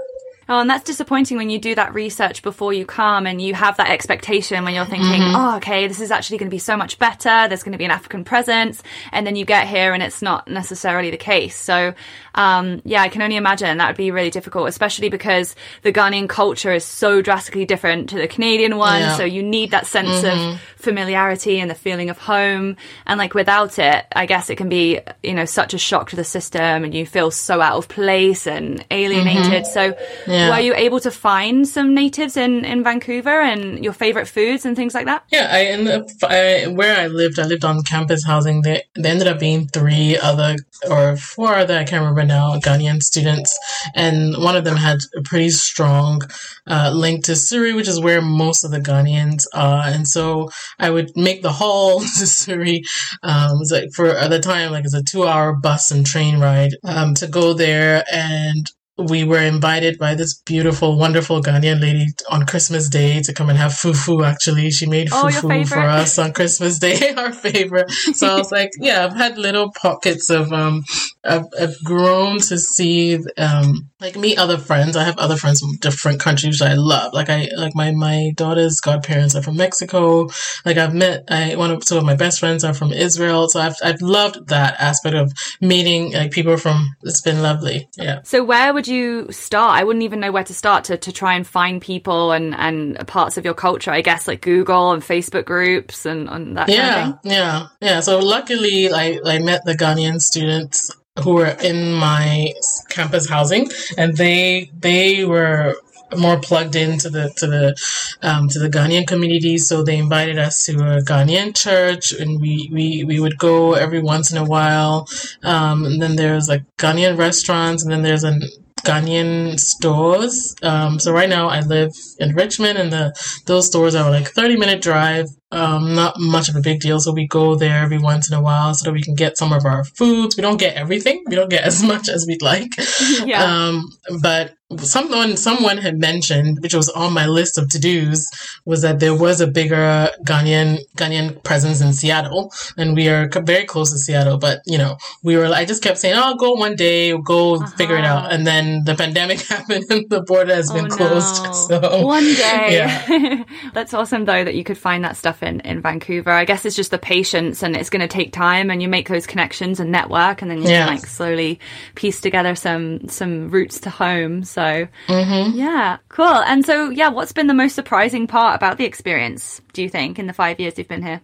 Oh, 0.53 0.59
and 0.59 0.69
that's 0.69 0.85
disappointing 0.85 1.39
when 1.39 1.49
you 1.49 1.59
do 1.59 1.75
that 1.77 1.95
research 1.95 2.43
before 2.43 2.75
you 2.75 2.85
come 2.85 3.27
and 3.27 3.41
you 3.41 3.55
have 3.55 3.79
that 3.79 3.89
expectation 3.89 4.63
when 4.65 4.75
you're 4.75 4.85
thinking, 4.85 5.23
mm-hmm. 5.23 5.35
oh, 5.35 5.57
okay, 5.57 5.89
this 5.89 5.99
is 5.99 6.11
actually 6.11 6.37
going 6.37 6.51
to 6.51 6.55
be 6.55 6.59
so 6.59 6.77
much 6.77 6.99
better. 6.99 7.49
There's 7.49 7.63
going 7.63 7.73
to 7.73 7.79
be 7.79 7.87
an 7.87 7.91
African 7.91 8.23
presence. 8.23 8.83
And 9.13 9.27
then 9.27 9.35
you 9.35 9.47
get 9.47 9.67
here 9.67 9.95
and 9.95 10.03
it's 10.03 10.21
not 10.21 10.49
necessarily 10.49 11.11
the 11.11 11.17
case. 11.17 11.57
So, 11.57 11.95
um, 12.35 12.83
yeah, 12.85 13.01
I 13.01 13.09
can 13.09 13.23
only 13.23 13.37
imagine 13.37 13.79
that 13.79 13.87
would 13.87 13.97
be 13.97 14.11
really 14.11 14.29
difficult, 14.29 14.69
especially 14.69 15.09
because 15.09 15.57
the 15.81 15.93
Ghanaian 15.93 16.29
culture 16.29 16.75
is 16.75 16.85
so 16.85 17.23
drastically 17.23 17.65
different 17.65 18.11
to 18.11 18.17
the 18.17 18.29
Canadian 18.29 18.77
one. 18.77 19.01
Yeah. 19.01 19.17
So 19.17 19.25
you 19.25 19.43
need 19.43 19.71
that 19.71 19.87
sense 19.87 20.23
mm-hmm. 20.23 20.51
of 20.51 20.61
familiarity 20.77 21.61
and 21.61 21.71
the 21.71 21.75
feeling 21.75 22.11
of 22.11 22.19
home. 22.19 22.77
And 23.07 23.17
like 23.17 23.33
without 23.33 23.79
it, 23.79 24.05
I 24.15 24.27
guess 24.27 24.51
it 24.51 24.57
can 24.57 24.69
be, 24.69 25.01
you 25.23 25.33
know, 25.33 25.47
such 25.47 25.73
a 25.73 25.79
shock 25.79 26.11
to 26.11 26.17
the 26.17 26.25
system 26.25 26.85
and 26.85 26.93
you 26.93 27.07
feel 27.07 27.31
so 27.31 27.63
out 27.63 27.79
of 27.79 27.89
place 27.89 28.47
and 28.47 28.85
alienated. 28.91 29.65
Mm-hmm. 29.65 29.73
So, 29.73 29.97
yeah. 30.27 30.42
Were 30.51 30.61
you 30.61 30.75
able 30.75 31.01
to 31.01 31.11
find 31.11 31.67
some 31.67 31.95
natives 31.95 32.37
in, 32.37 32.65
in 32.65 32.83
Vancouver 32.83 33.41
and 33.41 33.83
your 33.83 33.93
favorite 33.93 34.27
foods 34.27 34.65
and 34.65 34.77
things 34.77 34.95
like 34.95 35.07
that? 35.07 35.25
Yeah, 35.31 35.49
I 35.51 35.65
ended 35.65 35.95
up, 35.95 36.09
I, 36.25 36.67
where 36.67 36.99
I 36.99 37.07
lived, 37.07 37.39
I 37.39 37.45
lived 37.45 37.65
on 37.65 37.83
campus 37.83 38.25
housing. 38.25 38.63
There, 38.63 38.83
there 38.95 39.13
ended 39.13 39.29
up 39.29 39.39
being 39.39 39.69
three 39.69 40.19
other 40.19 40.57
or 40.89 41.17
four 41.17 41.55
other, 41.55 41.77
I 41.77 41.85
can't 41.85 42.01
remember 42.01 42.25
now, 42.25 42.59
Ghanaian 42.59 43.03
students. 43.03 43.59
And 43.95 44.37
one 44.37 44.57
of 44.57 44.65
them 44.65 44.77
had 44.77 44.99
a 45.17 45.23
pretty 45.23 45.51
strong 45.51 46.23
uh, 46.67 46.91
link 46.95 47.25
to 47.25 47.37
Surrey, 47.37 47.73
which 47.73 47.89
is 47.89 48.01
where 48.01 48.21
most 48.21 48.65
of 48.65 48.71
the 48.71 48.81
Ghanaians 48.81 49.47
are. 49.55 49.85
And 49.87 50.07
so 50.07 50.51
I 50.79 50.91
would 50.91 51.17
make 51.17 51.43
the 51.43 51.53
haul 51.53 52.01
to 52.19 52.27
Surrey. 52.27 52.83
Um, 53.23 53.57
it 53.57 53.59
was 53.59 53.73
like 53.73 53.93
for 53.95 54.09
at 54.17 54.31
the 54.31 54.41
time, 54.41 54.73
like 54.73 54.85
it's 54.85 54.95
a 54.95 55.03
two 55.03 55.27
hour 55.27 55.53
bus 55.53 55.91
and 55.91 56.07
train 56.07 56.39
ride 56.39 56.73
um, 56.85 57.15
to 57.15 57.27
go 57.27 57.53
there 57.53 58.05
and 58.13 58.71
we 58.99 59.25
were 59.25 59.39
invited 59.39 59.99
by 59.99 60.15
this 60.15 60.35
beautiful, 60.35 60.99
wonderful 60.99 61.43
Ghanaian 61.43 61.81
lady 61.81 62.07
on 62.31 62.45
Christmas 62.45 62.89
Day 62.91 63.23
to 63.23 63.33
come 63.33 63.49
and 63.49 63.59
have 63.59 63.73
fufu. 63.73 64.25
Actually, 64.27 64.71
she 64.71 64.87
made 64.87 65.09
oh, 65.13 65.29
fufu 65.33 65.67
for 65.67 65.79
us 65.81 66.19
on 66.19 66.33
Christmas 66.33 66.79
Day, 66.79 67.15
our 67.17 67.33
favorite. 67.33 67.91
So 67.91 68.27
I 68.29 68.37
was 68.37 68.53
like, 68.53 68.71
yeah, 68.79 69.05
I've 69.05 69.17
had 69.17 69.39
little 69.39 69.73
pockets 69.73 70.29
of 70.29 70.53
um 70.53 70.85
I've, 71.25 71.47
I've 71.59 71.85
grown 71.85 72.39
to 72.39 72.59
see 72.59 73.19
um, 73.39 73.91
like 74.01 74.17
meet 74.17 74.39
other 74.39 74.59
friends. 74.59 74.97
I 74.97 75.05
have 75.05 75.19
other 75.19 75.37
friends 75.37 75.61
from 75.61 75.77
different 75.77 76.21
countries 76.21 76.61
I 76.61 76.75
love. 76.75 77.13
Like 77.13 77.31
I 77.31 77.49
like 77.57 77.75
my 77.75 77.93
my 77.93 78.33
daughter's 78.35 78.81
godparents 78.81 79.37
are 79.37 79.43
from 79.43 79.57
Mexico. 79.57 80.29
Like 80.65 80.79
I've 80.79 80.95
met 80.95 81.25
I 81.29 81.55
one 81.55 81.71
of 81.71 81.85
two 81.85 81.99
of 81.99 82.05
my 82.05 82.17
best 82.17 82.41
friends 82.41 82.65
are 82.65 82.75
from 82.75 82.93
Israel. 82.93 83.49
So 83.49 83.61
I've 83.61 83.77
I've 83.85 84.03
loved 84.03 84.49
that 84.49 84.81
aspect 84.81 85.15
of 85.15 85.33
meeting 85.61 86.13
like 86.13 86.33
people 86.33 86.57
from. 86.57 86.97
It's 87.03 87.21
been 87.21 87.41
lovely. 87.41 87.89
Yeah. 87.97 88.21
So 88.25 88.43
where 88.43 88.75
would 88.75 88.89
you 88.89 89.31
start? 89.31 89.79
I 89.79 89.85
wouldn't 89.85 90.03
even 90.03 90.19
know 90.19 90.33
where 90.33 90.45
to 90.45 90.55
start 90.55 90.85
to 90.85 90.97
to 90.97 91.13
try 91.13 91.35
and 91.35 91.47
find 91.47 91.81
people 91.81 92.33
and 92.33 92.55
and 92.55 93.07
parts 93.07 93.37
of 93.37 93.45
your 93.45 93.55
culture. 93.55 93.93
I 93.93 94.01
guess 94.01 94.27
like 94.27 94.41
Google 94.41 94.91
and 94.91 95.03
Facebook 95.03 95.45
groups 95.45 96.05
and, 96.05 96.29
and 96.29 96.57
that. 96.57 96.69
Yeah, 96.69 96.95
kind 96.95 97.15
of 97.15 97.23
thing. 97.23 97.33
yeah, 97.33 97.67
yeah. 97.81 98.01
So 98.01 98.19
luckily, 98.19 98.93
I 98.93 99.21
I 99.25 99.39
met 99.39 99.65
the 99.65 99.75
Ghanaian 99.75 100.21
students 100.21 100.91
who 101.21 101.35
were 101.35 101.57
in 101.63 101.93
my 101.93 102.53
campus 102.89 103.29
housing, 103.29 103.71
and 103.99 104.17
they 104.17 104.71
they 104.79 105.25
were 105.25 105.77
more 106.17 106.39
plugged 106.39 106.77
into 106.77 107.09
the 107.09 107.31
to 107.37 107.47
the 107.47 107.77
um, 108.23 108.49
to 108.49 108.59
the 108.59 108.69
Ghanaian 108.69 109.07
community. 109.07 109.59
So 109.59 109.83
they 109.83 109.99
invited 109.99 110.39
us 110.39 110.65
to 110.67 110.73
a 110.73 111.03
Ghanaian 111.03 111.55
church, 111.55 112.13
and 112.13 112.41
we 112.41 112.69
we, 112.73 113.05
we 113.05 113.21
would 113.21 113.39
go 113.39 113.75
every 113.75 114.01
once 114.01 114.33
in 114.33 114.39
a 114.39 114.45
while. 114.45 115.09
Um, 115.43 115.85
and 115.85 116.01
then 116.01 116.17
there's 116.17 116.49
like 116.49 116.65
Ghanaian 116.77 117.19
restaurants, 117.19 117.83
and 117.83 117.93
then 117.93 118.03
there's 118.03 118.25
an 118.25 118.43
Ghanaian 118.83 119.61
stores. 119.61 120.57
Um, 120.63 120.99
so 120.99 121.13
right 121.13 121.29
now 121.29 121.49
I 121.49 121.61
live 121.61 121.93
in 122.19 122.35
Richmond, 122.35 122.79
and 122.79 122.93
the 122.93 123.15
those 123.47 123.67
stores 123.67 123.95
are 123.95 124.11
like 124.11 124.29
thirty 124.29 124.57
minute 124.57 124.83
drive 124.83 125.29
um, 125.53 125.95
not 125.95 126.19
much 126.19 126.49
of 126.49 126.57
a 126.57 126.61
big 126.61 126.81
deal. 126.81 126.99
So 126.99 127.13
we 127.13 127.27
go 127.27 127.55
there 127.55 127.79
every 127.83 127.99
once 127.99 128.31
in 128.31 128.37
a 128.37 128.43
while 128.43 128.75
so 128.75 128.85
that 128.85 128.93
we 128.93 129.03
can 129.03 129.15
get 129.15 129.37
some 129.37 129.53
of 129.53 129.65
our 129.65 129.85
foods. 129.85 130.37
We 130.37 130.43
don't 130.43 130.57
get 130.57 130.77
everything. 130.77 131.23
We 131.27 131.37
don't 131.37 131.51
get 131.51 131.65
as 131.71 131.83
much 131.83 132.09
as 132.09 132.25
we'd 132.27 132.43
like. 132.43 132.73
Yeah. 133.25 133.43
Um, 133.45 133.93
but 134.21 134.55
someone 134.81 135.37
someone 135.37 135.79
had 135.79 135.99
mentioned, 135.99 136.59
which 136.61 136.75
was 136.75 136.89
on 136.91 137.13
my 137.13 137.27
list 137.27 137.59
of 137.59 137.69
to 137.71 137.79
dos, 137.79 138.27
was 138.65 138.83
that 138.83 139.01
there 139.01 139.15
was 139.15 139.41
a 139.41 139.47
bigger 139.47 140.09
Ghanaian 140.25 140.79
Ghanaian 140.97 141.43
presence 141.43 141.81
in 141.81 141.93
Seattle, 141.93 142.53
and 142.77 142.97
we 142.97 143.09
are 143.09 143.29
very 143.45 143.65
close 143.65 143.93
to 143.93 143.99
Seattle. 143.99 144.39
But 144.39 144.61
you 144.67 144.79
know, 144.79 144.97
we 145.23 145.37
were 145.37 145.47
I 145.47 145.65
just 145.65 145.83
kept 145.83 145.99
saying, 145.99 146.17
"Oh, 146.17 146.23
I'll 146.23 146.37
go 146.37 146.53
one 146.53 146.77
day, 146.77 147.17
go 147.19 147.57
uh-huh. 147.57 147.67
figure 147.77 147.97
it 147.97 148.05
out," 148.05 148.33
and 148.33 148.47
then 148.47 148.85
the 148.85 148.95
pandemic 148.95 149.41
happened, 149.49 149.85
and 149.91 150.09
the 150.09 150.23
border 150.23 150.55
has 150.55 150.71
been 150.71 150.87
oh, 150.87 150.97
closed. 150.97 151.45
No. 151.45 151.53
So 151.53 152.07
one 152.07 152.25
day, 152.25 152.69
yeah. 152.71 153.45
that's 153.75 153.95
awesome 153.95 154.25
though 154.25 154.45
that 154.45 154.55
you 154.55 154.65
could 154.65 154.79
find 154.79 155.05
that 155.05 155.17
stuff 155.17 155.42
in 155.43 155.61
in 155.61 155.83
Vancouver. 155.83 156.31
I 156.31 156.45
guess 156.45 156.65
it's 156.65 156.77
just 156.77 156.91
the 156.91 156.99
patience, 156.99 157.63
and 157.63 157.77
it's 157.77 157.91
going 157.91 158.01
to 158.01 158.09
take 158.09 158.33
time, 158.33 158.71
and 158.71 158.83
you 158.83 158.89
make 158.89 159.09
those 159.09 159.27
connections 159.27 159.81
and 159.81 159.93
network, 159.93 160.41
and 160.41 160.51
then 160.51 160.63
you 160.63 160.69
yeah. 160.69 160.87
can 160.87 160.97
like 160.97 161.07
slowly 161.07 161.61
piece 161.95 162.21
together 162.21 162.55
some 162.55 163.09
some 163.09 163.51
routes 163.51 163.81
to 163.81 163.91
home. 163.91 164.45
So 164.45 164.63
so, 164.63 164.87
mm-hmm. 165.09 165.59
yeah, 165.59 165.99
cool. 166.09 166.25
And 166.27 166.65
so, 166.65 166.89
yeah, 166.91 167.09
what's 167.09 167.33
been 167.33 167.49
the 167.49 167.55
most 167.55 167.75
surprising 167.75 168.29
part 168.29 168.55
about 168.55 168.79
the 168.79 168.85
experience, 168.85 169.61
do 169.73 169.83
you 169.83 169.89
think, 169.89 170.21
in 170.21 170.29
the 170.29 170.33
five 170.33 170.61
years 170.61 170.79
you've 170.79 170.87
been 170.87 171.03
here? 171.03 171.21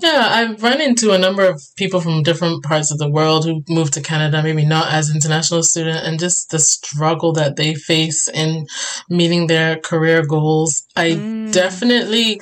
Yeah, 0.00 0.26
I've 0.30 0.62
run 0.62 0.80
into 0.80 1.12
a 1.12 1.18
number 1.18 1.44
of 1.46 1.62
people 1.76 2.00
from 2.00 2.24
different 2.24 2.64
parts 2.64 2.90
of 2.90 2.98
the 2.98 3.08
world 3.08 3.44
who 3.44 3.62
moved 3.68 3.94
to 3.94 4.00
Canada, 4.00 4.42
maybe 4.42 4.66
not 4.66 4.92
as 4.92 5.14
international 5.14 5.62
student, 5.62 6.04
and 6.04 6.18
just 6.18 6.50
the 6.50 6.58
struggle 6.58 7.32
that 7.34 7.54
they 7.54 7.74
face 7.74 8.26
in 8.28 8.66
meeting 9.08 9.46
their 9.46 9.76
career 9.76 10.26
goals. 10.26 10.82
I 10.96 11.10
mm. 11.10 11.52
definitely, 11.52 12.40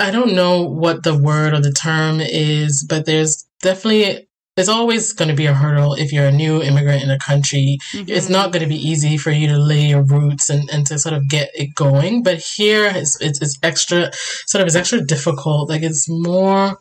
I 0.00 0.10
don't 0.10 0.34
know 0.34 0.62
what 0.62 1.02
the 1.02 1.16
word 1.16 1.52
or 1.52 1.60
the 1.60 1.72
term 1.72 2.20
is, 2.20 2.84
but 2.88 3.06
there's 3.06 3.46
definitely 3.62 4.26
there's 4.56 4.68
always 4.68 5.12
going 5.12 5.28
to 5.28 5.34
be 5.34 5.46
a 5.46 5.54
hurdle 5.54 5.94
if 5.94 6.12
you're 6.12 6.26
a 6.26 6.32
new 6.32 6.62
immigrant 6.62 7.02
in 7.02 7.10
a 7.10 7.18
country. 7.18 7.78
Mm-hmm. 7.92 8.10
It's 8.10 8.28
not 8.28 8.52
going 8.52 8.62
to 8.62 8.68
be 8.68 8.76
easy 8.76 9.16
for 9.16 9.30
you 9.30 9.46
to 9.48 9.58
lay 9.58 9.86
your 9.86 10.02
roots 10.02 10.50
and, 10.50 10.68
and 10.70 10.86
to 10.88 10.98
sort 10.98 11.14
of 11.14 11.28
get 11.28 11.50
it 11.54 11.74
going. 11.74 12.22
But 12.22 12.38
here 12.38 12.90
it's, 12.92 13.18
it's, 13.20 13.40
it's 13.40 13.58
extra, 13.62 14.10
sort 14.46 14.60
of, 14.60 14.66
it's 14.66 14.76
extra 14.76 15.00
difficult. 15.02 15.70
Like 15.70 15.82
it's 15.82 16.08
more, 16.10 16.76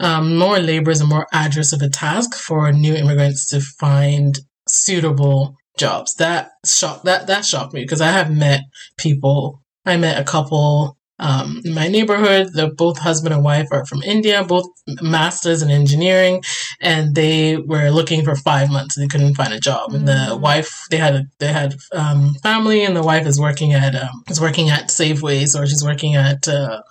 um, 0.00 0.36
more 0.36 0.58
laborious 0.58 1.00
and 1.00 1.08
more 1.08 1.26
arduous 1.32 1.72
of 1.72 1.80
a 1.80 1.88
task 1.88 2.34
for 2.34 2.70
new 2.72 2.94
immigrants 2.94 3.48
to 3.48 3.60
find 3.60 4.38
suitable 4.68 5.56
jobs. 5.78 6.14
That 6.16 6.50
shocked, 6.66 7.04
that, 7.04 7.28
that 7.28 7.44
shocked 7.44 7.72
me 7.72 7.82
because 7.82 8.00
I 8.00 8.08
have 8.08 8.30
met 8.30 8.62
people, 8.98 9.62
I 9.86 9.96
met 9.96 10.20
a 10.20 10.24
couple 10.24 10.98
um, 11.22 11.62
in 11.64 11.72
my 11.72 11.86
neighborhood, 11.86 12.52
the 12.52 12.68
both 12.68 12.98
husband 12.98 13.32
and 13.32 13.44
wife 13.44 13.68
are 13.70 13.86
from 13.86 14.02
India, 14.02 14.42
both 14.42 14.66
masters 15.00 15.62
in 15.62 15.70
engineering, 15.70 16.42
and 16.80 17.14
they 17.14 17.56
were 17.58 17.90
looking 17.90 18.24
for 18.24 18.34
five 18.34 18.70
months. 18.70 18.96
They 18.96 19.06
couldn't 19.06 19.36
find 19.36 19.52
a 19.52 19.60
job, 19.60 19.94
and 19.94 20.08
the 20.08 20.12
mm. 20.12 20.40
wife 20.40 20.84
they 20.90 20.96
had 20.96 21.14
a, 21.14 21.24
they 21.38 21.52
had 21.52 21.76
um, 21.92 22.34
family, 22.42 22.84
and 22.84 22.96
the 22.96 23.04
wife 23.04 23.24
is 23.26 23.38
working 23.38 23.72
at 23.72 23.94
um, 23.94 24.24
is 24.28 24.40
working 24.40 24.70
at 24.70 24.88
Safeways 24.88 25.58
or 25.58 25.64
she's 25.64 25.84
working 25.84 26.16
at 26.16 26.48
uh, 26.48 26.82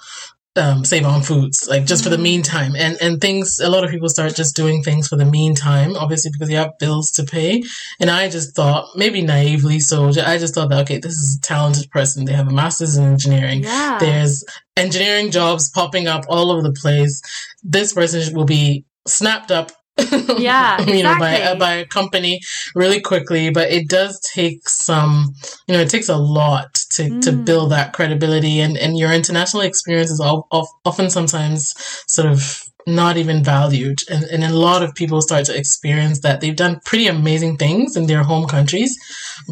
um, 0.56 0.84
Save-On-Foods, 0.84 1.68
like 1.70 1.86
just 1.86 2.04
for 2.04 2.10
the 2.10 2.16
mm-hmm. 2.16 2.24
meantime. 2.24 2.76
And 2.76 2.98
and 3.02 3.22
things, 3.22 3.60
a 3.60 3.70
lot 3.70 3.84
of 3.84 3.90
people 3.90 4.10
start 4.10 4.36
just 4.36 4.56
doing 4.56 4.84
things 4.84 5.08
for 5.08 5.16
the 5.16 5.26
meantime, 5.26 5.96
obviously 5.96 6.32
because 6.32 6.50
you 6.50 6.58
have 6.58 6.78
bills 6.80 7.12
to 7.12 7.24
pay. 7.24 7.64
And 8.00 8.10
I 8.10 8.30
just 8.30 8.56
thought, 8.56 8.90
maybe 8.96 9.22
naively 9.22 9.80
so, 9.80 10.10
I 10.10 10.38
just 10.38 10.54
thought 10.54 10.70
that 10.70 10.82
okay, 10.82 10.98
this 10.98 11.14
is 11.14 11.38
a 11.38 11.42
talented 11.42 11.90
person. 11.92 12.26
They 12.26 12.34
have 12.34 12.48
a 12.48 12.54
master's 12.54 12.98
in 12.98 13.06
engineering. 13.06 13.64
Yeah. 13.64 13.98
There's 14.00 14.44
engineering 14.76 15.32
jobs 15.32 15.70
popping 15.70 16.08
up 16.08 16.26
all 16.28 16.52
over 16.52 16.62
the 16.62 16.74
place. 16.74 17.22
This 17.64 17.94
person 17.94 18.34
will 18.36 18.46
be 18.46 18.86
snapped 19.08 19.52
up 19.52 19.72
yeah, 20.38 20.76
exactly. 20.76 20.98
you 20.98 21.04
know, 21.04 21.18
by 21.20 21.56
by 21.56 21.74
a 21.74 21.86
company 21.86 22.40
really 22.76 23.02
quickly. 23.02 23.50
But 23.50 23.72
it 23.72 23.90
does 23.90 24.20
take 24.22 24.68
some, 24.68 25.34
you 25.68 25.76
know, 25.76 25.82
it 25.82 25.90
takes 25.90 26.10
a 26.10 26.18
lot 26.18 26.74
to, 26.92 27.04
mm. 27.04 27.22
to 27.22 27.32
build 27.32 27.72
that 27.72 27.94
credibility, 27.94 28.60
and 28.62 28.78
and 28.78 28.98
your 28.98 29.12
international 29.12 29.64
experience 29.64 30.10
is 30.10 30.20
all, 30.20 30.48
often 30.86 31.10
sometimes 31.10 31.74
sort 32.08 32.32
of 32.32 32.64
not 32.88 33.18
even 33.18 33.44
valued, 33.44 34.00
and 34.10 34.24
and 34.24 34.44
a 34.44 34.58
lot 34.58 34.82
of 34.82 34.96
people 34.96 35.22
start 35.22 35.46
to 35.46 35.58
experience 35.58 36.22
that 36.22 36.42
they've 36.42 36.56
done 36.56 36.80
pretty 36.86 37.08
amazing 37.08 37.58
things 37.58 37.98
in 37.98 38.08
their 38.08 38.24
home 38.24 38.48
countries, 38.48 38.98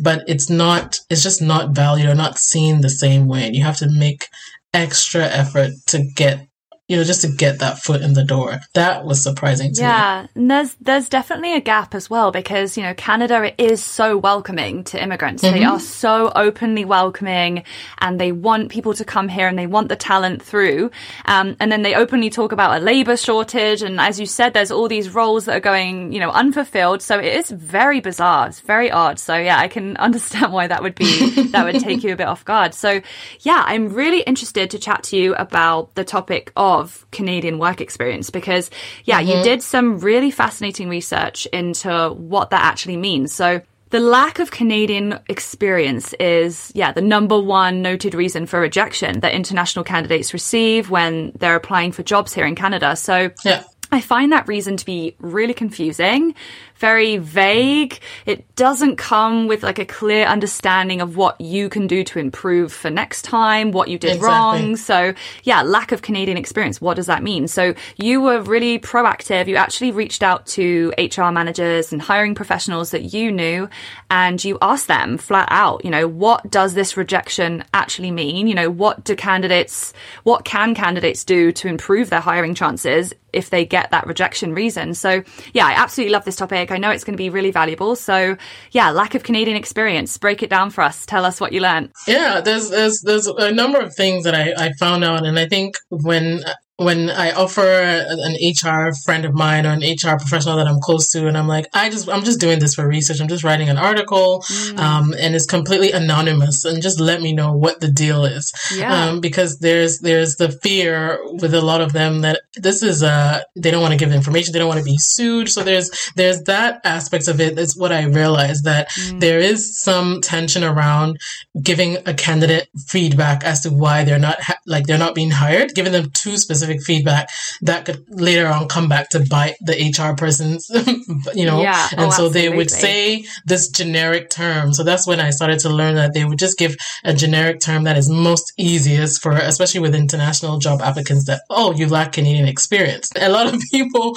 but 0.01 0.23
it's 0.27 0.49
not, 0.49 0.99
it's 1.09 1.23
just 1.23 1.41
not 1.41 1.75
valued 1.75 2.09
or 2.09 2.15
not 2.15 2.37
seen 2.39 2.81
the 2.81 2.89
same 2.89 3.27
way. 3.27 3.45
And 3.45 3.55
you 3.55 3.63
have 3.63 3.77
to 3.77 3.89
make 3.89 4.27
extra 4.73 5.25
effort 5.25 5.71
to 5.87 6.03
get 6.15 6.48
you 6.89 6.97
know, 6.97 7.03
just 7.03 7.21
to 7.21 7.27
get 7.27 7.59
that 7.59 7.77
foot 7.77 8.01
in 8.01 8.13
the 8.13 8.23
door. 8.23 8.59
That 8.73 9.05
was 9.05 9.21
surprising 9.21 9.73
to 9.75 9.81
yeah, 9.81 9.87
me. 9.87 9.93
Yeah, 9.93 10.27
and 10.33 10.51
there's 10.51 10.73
there's 10.81 11.07
definitely 11.07 11.53
a 11.53 11.61
gap 11.61 11.93
as 11.93 12.09
well 12.09 12.31
because 12.31 12.75
you 12.75 12.83
know 12.83 12.95
Canada 12.95 13.53
is 13.61 13.83
so 13.83 14.17
welcoming 14.17 14.83
to 14.85 15.01
immigrants. 15.01 15.43
Mm-hmm. 15.43 15.55
They 15.55 15.63
are 15.65 15.79
so 15.79 16.31
openly 16.35 16.85
welcoming, 16.85 17.63
and 17.99 18.19
they 18.19 18.31
want 18.31 18.69
people 18.69 18.95
to 18.95 19.05
come 19.05 19.29
here 19.29 19.47
and 19.47 19.57
they 19.57 19.67
want 19.67 19.89
the 19.89 19.95
talent 19.95 20.41
through. 20.41 20.89
Um, 21.25 21.55
and 21.59 21.71
then 21.71 21.83
they 21.83 21.93
openly 21.93 22.31
talk 22.31 22.51
about 22.51 22.81
a 22.81 22.83
labor 22.83 23.15
shortage, 23.15 23.83
and 23.83 23.99
as 24.01 24.19
you 24.19 24.25
said, 24.25 24.55
there's 24.55 24.71
all 24.71 24.87
these 24.87 25.13
roles 25.13 25.45
that 25.45 25.55
are 25.55 25.59
going 25.59 26.11
you 26.11 26.19
know 26.19 26.31
unfulfilled. 26.31 27.03
So 27.03 27.19
it 27.19 27.35
is 27.35 27.51
very 27.51 27.99
bizarre. 27.99 28.47
It's 28.47 28.61
very 28.61 28.89
odd. 28.89 29.19
So 29.19 29.35
yeah, 29.35 29.59
I 29.59 29.67
can 29.67 29.95
understand 30.07 30.51
why 30.51 30.65
that 30.65 30.81
would 30.81 30.95
be 30.95 31.43
that 31.51 31.65
would 31.65 31.81
take 31.81 32.03
you 32.03 32.13
a 32.13 32.15
bit 32.15 32.27
off 32.27 32.43
guard. 32.45 32.73
So 32.73 32.99
yeah, 33.41 33.63
I'm 33.67 33.89
really 33.89 34.21
interested 34.21 34.71
to 34.71 34.79
chat 34.79 35.03
to 35.03 35.17
you 35.17 35.35
about 35.35 35.93
the 35.93 36.03
topic 36.03 36.51
of 36.55 36.78
of 36.79 37.05
Canadian 37.11 37.59
work 37.59 37.81
experience 37.81 38.29
because, 38.29 38.69
yeah, 39.05 39.21
mm-hmm. 39.21 39.37
you 39.37 39.43
did 39.43 39.61
some 39.61 39.99
really 39.99 40.31
fascinating 40.31 40.89
research 40.89 41.45
into 41.47 42.09
what 42.09 42.49
that 42.49 42.61
actually 42.61 42.97
means. 42.97 43.33
So, 43.33 43.61
the 43.91 43.99
lack 43.99 44.37
of 44.37 44.51
Canadian 44.51 45.19
experience 45.29 46.13
is, 46.19 46.71
yeah, 46.75 46.91
the 46.91 47.01
number 47.01 47.39
one 47.39 47.81
noted 47.81 48.13
reason 48.13 48.45
for 48.45 48.59
rejection 48.59 49.21
that 49.21 49.33
international 49.33 49.83
candidates 49.83 50.31
receive 50.31 50.91
when 50.91 51.31
they're 51.39 51.55
applying 51.55 51.91
for 51.91 52.03
jobs 52.03 52.31
here 52.31 52.45
in 52.45 52.53
Canada. 52.55 52.95
So, 52.95 53.31
yeah. 53.43 53.63
I 53.91 54.01
find 54.01 54.31
that 54.31 54.47
reason 54.47 54.77
to 54.77 54.85
be 54.85 55.15
really 55.19 55.55
confusing 55.55 56.35
very 56.79 57.17
vague. 57.17 57.99
It 58.25 58.55
doesn't 58.55 58.95
come 58.95 59.47
with 59.47 59.63
like 59.63 59.79
a 59.79 59.85
clear 59.85 60.25
understanding 60.25 61.01
of 61.01 61.17
what 61.17 61.39
you 61.39 61.69
can 61.69 61.87
do 61.87 62.03
to 62.05 62.19
improve 62.19 62.71
for 62.71 62.89
next 62.89 63.23
time, 63.23 63.71
what 63.71 63.89
you 63.89 63.97
did 63.97 64.15
exactly. 64.15 64.27
wrong. 64.27 64.75
So 64.77 65.13
yeah, 65.43 65.61
lack 65.61 65.91
of 65.91 66.01
Canadian 66.01 66.37
experience. 66.37 66.79
What 66.81 66.95
does 66.95 67.07
that 67.07 67.21
mean? 67.21 67.47
So 67.47 67.73
you 67.97 68.21
were 68.21 68.41
really 68.41 68.79
proactive. 68.79 69.47
You 69.47 69.57
actually 69.57 69.91
reached 69.91 70.23
out 70.23 70.45
to 70.47 70.93
HR 70.97 71.31
managers 71.31 71.91
and 71.91 72.01
hiring 72.01 72.33
professionals 72.33 72.91
that 72.91 73.13
you 73.13 73.31
knew 73.31 73.69
and 74.09 74.43
you 74.43 74.57
asked 74.61 74.87
them 74.87 75.17
flat 75.17 75.49
out, 75.51 75.83
you 75.83 75.91
know, 75.91 76.07
what 76.07 76.49
does 76.49 76.73
this 76.73 76.95
rejection 76.95 77.63
actually 77.73 78.11
mean? 78.11 78.47
You 78.47 78.55
know, 78.55 78.69
what 78.69 79.03
do 79.03 79.15
candidates, 79.15 79.93
what 80.23 80.45
can 80.45 80.73
candidates 80.75 81.23
do 81.23 81.51
to 81.51 81.67
improve 81.67 82.09
their 82.09 82.21
hiring 82.21 82.55
chances 82.55 83.13
if 83.31 83.49
they 83.49 83.65
get 83.65 83.91
that 83.91 84.07
rejection 84.07 84.53
reason? 84.53 84.93
So 84.93 85.23
yeah, 85.53 85.67
I 85.67 85.73
absolutely 85.73 86.13
love 86.13 86.25
this 86.25 86.35
topic. 86.35 86.68
I 86.71 86.77
know 86.77 86.91
it's 86.91 87.03
going 87.03 87.13
to 87.13 87.17
be 87.17 87.29
really 87.29 87.51
valuable. 87.51 87.95
So, 87.95 88.37
yeah, 88.71 88.91
lack 88.91 89.15
of 89.15 89.23
Canadian 89.23 89.57
experience. 89.57 90.17
Break 90.17 90.43
it 90.43 90.49
down 90.49 90.69
for 90.69 90.81
us. 90.81 91.05
Tell 91.05 91.25
us 91.25 91.39
what 91.39 91.53
you 91.53 91.61
learned. 91.61 91.91
Yeah, 92.07 92.41
there's 92.41 92.69
there's 92.69 93.01
there's 93.01 93.27
a 93.27 93.51
number 93.51 93.79
of 93.79 93.95
things 93.95 94.23
that 94.23 94.35
I, 94.35 94.53
I 94.57 94.71
found 94.79 95.03
out, 95.03 95.25
and 95.25 95.37
I 95.39 95.47
think 95.47 95.75
when 95.89 96.43
when 96.79 97.09
I 97.09 97.31
offer 97.31 97.61
an 97.61 98.35
HR 98.41 98.93
friend 99.03 99.25
of 99.25 99.33
mine 99.33 99.65
or 99.65 99.71
an 99.71 99.81
HR 99.81 100.17
professional 100.17 100.55
that 100.55 100.67
I'm 100.67 100.79
close 100.79 101.11
to, 101.11 101.27
and 101.27 101.37
I'm 101.37 101.47
like, 101.47 101.67
I 101.73 101.89
just, 101.89 102.07
I'm 102.07 102.23
just 102.23 102.39
doing 102.39 102.59
this 102.59 102.75
for 102.75 102.87
research. 102.87 103.19
I'm 103.19 103.27
just 103.27 103.43
writing 103.43 103.67
an 103.67 103.77
article, 103.77 104.45
mm. 104.47 104.79
um, 104.79 105.13
and 105.19 105.35
it's 105.35 105.45
completely 105.45 105.91
anonymous, 105.91 106.63
and 106.63 106.81
just 106.81 107.01
let 107.01 107.21
me 107.21 107.33
know 107.33 107.51
what 107.51 107.81
the 107.81 107.91
deal 107.91 108.23
is. 108.23 108.53
Yeah. 108.73 108.93
Um, 108.93 109.19
because 109.19 109.59
there's, 109.59 109.99
there's 109.99 110.37
the 110.37 110.53
fear 110.53 111.19
with 111.33 111.53
a 111.53 111.59
lot 111.59 111.81
of 111.81 111.91
them 111.91 112.21
that 112.21 112.43
this 112.55 112.81
is, 112.81 113.03
uh, 113.03 113.41
they 113.57 113.71
don't 113.71 113.81
want 113.81 113.91
to 113.91 113.99
give 113.99 114.13
information, 114.13 114.53
they 114.53 114.59
don't 114.59 114.69
want 114.69 114.79
to 114.79 114.85
be 114.85 114.97
sued. 114.97 115.49
So 115.49 115.63
there's, 115.63 115.91
there's 116.15 116.43
that 116.43 116.79
aspect 116.85 117.27
of 117.27 117.41
it. 117.41 117.57
That's 117.57 117.75
what 117.75 117.91
I 117.91 118.05
realized 118.05 118.63
that 118.63 118.89
mm. 118.91 119.19
there 119.19 119.39
is 119.39 119.77
some 119.77 120.21
tension 120.21 120.63
around 120.63 121.17
giving 121.61 121.97
a 122.07 122.13
candidate 122.13 122.69
feedback 122.87 123.43
as 123.43 123.63
to 123.63 123.69
why 123.69 124.05
they're 124.05 124.17
not, 124.17 124.41
ha- 124.41 124.59
like, 124.65 124.85
they're 124.85 124.97
not 124.97 125.13
being 125.13 125.31
hired, 125.31 125.75
giving 125.75 125.91
them 125.91 126.09
too 126.11 126.37
specific 126.37 126.68
specific 126.69 126.83
feedback 126.85 127.29
that 127.61 127.85
could 127.85 128.05
later 128.09 128.47
on 128.47 128.67
come 128.67 128.87
back 128.87 129.09
to 129.09 129.25
bite 129.29 129.55
the 129.61 129.73
HR 129.73 130.15
person's, 130.15 130.69
you 131.35 131.45
know. 131.45 131.61
Yeah. 131.61 131.87
And 131.91 132.07
oh, 132.07 132.09
so 132.09 132.29
they 132.29 132.49
would 132.49 132.71
oh, 132.71 132.75
say 132.75 133.25
this 133.45 133.69
generic 133.69 134.29
term. 134.29 134.73
So 134.73 134.83
that's 134.83 135.07
when 135.07 135.19
I 135.19 135.29
started 135.31 135.59
to 135.59 135.69
learn 135.69 135.95
that 135.95 136.13
they 136.13 136.25
would 136.25 136.39
just 136.39 136.57
give 136.57 136.75
a 137.03 137.13
generic 137.13 137.59
term 137.59 137.83
that 137.83 137.97
is 137.97 138.09
most 138.09 138.53
easiest 138.57 139.21
for, 139.21 139.31
especially 139.31 139.81
with 139.81 139.95
international 139.95 140.59
job 140.59 140.81
applicants 140.81 141.25
that, 141.25 141.41
oh, 141.49 141.73
you 141.73 141.87
lack 141.87 142.13
Canadian 142.13 142.47
experience. 142.47 143.09
A 143.15 143.29
lot 143.29 143.53
of 143.53 143.59
people 143.71 144.15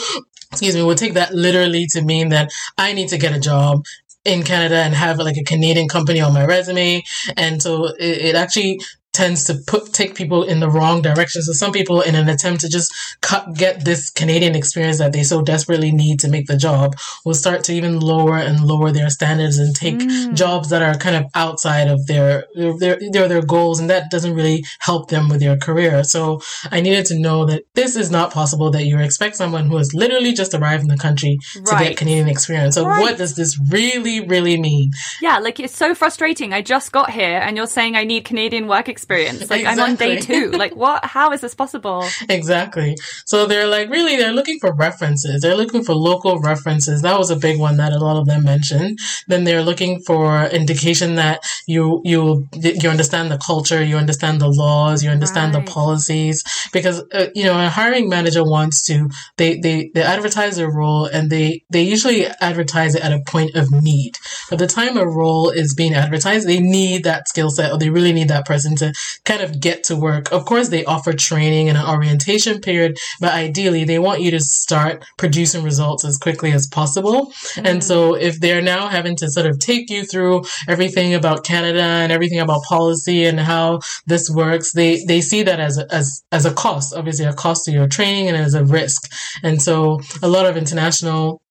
excuse 0.51 0.75
me, 0.75 0.83
would 0.83 0.99
take 0.99 1.15
that 1.15 1.33
literally 1.33 1.87
to 1.87 2.03
mean 2.03 2.29
that 2.29 2.53
I 2.77 2.93
need 2.93 3.09
to 3.09 3.17
get 3.17 3.35
a 3.35 3.41
job 3.41 3.87
in 4.27 4.43
Canada 4.43 4.77
and 4.77 4.93
have 4.93 5.17
like 5.19 5.39
a 5.39 5.45
Canadian 5.45 5.89
company 5.89 6.21
on 6.21 6.35
my 6.35 6.45
resume. 6.45 7.03
And 7.39 7.63
so 7.63 7.87
it, 7.87 8.19
it 8.19 8.35
actually 8.35 8.79
tends 9.13 9.45
to 9.45 9.55
put 9.67 9.93
take 9.93 10.15
people 10.15 10.43
in 10.43 10.61
the 10.61 10.71
wrong 10.71 11.03
direction. 11.03 11.43
So 11.43 11.53
some 11.53 11.73
people, 11.73 12.01
in 12.01 12.15
an 12.15 12.29
attempt 12.29 12.63
to 12.63 12.69
just 12.69 12.93
cut, 13.21 13.55
get 13.55 13.85
this 13.85 14.11
Canadian 14.11 14.55
experience 14.55 14.99
that 14.99 15.13
they 15.13 15.23
so 15.23 15.43
desperately 15.43 15.93
need 15.93 16.21
to 16.21 16.29
make 16.29 16.47
the 16.47 16.57
job, 16.57 16.97
will 17.25 17.35
start 17.35 17.63
to 17.65 17.73
even 17.73 18.01
lower 18.01 18.39
and 18.39 18.65
lower 18.65 18.91
their 18.91 19.11
standards 19.11 19.59
and 19.59 19.75
take 19.77 19.97
mm. 19.97 20.35
jobs 20.35 20.71
that 20.71 20.83
are 20.83 20.95
kind 20.97 21.17
of 21.17 21.31
outside 21.35 21.89
of 21.89 22.07
their 22.07 22.47
their 22.55 22.99
their 23.13 23.29
their 23.29 23.43
goals, 23.43 23.81
and 23.81 23.91
that 23.91 24.11
doesn't 24.11 24.35
really 24.35 24.65
help 24.81 25.11
them 25.11 25.29
with 25.29 25.41
their 25.41 25.57
career. 25.57 26.03
So 26.05 26.41
I 26.71 26.81
needed 26.81 27.07
to 27.07 27.19
know 27.19 27.45
that 27.47 27.65
this 27.75 27.97
is 27.97 28.11
not 28.11 28.33
possible. 28.33 28.71
That 28.71 28.87
you 28.87 28.99
expect 28.99 29.37
someone 29.37 29.67
who 29.67 29.77
has 29.77 29.93
literally 29.93 30.33
just 30.33 30.55
arrived 30.55 30.83
in 30.83 30.89
the 30.89 30.97
country 30.97 31.39
right. 31.57 31.67
to 31.67 31.85
get 31.85 31.97
Canadian 31.99 32.29
experience. 32.29 32.75
So 32.77 32.87
right. 32.87 33.01
what 33.01 33.19
does 33.19 33.37
this 33.37 33.59
really 33.71 34.27
really 34.27 34.59
mean? 34.59 34.93
Yeah, 35.21 35.39
like 35.39 35.61
it's 35.61 35.77
so 35.77 35.95
frustrating. 35.95 36.55
I 36.55 36.63
just 36.63 36.93
got 36.93 37.11
here, 37.11 37.39
and 37.39 37.57
you're 37.59 37.67
saying 37.67 37.95
I 37.95 38.05
need 38.05 38.25
Canadian 38.25 38.67
work 38.69 38.89
experience 38.89 39.02
experience. 39.03 39.51
Like 39.51 39.61
exactly. 39.63 39.83
I'm 39.83 39.91
on 39.91 39.97
day 39.97 40.21
two. 40.21 40.53
Like 40.63 40.77
what? 40.77 41.05
How 41.05 41.33
is 41.33 41.41
this 41.41 41.55
possible? 41.55 42.05
Exactly. 42.29 42.97
So 43.27 43.47
they're 43.47 43.67
like, 43.67 43.91
really, 43.91 44.17
they're 44.17 44.33
looking 44.33 44.59
for 44.61 44.73
references. 44.75 45.41
They're 45.43 45.57
looking 45.57 45.83
for 45.83 45.95
local 45.95 46.39
references. 46.39 47.03
That 47.03 47.19
was 47.19 47.31
a 47.31 47.37
big 47.37 47.59
one 47.59 47.79
that 47.79 47.93
a 47.93 47.99
lot 47.99 48.17
of 48.17 48.27
them 48.27 48.45
mentioned. 48.45 48.99
Then 49.27 49.45
they're 49.45 49.63
looking 49.63 50.01
for 50.07 50.45
indication 50.45 51.17
that 51.17 51.41
you, 51.67 52.01
you, 52.05 52.49
you 52.53 52.91
understand 52.91 53.31
the 53.31 53.39
culture, 53.39 53.83
you 53.83 53.97
understand 53.97 54.41
the 54.41 54.49
laws, 54.49 55.03
you 55.03 55.11
understand 55.11 55.55
right. 55.55 55.65
the 55.65 55.73
policies. 55.73 56.45
Because, 56.73 57.03
uh, 57.13 57.29
you 57.35 57.45
know, 57.45 57.59
a 57.59 57.69
hiring 57.69 58.09
manager 58.09 58.45
wants 58.45 58.83
to, 58.85 59.09
they, 59.37 59.59
they, 59.59 59.91
they 59.95 60.03
advertise 60.03 60.57
their 60.57 60.71
role 60.71 61.07
and 61.07 61.31
they, 61.31 61.63
they 61.71 61.83
usually 61.83 62.27
advertise 62.41 62.95
it 62.95 63.03
at 63.03 63.13
a 63.13 63.21
point 63.27 63.57
of 63.57 63.73
need. 63.73 64.13
By 64.51 64.57
the 64.57 64.67
time 64.67 64.97
a 64.97 65.07
role 65.07 65.51
is 65.51 65.75
being 65.75 65.95
advertised, 65.95 66.47
they 66.47 66.61
need 66.61 67.05
that 67.05 67.29
skill 67.29 67.51
set 67.51 67.73
or 67.73 67.79
they 67.79 67.91
really 67.91 68.13
need 68.13 68.29
that 68.29 68.47
person 68.47 68.77
to 68.77 68.92
kind 69.25 69.43
of 69.43 69.61
get 69.61 69.85
to 69.85 69.97
work. 69.97 70.33
Of 70.33 70.45
course, 70.45 70.69
they 70.69 70.85
offer 70.85 71.13
training 71.13 71.69
and 71.69 71.79
an 71.79 71.87
orientation 71.87 72.61
period, 72.61 72.99
but 73.21 73.33
ideally 73.33 73.85
they 73.85 73.99
want 73.99 74.21
you 74.21 74.31
to 74.33 74.41
start 74.41 75.05
producing 75.19 75.63
results 75.63 76.05
as 76.05 76.19
quickly 76.19 76.53
as 76.53 76.67
possible. 76.67 77.27
Mm-hmm. 77.27 77.67
And 77.67 77.85
so 77.85 78.15
if 78.15 78.41
they're 78.41 78.63
now 78.63 78.89
having 78.89 79.17
to 79.17 79.31
sort 79.31 79.47
of 79.47 79.59
take 79.59 79.91
you 79.91 80.05
through 80.05 80.45
everything 80.69 81.15
about 81.15 81.45
Canada 81.45 81.83
and 81.83 82.13
everything 82.13 82.41
about 82.41 82.63
policy 82.65 83.25
and 83.25 83.39
how 83.41 83.81
this 84.07 84.31
works, 84.31 84.73
they, 84.73 85.05
they 85.05 85.21
see 85.21 85.43
that 85.43 85.61
as 85.61 85.79
a, 85.79 85.93
as, 85.95 86.23
as 86.33 86.47
a 86.47 86.55
cost, 86.55 86.95
obviously 86.95 87.25
a 87.25 87.33
cost 87.33 87.65
to 87.65 87.73
your 87.73 87.89
training 87.89 88.29
and 88.29 88.37
as 88.37 88.55
a 88.55 88.65
risk. 88.65 89.11
And 89.43 89.61
so 89.61 90.01
a 90.23 90.29
lot 90.29 90.47
of 90.47 90.57
international 90.57 91.43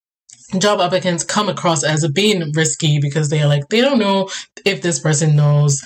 job 0.60 0.82
applicants 0.82 1.24
come 1.24 1.50
across 1.50 1.84
as 1.84 2.08
being 2.10 2.52
risky 2.54 3.00
because 3.00 3.30
they 3.30 3.42
are 3.42 3.48
like 3.48 3.68
they 3.70 3.82
don't 3.82 4.00
know 4.00 4.30
if 4.66 4.82
this 4.82 5.00
person 5.00 5.36
knows 5.36 5.82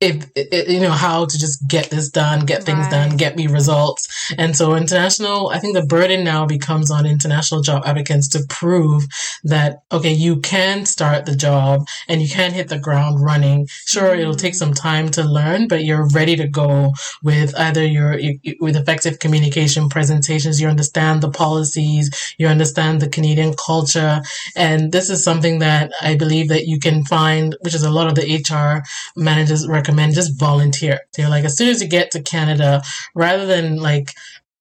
if, 0.00 0.26
you 0.34 0.80
know 0.80 0.90
how 0.90 1.26
to 1.26 1.38
just 1.38 1.68
get 1.68 1.90
this 1.90 2.08
done, 2.08 2.46
get 2.46 2.64
things 2.64 2.78
right. 2.84 2.90
done, 2.90 3.16
get 3.18 3.36
me 3.36 3.46
results. 3.46 4.32
And 4.38 4.56
so 4.56 4.74
international, 4.74 5.50
I 5.50 5.58
think 5.58 5.74
the 5.74 5.84
burden 5.84 6.24
now 6.24 6.46
becomes 6.46 6.90
on 6.90 7.04
international 7.04 7.60
job 7.60 7.82
applicants 7.84 8.28
to 8.28 8.40
prove 8.48 9.04
that 9.44 9.82
okay, 9.92 10.12
you 10.12 10.40
can 10.40 10.86
start 10.86 11.26
the 11.26 11.36
job 11.36 11.86
and 12.08 12.22
you 12.22 12.28
can 12.28 12.52
hit 12.52 12.68
the 12.68 12.78
ground 12.78 13.22
running. 13.22 13.66
Sure, 13.86 14.04
mm-hmm. 14.04 14.20
it'll 14.20 14.34
take 14.34 14.54
some 14.54 14.72
time 14.72 15.10
to 15.10 15.22
learn, 15.22 15.68
but 15.68 15.84
you're 15.84 16.08
ready 16.08 16.34
to 16.36 16.48
go 16.48 16.92
with 17.22 17.54
either 17.58 17.84
your 17.84 18.18
with 18.58 18.76
effective 18.76 19.18
communication 19.18 19.90
presentations. 19.90 20.60
You 20.60 20.68
understand 20.68 21.20
the 21.20 21.30
policies, 21.30 22.34
you 22.38 22.46
understand 22.46 23.02
the 23.02 23.08
Canadian 23.08 23.52
culture, 23.54 24.22
and 24.56 24.92
this 24.92 25.10
is 25.10 25.22
something 25.22 25.58
that 25.58 25.92
I 26.00 26.14
believe 26.14 26.48
that 26.48 26.66
you 26.66 26.80
can 26.80 27.04
find, 27.04 27.54
which 27.60 27.74
is 27.74 27.82
a 27.82 27.90
lot 27.90 28.08
of 28.08 28.14
the 28.14 28.22
HR 28.22 28.82
managers 29.14 29.68
recommend 29.68 29.89
recommend 29.90 30.14
just 30.14 30.38
volunteer. 30.38 31.00
You're 31.18 31.28
like, 31.28 31.44
as 31.44 31.56
soon 31.56 31.68
as 31.68 31.82
you 31.82 31.88
get 31.88 32.12
to 32.12 32.22
Canada, 32.22 32.82
rather 33.14 33.46
than 33.46 33.76
like 33.76 34.12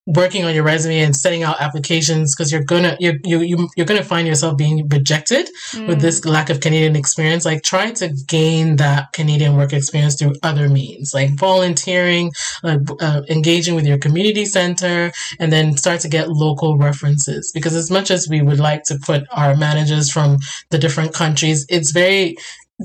working 0.08 0.44
on 0.44 0.56
your 0.56 0.64
resume 0.64 1.02
and 1.02 1.16
setting 1.16 1.44
out 1.44 1.62
applications 1.62 2.34
because 2.34 2.52
you're 2.52 2.64
gonna 2.64 2.98
you're, 3.00 3.18
you, 3.24 3.42
you, 3.42 3.70
you're 3.78 3.86
gonna 3.86 4.04
find 4.04 4.28
yourself 4.28 4.58
being 4.58 4.88
rejected 4.88 5.48
mm. 5.72 5.88
with 5.88 6.02
this 6.02 6.22
mm. 6.22 6.32
lack 6.32 6.50
of 6.50 6.60
Canadian 6.60 6.96
experience. 6.96 7.46
Like 7.46 7.62
try 7.62 7.92
to 7.92 8.10
gain 8.28 8.78
that 8.78 9.14
Canadian 9.14 9.56
work 9.56 9.72
experience 9.72 10.16
through 10.16 10.34
other 10.42 10.68
means, 10.68 11.14
like 11.14 11.38
volunteering, 11.38 12.32
like 12.64 12.80
uh, 13.00 13.22
engaging 13.30 13.76
with 13.76 13.86
your 13.86 14.00
community 14.00 14.46
center, 14.46 15.12
and 15.40 15.54
then 15.54 15.78
start 15.78 16.00
to 16.02 16.10
get 16.10 16.30
local 16.30 16.78
references. 16.78 17.52
Because 17.52 17.76
as 17.76 17.92
much 17.92 18.10
as 18.10 18.28
we 18.28 18.42
would 18.42 18.60
like 18.60 18.84
to 18.86 18.98
put 19.06 19.26
our 19.32 19.56
managers 19.56 20.10
from 20.10 20.40
the 20.72 20.80
different 20.80 21.14
countries, 21.14 21.68
it's 21.70 21.92
very 21.92 22.36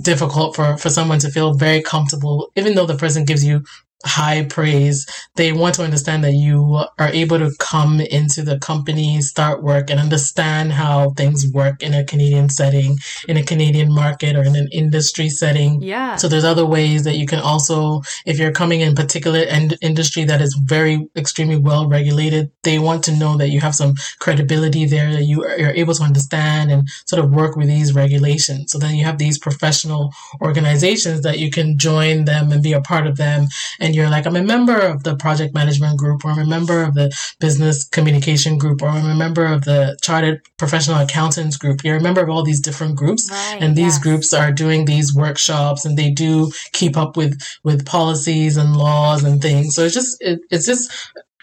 difficult 0.01 0.57
for, 0.57 0.77
for 0.77 0.91
someone 0.91 1.19
to 1.21 1.31
feel 1.31 1.55
very 1.55 1.83
comfortable, 1.83 2.51
even 2.57 2.75
though 2.75 2.87
the 2.87 2.97
person 2.97 3.25
gives 3.25 3.45
you 3.45 3.65
high 4.05 4.45
praise. 4.45 5.07
They 5.37 5.53
want 5.53 5.75
to 5.77 5.83
understand 5.83 6.25
that 6.25 6.33
you 6.33 6.85
are 6.99 7.09
able 7.09 7.39
to 7.39 7.51
come 7.59 8.01
into 8.01 8.43
the 8.43 8.59
company, 8.59 9.21
start 9.21 9.63
work, 9.63 9.91
and 9.91 9.99
understand 9.99 10.73
how 10.73 11.11
things 11.11 11.47
work 11.53 11.83
in 11.83 11.95
a 11.95 12.05
Canadian 12.05 12.49
setting, 12.49 12.97
in 13.29 13.37
a 13.37 13.43
Canadian 13.43 13.93
market, 13.93 14.37
or 14.37 14.45
in 14.45 14.57
an 14.57 14.69
industry 14.73 15.29
setting. 15.29 15.83
Yeah. 15.83 16.17
So 16.17 16.29
there's 16.29 16.45
other 16.45 16.67
ways 16.67 17.05
that 17.05 17.17
you 17.17 17.27
can 17.27 17.41
also, 17.41 18.03
if 18.27 18.39
you're 18.39 18.53
coming 18.53 18.81
in 18.81 18.95
particular 18.95 19.41
ind- 19.41 19.79
industry 19.81 20.25
that 20.25 20.41
is 20.41 20.55
very 20.65 21.09
extremely 21.17 21.57
well 21.57 21.89
regulated, 21.89 22.51
they 22.63 22.79
want 22.79 23.05
to 23.05 23.17
know 23.17 23.37
that 23.37 23.49
you 23.49 23.61
have 23.61 23.75
some 23.75 23.95
credibility 24.21 24.85
there, 24.85 25.13
that 25.13 25.25
you're 25.25 25.49
able 25.71 25.95
to 25.95 26.03
understand 26.03 26.71
and 26.71 26.89
sort 27.07 27.25
of 27.25 27.31
work 27.31 27.57
with 27.57 27.69
these 27.69 27.95
regulations. 27.95 28.73
So 28.73 28.79
then 28.79 28.95
you 28.95 29.05
have 29.05 29.19
these 29.19 29.39
professional 29.39 30.13
organizations 30.41 31.23
that 31.23 31.39
you 31.39 31.51
can 31.51 31.79
join 31.79 32.25
them 32.25 32.53
and 32.53 32.63
be 32.63 32.73
a 32.73 32.81
part 32.81 33.07
of 33.07 33.17
them 33.17 33.47
and 33.81 33.94
you're 33.95 34.11
like, 34.11 34.27
I'm 34.27 34.37
a 34.37 34.43
member 34.43 34.79
of 34.79 35.03
the 35.05 35.17
project 35.17 35.55
management 35.55 35.99
group, 35.99 36.25
or 36.25 36.31
I'm 36.31 36.39
a 36.39 36.47
member 36.47 36.83
of 36.83 36.95
the 36.95 37.15
business 37.41 37.85
communication 37.85 38.59
group, 38.59 38.83
or 38.83 38.89
I'm 38.89 39.11
a 39.11 39.15
member 39.15 39.47
of 39.47 39.65
the 39.65 39.97
chartered 40.03 40.43
professional 40.59 40.99
accountants 40.99 41.57
group. 41.57 41.85
You're 41.85 41.97
a 41.97 42.03
member 42.03 42.23
of 42.23 42.29
all 42.29 42.43
these 42.43 42.61
different 42.61 42.97
groups, 42.97 43.31
right, 43.31 43.59
and 43.61 43.77
these 43.77 43.95
yes. 43.95 44.03
groups 44.03 44.35
are 44.35 44.53
doing 44.53 44.85
these 44.85 45.15
workshops, 45.15 45.85
and 45.85 45.97
they 45.97 46.11
do 46.11 46.53
keep 46.73 46.97
up 46.97 47.17
with 47.17 47.41
with 47.63 47.87
policies 47.87 48.57
and 48.57 48.77
laws 48.77 49.25
and 49.25 49.41
things. 49.41 49.75
So 49.75 49.85
it's 49.85 49.95
just 49.95 50.17
it, 50.21 50.41
it's 50.51 50.67
just 50.67 50.93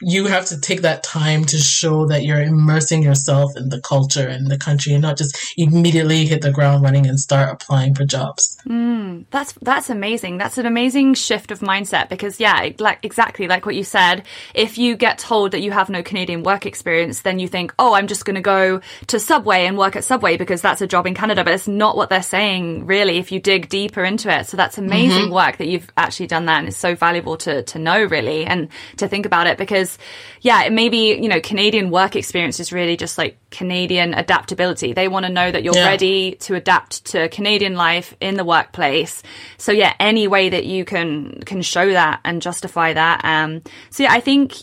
you 0.01 0.25
have 0.25 0.45
to 0.47 0.59
take 0.59 0.81
that 0.81 1.03
time 1.03 1.45
to 1.45 1.57
show 1.57 2.07
that 2.07 2.23
you're 2.23 2.41
immersing 2.41 3.03
yourself 3.03 3.55
in 3.55 3.69
the 3.69 3.79
culture 3.81 4.27
and 4.27 4.47
the 4.47 4.57
country 4.57 4.93
and 4.93 5.01
not 5.01 5.17
just 5.17 5.53
immediately 5.57 6.25
hit 6.25 6.41
the 6.41 6.51
ground 6.51 6.83
running 6.83 7.07
and 7.07 7.19
start 7.19 7.49
applying 7.49 7.93
for 7.93 8.05
jobs. 8.05 8.57
Mm, 8.67 9.25
that's 9.31 9.53
that's 9.61 9.89
amazing. 9.89 10.37
That's 10.37 10.57
an 10.57 10.65
amazing 10.65 11.13
shift 11.13 11.51
of 11.51 11.59
mindset 11.59 12.09
because 12.09 12.39
yeah, 12.39 12.69
like 12.79 12.99
exactly 13.03 13.47
like 13.47 13.65
what 13.65 13.75
you 13.75 13.83
said, 13.83 14.25
if 14.53 14.77
you 14.77 14.95
get 14.95 15.17
told 15.17 15.51
that 15.51 15.61
you 15.61 15.71
have 15.71 15.89
no 15.89 16.03
Canadian 16.03 16.43
work 16.43 16.65
experience, 16.65 17.21
then 17.21 17.39
you 17.39 17.47
think, 17.47 17.73
"Oh, 17.77 17.93
I'm 17.93 18.07
just 18.07 18.25
going 18.25 18.35
to 18.35 18.41
go 18.41 18.81
to 19.07 19.19
Subway 19.19 19.65
and 19.65 19.77
work 19.77 19.95
at 19.95 20.03
Subway 20.03 20.37
because 20.37 20.61
that's 20.61 20.81
a 20.81 20.87
job 20.87 21.07
in 21.07 21.13
Canada." 21.13 21.43
But 21.43 21.53
it's 21.53 21.67
not 21.67 21.95
what 21.95 22.09
they're 22.09 22.23
saying 22.23 22.85
really 22.85 23.17
if 23.17 23.31
you 23.31 23.39
dig 23.39 23.69
deeper 23.69 24.03
into 24.03 24.35
it. 24.35 24.47
So 24.47 24.57
that's 24.57 24.77
amazing 24.77 25.25
mm-hmm. 25.25 25.33
work 25.33 25.57
that 25.57 25.67
you've 25.67 25.91
actually 25.97 26.27
done 26.27 26.45
that 26.45 26.59
and 26.59 26.67
it's 26.67 26.77
so 26.77 26.95
valuable 26.95 27.37
to 27.37 27.63
to 27.63 27.79
know 27.79 28.03
really 28.03 28.45
and 28.45 28.69
to 28.97 29.07
think 29.07 29.25
about 29.25 29.47
it 29.47 29.57
because 29.57 29.90
because 29.91 30.07
yeah, 30.41 30.69
maybe, 30.69 31.19
you 31.21 31.27
know, 31.27 31.39
Canadian 31.39 31.91
work 31.91 32.15
experience 32.15 32.59
is 32.59 32.71
really 32.71 32.97
just 32.97 33.17
like 33.17 33.37
Canadian 33.51 34.13
adaptability. 34.13 34.93
They 34.93 35.07
want 35.07 35.25
to 35.25 35.31
know 35.31 35.51
that 35.51 35.63
you're 35.63 35.75
yeah. 35.75 35.87
ready 35.87 36.35
to 36.41 36.55
adapt 36.55 37.05
to 37.05 37.29
Canadian 37.29 37.75
life 37.75 38.15
in 38.19 38.35
the 38.35 38.43
workplace. 38.43 39.21
So 39.57 39.71
yeah, 39.71 39.93
any 39.99 40.27
way 40.27 40.49
that 40.49 40.65
you 40.65 40.85
can 40.85 41.41
can 41.45 41.61
show 41.61 41.91
that 41.91 42.21
and 42.23 42.41
justify 42.41 42.93
that. 42.93 43.23
Um, 43.23 43.61
so 43.89 44.03
yeah, 44.03 44.13
I 44.13 44.19
think 44.19 44.55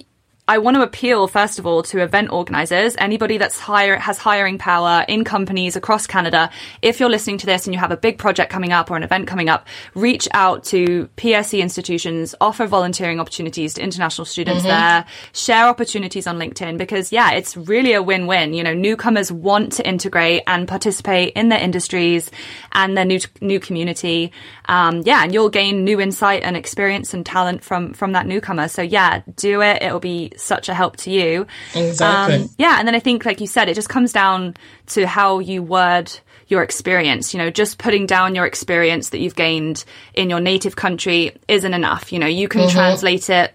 I 0.48 0.56
want 0.56 0.76
to 0.76 0.82
appeal, 0.82 1.28
first 1.28 1.58
of 1.58 1.66
all, 1.66 1.82
to 1.82 2.02
event 2.02 2.32
organizers, 2.32 2.96
anybody 2.98 3.36
that's 3.36 3.58
hire, 3.58 3.98
has 3.98 4.16
hiring 4.16 4.56
power 4.56 5.04
in 5.06 5.22
companies 5.22 5.76
across 5.76 6.06
Canada. 6.06 6.48
If 6.80 6.98
you're 6.98 7.10
listening 7.10 7.36
to 7.38 7.46
this 7.46 7.66
and 7.66 7.74
you 7.74 7.78
have 7.80 7.90
a 7.90 7.98
big 7.98 8.16
project 8.16 8.50
coming 8.50 8.72
up 8.72 8.90
or 8.90 8.96
an 8.96 9.02
event 9.02 9.26
coming 9.26 9.50
up, 9.50 9.66
reach 9.94 10.26
out 10.32 10.64
to 10.64 11.10
PSE 11.18 11.60
institutions, 11.60 12.34
offer 12.40 12.66
volunteering 12.66 13.20
opportunities 13.20 13.74
to 13.74 13.82
international 13.82 14.24
students 14.24 14.60
mm-hmm. 14.60 14.68
there, 14.68 15.04
share 15.34 15.68
opportunities 15.68 16.26
on 16.26 16.38
LinkedIn 16.38 16.78
because 16.78 17.12
yeah, 17.12 17.32
it's 17.32 17.54
really 17.54 17.92
a 17.92 18.02
win-win. 18.02 18.54
You 18.54 18.62
know, 18.62 18.72
newcomers 18.72 19.30
want 19.30 19.74
to 19.74 19.86
integrate 19.86 20.44
and 20.46 20.66
participate 20.66 21.34
in 21.34 21.50
their 21.50 21.60
industries 21.60 22.30
and 22.72 22.96
their 22.96 23.04
new, 23.04 23.20
new 23.42 23.60
community. 23.60 24.32
Um, 24.64 25.02
yeah, 25.04 25.24
and 25.24 25.34
you'll 25.34 25.50
gain 25.50 25.84
new 25.84 26.00
insight 26.00 26.42
and 26.42 26.56
experience 26.56 27.12
and 27.12 27.26
talent 27.26 27.62
from, 27.62 27.92
from 27.92 28.12
that 28.12 28.26
newcomer. 28.26 28.68
So 28.68 28.80
yeah, 28.80 29.20
do 29.36 29.60
it. 29.60 29.82
It'll 29.82 30.00
be 30.00 30.32
such 30.38 30.68
a 30.68 30.74
help 30.74 30.96
to 30.98 31.10
you. 31.10 31.46
Exactly. 31.74 32.36
Um, 32.36 32.50
yeah. 32.58 32.78
And 32.78 32.86
then 32.86 32.94
I 32.94 33.00
think, 33.00 33.24
like 33.24 33.40
you 33.40 33.46
said, 33.46 33.68
it 33.68 33.74
just 33.74 33.88
comes 33.88 34.12
down 34.12 34.54
to 34.88 35.06
how 35.06 35.38
you 35.38 35.62
word 35.62 36.12
your 36.48 36.62
experience. 36.62 37.34
You 37.34 37.38
know, 37.38 37.50
just 37.50 37.78
putting 37.78 38.06
down 38.06 38.34
your 38.34 38.46
experience 38.46 39.10
that 39.10 39.18
you've 39.18 39.36
gained 39.36 39.84
in 40.14 40.30
your 40.30 40.40
native 40.40 40.76
country 40.76 41.36
isn't 41.46 41.74
enough. 41.74 42.12
You 42.12 42.18
know, 42.18 42.26
you 42.26 42.48
can 42.48 42.62
mm-hmm. 42.62 42.76
translate 42.76 43.30
it 43.30 43.54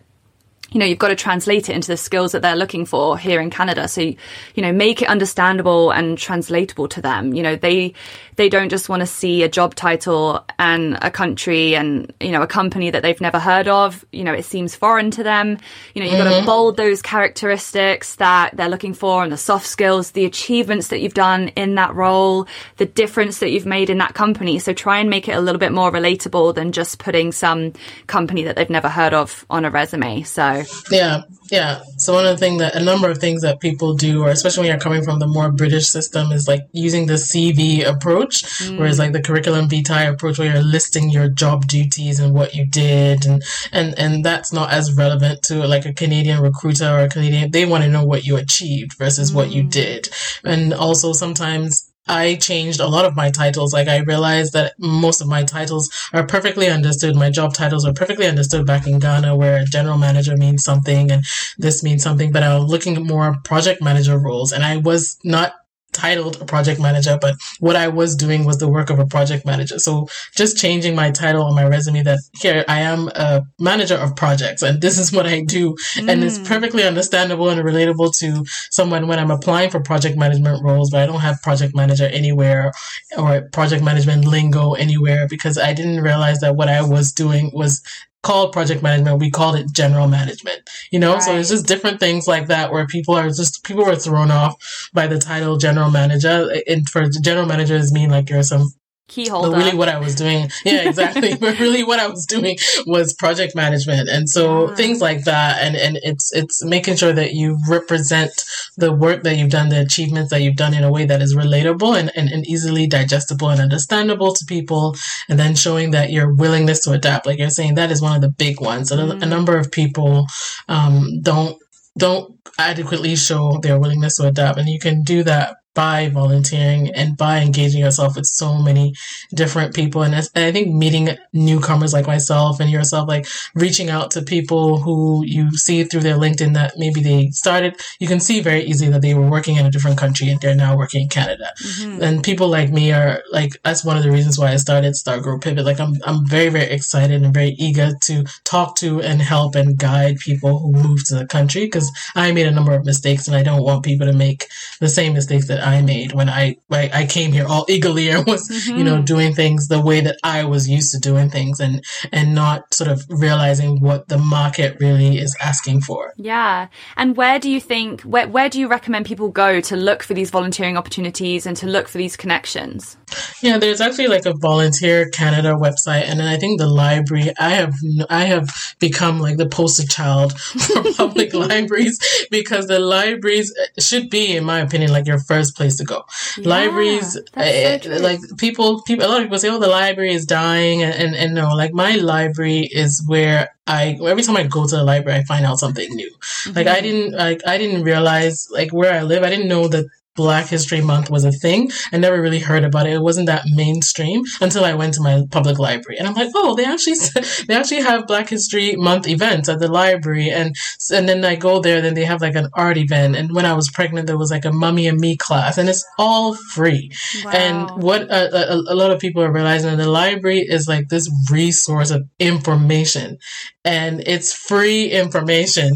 you 0.74 0.80
know, 0.80 0.86
you've 0.88 1.00
got 1.00 1.10
to 1.10 1.16
translate 1.16 1.70
it 1.70 1.76
into 1.76 1.88
the 1.88 1.98
skills 1.98 2.32
that 2.32 2.42
they're 2.42 2.56
looking 2.56 2.86
for 2.86 3.18
here 3.18 3.40
in 3.40 3.52
Canada. 3.52 3.88
So, 3.88 4.02
you 4.02 4.18
know, 4.58 4.74
make 4.74 5.04
it 5.04 5.08
understandable 5.08 5.92
and 5.92 6.18
translatable 6.18 6.88
to 6.90 7.02
them. 7.02 7.34
You 7.34 7.44
know, 7.44 7.56
they, 7.56 7.94
they 8.36 8.50
don't 8.50 8.70
just 8.70 8.90
want 8.90 9.02
to 9.02 9.06
see 9.06 9.44
a 9.44 9.50
job 9.50 9.76
title 9.76 10.44
and 10.60 10.98
a 11.02 11.12
country 11.12 11.76
and, 11.76 12.14
you 12.20 12.32
know, 12.32 12.42
a 12.42 12.48
company 12.48 12.90
that 12.90 13.02
they've 13.02 13.20
never 13.22 13.40
heard 13.40 13.68
of. 13.68 14.06
You 14.12 14.24
know, 14.24 14.34
it 14.34 14.46
seems 14.46 14.76
foreign 14.76 15.12
to 15.12 15.24
them. 15.24 15.58
You 15.94 16.04
know, 16.04 16.10
you've 16.10 16.20
mm-hmm. 16.20 16.30
got 16.30 16.40
to 16.40 16.46
bold 16.46 16.78
those 16.78 17.02
characteristics 17.02 18.16
that 18.16 18.56
they're 18.56 18.70
looking 18.70 18.94
for 18.94 19.24
and 19.24 19.32
the 19.32 19.38
soft 19.38 19.68
skills, 19.68 20.12
the 20.12 20.26
achievements 20.26 20.88
that 20.90 21.02
you've 21.02 21.14
done 21.14 21.50
in 21.50 21.76
that 21.76 21.94
role, 21.96 22.48
the 22.78 22.86
difference 22.86 23.40
that 23.40 23.50
you've 23.50 23.66
made 23.66 23.90
in 23.90 23.98
that 24.00 24.14
company. 24.14 24.60
So 24.60 24.74
try 24.74 25.00
and 25.00 25.10
make 25.10 25.28
it 25.28 25.34
a 25.34 25.42
little 25.42 25.60
bit 25.60 25.72
more 25.72 25.92
relatable 25.92 26.56
than 26.56 26.72
just 26.72 27.00
putting 27.00 27.32
some 27.32 27.74
company 28.08 28.44
that 28.44 28.56
they've 28.56 28.70
never 28.70 28.90
heard 28.90 29.14
of 29.14 29.46
on 29.50 29.66
a 29.66 29.70
resume. 29.70 30.24
So, 30.24 30.64
yeah, 30.92 31.24
yeah. 31.52 31.84
So 31.98 32.14
one 32.14 32.26
of 32.26 32.32
the 32.32 32.38
things 32.38 32.60
that 32.60 32.76
a 32.76 32.84
number 32.84 33.10
of 33.10 33.18
things 33.18 33.42
that 33.42 33.60
people 33.60 33.96
do, 33.96 34.24
or 34.24 34.30
especially 34.30 34.62
when 34.62 34.70
you're 34.70 34.80
coming 34.80 35.04
from 35.04 35.20
the 35.20 35.28
more 35.28 35.52
British 35.52 35.88
system, 35.88 36.32
is 36.32 36.48
like 36.48 36.62
using 36.72 37.06
the 37.06 37.14
CV 37.14 37.86
approach, 37.86 38.23
mm. 38.32 38.78
whereas 38.78 39.00
like 39.00 39.14
the 39.14 39.22
curriculum 39.22 39.68
vitae 39.68 40.10
approach, 40.10 40.40
where 40.40 40.52
you're 40.52 40.64
listing 40.64 41.10
your 41.10 41.28
job 41.28 41.68
duties 41.68 42.20
and 42.20 42.34
what 42.34 42.56
you 42.56 42.66
did, 42.66 43.26
and 43.26 43.44
and 43.72 43.98
and 43.98 44.26
that's 44.26 44.54
not 44.54 44.72
as 44.72 44.94
relevant 44.94 45.44
to 45.44 45.68
like 45.68 45.86
a 45.86 45.94
Canadian 45.94 46.42
recruiter 46.42 46.88
or 46.88 47.00
a 47.00 47.10
Canadian. 47.10 47.52
They 47.52 47.66
want 47.66 47.84
to 47.84 47.90
know 47.90 48.06
what 48.06 48.26
you 48.26 48.38
achieved 48.38 48.94
versus 48.98 49.32
mm. 49.32 49.36
what 49.36 49.52
you 49.52 49.64
mm. 49.64 49.72
did, 49.72 50.10
and 50.44 50.74
also 50.74 51.14
sometimes 51.14 51.94
I 52.08 52.36
changed 52.36 52.80
a 52.80 52.88
lot 52.88 53.06
of 53.06 53.16
my 53.16 53.32
titles. 53.32 53.74
Like 53.74 53.88
I 53.88 54.00
realized 54.00 54.54
that 54.54 54.74
most 54.78 55.22
of 55.22 55.28
my 55.28 55.44
titles 55.44 55.90
are 56.12 56.26
perfectly 56.26 56.68
understood. 56.68 57.16
My 57.16 57.30
job 57.30 57.54
titles 57.54 57.86
are 57.86 57.94
perfectly 57.94 58.28
understood 58.28 58.66
back 58.66 58.88
in 58.88 59.00
Ghana 59.00 59.36
where 59.36 59.64
general 59.66 59.98
manager 59.98 60.36
means 60.36 60.64
something 60.64 61.12
and 61.12 61.24
this 61.58 61.84
means 61.84 62.04
something, 62.04 62.32
but 62.32 62.44
I 62.44 62.58
was 62.58 62.70
looking 62.70 62.98
at 62.98 63.04
more 63.04 63.38
project 63.44 63.82
manager 63.82 64.18
roles 64.18 64.52
and 64.52 64.64
I 64.64 64.78
was 64.78 65.18
not 65.24 65.54
titled 65.94 66.42
a 66.42 66.46
project 66.46 66.80
manager, 66.80 67.18
but 67.20 67.36
what 67.60 67.76
I 67.76 67.88
was 67.88 68.16
doing 68.16 68.46
was 68.46 68.58
the 68.58 68.68
work 68.68 68.90
of 68.90 69.00
a 69.00 69.06
project 69.06 69.46
manager. 69.46 69.80
So 69.80 70.08
just 70.36 70.58
changing 70.58 70.96
my 70.96 71.12
title 71.12 71.44
on 71.44 71.56
my 71.56 71.66
resume 71.66 72.04
that 72.04 72.20
here 72.34 72.66
I 72.68 72.80
am 72.82 73.10
a 73.16 73.44
manager 73.60 73.96
of 73.96 74.16
projects 74.16 74.62
and 74.62 74.82
this 74.82 74.98
is 74.98 75.12
what 75.12 75.26
I 75.26 75.42
do. 75.42 75.76
Mm. 75.96 76.12
And 76.12 76.24
it's 76.24 76.40
mm. 76.40 76.46
perfectly 76.46 76.84
understandable 76.84 77.50
and 77.50 77.62
relatable 77.62 78.18
to 78.20 78.46
someone 78.70 79.08
when 79.08 79.20
I'm 79.20 79.32
applying 79.32 79.70
for 79.70 79.80
project 79.80 80.18
management 80.18 80.64
roles, 80.64 80.90
but 80.92 81.02
I 81.02 81.06
don't 81.06 81.22
have 81.22 81.42
project 81.42 81.76
manager 81.76 82.06
anywhere 82.06 82.72
or 83.18 83.50
project 83.52 83.84
management 83.84 84.26
lingo 84.26 84.74
anywhere 84.74 85.28
because 85.28 85.58
I 85.58 85.74
didn't 85.74 86.02
realize 86.02 86.40
that 86.40 86.56
what 86.56 86.70
I 86.70 86.82
was 86.82 87.12
doing 87.12 87.52
was 87.54 87.82
called 88.24 88.52
project 88.52 88.82
management. 88.82 89.20
We 89.20 89.30
called 89.30 89.56
it 89.56 89.72
general 89.72 90.08
management, 90.08 90.68
you 90.92 91.00
know? 91.00 91.14
Right. 91.14 91.22
So 91.24 91.36
it's 91.36 91.50
just 91.50 91.68
different 91.68 92.00
things 92.00 92.28
like 92.28 92.48
that 92.48 92.72
where 92.72 92.88
people 92.88 93.16
are 93.16 93.28
just, 93.28 93.64
people 93.64 93.86
were 93.86 93.96
thrown 93.96 94.32
off 94.32 94.90
by 94.94 95.06
the 95.08 95.20
title 95.20 95.58
general 95.58 95.92
manager. 95.92 96.50
And 96.68 96.90
for 96.90 97.08
general 97.10 97.46
managers 97.46 97.92
mean 97.92 98.10
like 98.10 98.30
you're 98.30 98.42
some 98.42 98.74
key 99.14 99.28
holder. 99.28 99.52
But 99.52 99.58
really, 99.58 99.78
what 99.78 99.90
I 99.90 100.00
was 100.00 100.16
doing, 100.16 100.50
yeah, 100.66 100.88
exactly. 100.90 101.36
but 101.40 101.60
really, 101.60 101.84
what 101.84 102.00
I 102.00 102.08
was 102.08 102.26
doing 102.26 102.58
was 102.86 103.14
project 103.14 103.56
management, 103.56 104.10
and 104.10 104.30
so 104.30 104.70
yeah. 104.70 104.76
things 104.76 105.02
like 105.02 105.24
that. 105.26 105.62
And 105.62 105.76
and 105.76 106.00
it's 106.02 106.34
it's 106.34 106.64
making 106.66 106.96
sure 106.96 107.14
that 107.14 107.34
you 107.34 107.58
represent 107.70 108.32
the 108.78 108.92
work 108.92 109.24
that 109.24 109.38
you've 109.38 109.52
done, 109.52 109.70
the 109.70 109.82
achievements 109.82 110.32
that 110.32 110.42
you've 110.42 110.56
done 110.56 110.74
in 110.74 110.84
a 110.84 110.92
way 110.92 111.06
that 111.06 111.22
is 111.22 111.36
relatable 111.36 111.98
and, 111.98 112.12
and, 112.16 112.30
and 112.30 112.46
easily 112.48 112.88
digestible 112.88 113.50
and 113.50 113.62
understandable 113.62 114.34
to 114.34 114.46
people, 114.46 114.96
and 115.30 115.40
then 115.40 115.56
showing 115.56 115.92
that 115.92 116.12
your 116.12 116.34
willingness 116.34 116.82
to 116.82 116.92
adapt, 116.92 117.26
like 117.26 117.38
you're 117.40 117.50
saying, 117.50 117.76
that 117.76 117.92
is 117.92 118.02
one 118.02 118.16
of 118.16 118.22
the 118.22 118.30
big 118.30 118.60
ones. 118.60 118.92
Mm. 118.92 119.22
A, 119.22 119.26
a, 119.26 119.30
number 119.34 119.58
of 119.58 119.72
people 119.72 120.26
um, 120.68 121.22
don't 121.22 121.58
don't 121.98 122.40
adequately 122.58 123.16
show 123.16 123.60
their 123.62 123.80
willingness 123.80 124.18
to 124.18 124.28
adapt, 124.28 124.58
and 124.58 124.70
you 124.70 124.80
can 124.80 125.04
do 125.04 125.24
that 125.24 125.58
by 125.74 126.10
volunteering 126.10 126.90
and 126.92 127.18
by 127.18 127.40
engaging 127.40 127.82
yourself 127.82 128.16
with 128.16 128.26
so 128.26 128.58
many 128.58 128.94
different 129.34 129.74
people. 129.74 130.04
And, 130.04 130.14
I 130.36 130.52
think 130.52 130.74
meeting 130.74 131.10
newcomers 131.32 131.94
like 131.94 132.08
myself 132.08 132.60
and 132.60 132.70
yourself, 132.70 133.08
like 133.08 133.28
reaching 133.56 133.90
out 133.90 134.12
to 134.12 134.22
people 134.22 134.80
who 134.80 135.24
you 135.26 135.56
see 135.58 135.84
through 135.84 136.02
their 136.02 136.18
LinkedIn 136.18 136.54
that 136.54 136.74
maybe 136.78 137.02
they 137.02 137.30
started, 137.30 137.80
you 138.00 138.08
can 138.08 138.20
see 138.20 138.42
very 138.42 138.64
easily 138.64 138.92
that 138.92 139.02
they 139.02 139.14
were 139.14 139.30
working 139.30 139.56
in 139.56 139.66
a 139.66 139.72
different 139.72 139.98
country 139.98 140.30
and 140.30 140.40
they're 140.42 140.56
now 140.56 140.78
working 140.78 141.04
in 141.04 141.10
Canada. 141.10 141.52
Mm-hmm. 141.64 142.04
And 142.04 142.24
people 142.24 142.48
like 142.48 142.72
me 142.72 142.92
are 142.92 143.24
like, 143.32 143.52
that's 143.64 143.84
one 143.84 143.98
of 143.98 144.04
the 144.04 144.12
reasons 144.12 144.38
why 144.38 144.52
I 144.52 144.58
started 144.58 144.96
Start 144.96 145.24
Grow 145.24 145.40
Pivot. 145.40 145.66
Like 145.66 145.80
I'm, 145.80 145.96
I'm 146.06 146.28
very, 146.28 146.50
very 146.50 146.70
excited 146.72 147.24
and 147.24 147.34
very 147.34 147.56
eager 147.58 147.92
to 148.04 148.24
talk 148.44 148.76
to 148.78 149.02
and 149.02 149.22
help 149.22 149.56
and 149.56 149.78
guide 149.78 150.18
people 150.18 150.60
who 150.60 150.72
move 150.72 151.06
to 151.06 151.16
the 151.16 151.26
country 151.26 151.66
because 151.66 151.92
I 152.16 152.32
made 152.32 152.48
a 152.48 152.52
number 152.52 152.74
of 152.74 152.86
mistakes 152.86 153.28
and 153.28 153.36
I 153.36 153.44
don't 153.44 153.64
want 153.64 153.84
people 153.84 154.08
to 154.08 154.14
make 154.14 154.48
the 154.80 154.90
same 154.90 155.14
mistakes 155.14 155.48
that 155.48 155.63
I 155.64 155.82
made 155.82 156.14
when 156.14 156.30
I 156.30 156.58
I 156.72 157.06
came 157.10 157.32
here 157.32 157.46
all 157.48 157.66
eagerly 157.70 158.10
and 158.10 158.26
was 158.28 158.50
mm-hmm. 158.50 158.78
you 158.78 158.84
know 158.84 158.96
mm-hmm. 158.96 159.06
doing 159.06 159.34
things 159.34 159.68
the 159.68 159.82
way 159.82 160.02
that 160.02 160.18
I 160.24 160.44
was 160.44 160.70
used 160.70 160.92
to 160.94 161.00
doing 161.00 161.30
things 161.30 161.60
and 161.60 161.84
and 162.12 162.36
not 162.36 162.74
sort 162.74 162.90
of 162.90 163.04
realizing 163.10 163.80
what 163.80 164.08
the 164.08 164.18
market 164.18 164.78
really 164.80 165.18
is 165.18 165.36
asking 165.42 165.82
for. 165.82 166.14
Yeah. 166.18 166.68
And 166.98 167.16
where 167.16 167.40
do 167.40 167.50
you 167.50 167.60
think 167.60 168.02
where 168.02 168.28
where 168.28 168.50
do 168.50 168.60
you 168.60 168.68
recommend 168.68 169.06
people 169.06 169.30
go 169.30 169.62
to 169.62 169.76
look 169.76 170.04
for 170.04 170.14
these 170.14 170.30
volunteering 170.30 170.78
opportunities 170.78 171.46
and 171.46 171.56
to 171.58 171.68
look 171.68 171.88
for 171.88 171.98
these 171.98 172.18
connections? 172.18 172.98
Yeah, 173.42 173.58
there's 173.58 173.82
actually 173.82 174.08
like 174.08 174.26
a 174.26 174.34
Volunteer 174.34 175.10
Canada 175.10 175.54
website 175.54 176.04
and 176.04 176.20
then 176.20 176.28
I 176.28 176.38
think 176.38 176.60
the 176.60 176.68
library 176.68 177.32
I 177.40 177.50
have 177.52 177.74
I 178.10 178.26
have 178.26 178.50
become 178.80 179.20
like 179.20 179.38
the 179.38 179.48
poster 179.48 179.86
child 179.88 180.40
for 180.40 180.84
public 180.94 181.34
libraries 181.34 182.28
because 182.32 182.68
the 182.68 182.80
libraries 182.80 183.54
should 183.80 184.10
be 184.10 184.36
in 184.36 184.44
my 184.44 184.60
opinion 184.60 184.92
like 184.92 185.08
your 185.08 185.20
first 185.20 185.53
place 185.54 185.78
to 185.78 185.84
go. 185.84 186.04
Yeah, 186.38 186.50
libraries, 186.50 187.18
uh, 187.36 187.80
so 187.80 187.90
like 187.98 188.20
people, 188.38 188.82
people, 188.84 189.06
a 189.06 189.08
lot 189.08 189.18
of 189.22 189.24
people 189.24 189.40
say, 189.40 189.50
"Oh, 189.50 189.60
the 189.60 189.68
library 189.68 190.14
is 190.14 190.26
dying," 190.26 190.84
and, 190.84 190.94
and, 190.94 191.16
and 191.16 191.34
no, 191.34 191.56
like 191.56 191.74
my 191.74 191.96
library 191.96 192.70
is 192.72 193.04
where 193.08 193.50
I 193.68 193.98
every 194.06 194.24
time 194.24 194.38
I 194.38 194.44
go 194.44 194.68
to 194.68 194.76
the 194.76 194.84
library, 194.84 195.20
I 195.20 195.24
find 195.24 195.46
out 195.46 195.60
something 195.60 195.94
new. 195.96 196.12
Mm-hmm. 196.12 196.58
Like 196.58 196.68
I 196.68 196.76
mm-hmm. 196.76 196.84
didn't 196.84 197.14
like 197.14 197.42
I 197.48 197.58
didn't 197.58 197.84
realize 197.84 198.48
like 198.52 198.72
where 198.72 198.94
I 198.94 199.04
live. 199.04 199.24
I 199.24 199.30
didn't 199.30 199.48
know 199.48 199.68
that 199.68 199.86
Black 200.16 200.48
History 200.48 200.82
Month 200.82 201.10
was 201.10 201.26
a 201.26 201.32
thing. 201.32 201.72
I 201.92 201.98
never 201.98 202.22
really 202.22 202.40
heard 202.40 202.64
about 202.64 202.86
it. 202.86 202.94
It 202.94 203.02
wasn't 203.02 203.28
that 203.28 203.44
mainstream 203.48 204.22
until 204.42 204.64
I 204.64 204.76
went 204.76 204.94
to 204.96 205.02
my 205.02 205.24
public 205.32 205.58
library, 205.58 205.98
and 205.98 206.08
I'm 206.08 206.14
like, 206.14 206.30
oh, 206.36 206.56
they 206.56 206.66
actually 206.66 206.98
they 207.48 207.56
actually 207.56 207.82
have 207.82 208.08
Black 208.08 208.30
History 208.30 208.76
Month 208.76 209.08
events 209.08 209.50
at 209.50 209.60
the 209.60 209.68
library, 209.68 210.30
and 210.30 210.56
and 210.92 211.10
then 211.10 211.26
I 211.26 211.36
go 211.36 211.60
there, 211.60 211.82
then 211.82 211.96
they 211.96 212.06
have 212.06 212.22
like 212.22 212.36
an 212.36 212.50
art 212.54 212.78
event, 212.78 213.16
and 213.16 213.34
when 213.34 213.46
I 213.46 213.54
was 213.54 213.70
pregnant, 213.70 214.08
there 214.08 214.18
was 214.18 214.32
like 214.32 214.46
a 214.46 214.52
mummy 214.52 214.88
and 214.88 215.00
me 215.00 215.18
class, 215.18 215.58
and 215.58 215.68
it's 215.68 215.86
all 215.98 216.36
free. 216.54 216.92
Wow. 217.26 217.32
And 217.32 217.84
what 217.84 218.04
a, 218.04 218.54
a, 218.54 218.74
a 218.74 218.76
lot 218.76 218.92
of 218.92 219.00
people 219.00 219.24
are 219.24 219.32
realizing 219.32 219.72
that 219.72 219.84
the 219.84 219.90
library 219.90 220.40
is 220.40 220.68
like 220.68 220.90
this 220.90 221.10
resource 221.32 221.90
of 221.90 222.04
information, 222.20 223.18
and 223.66 224.04
it's 224.06 224.34
free 224.34 224.92
information. 224.92 225.72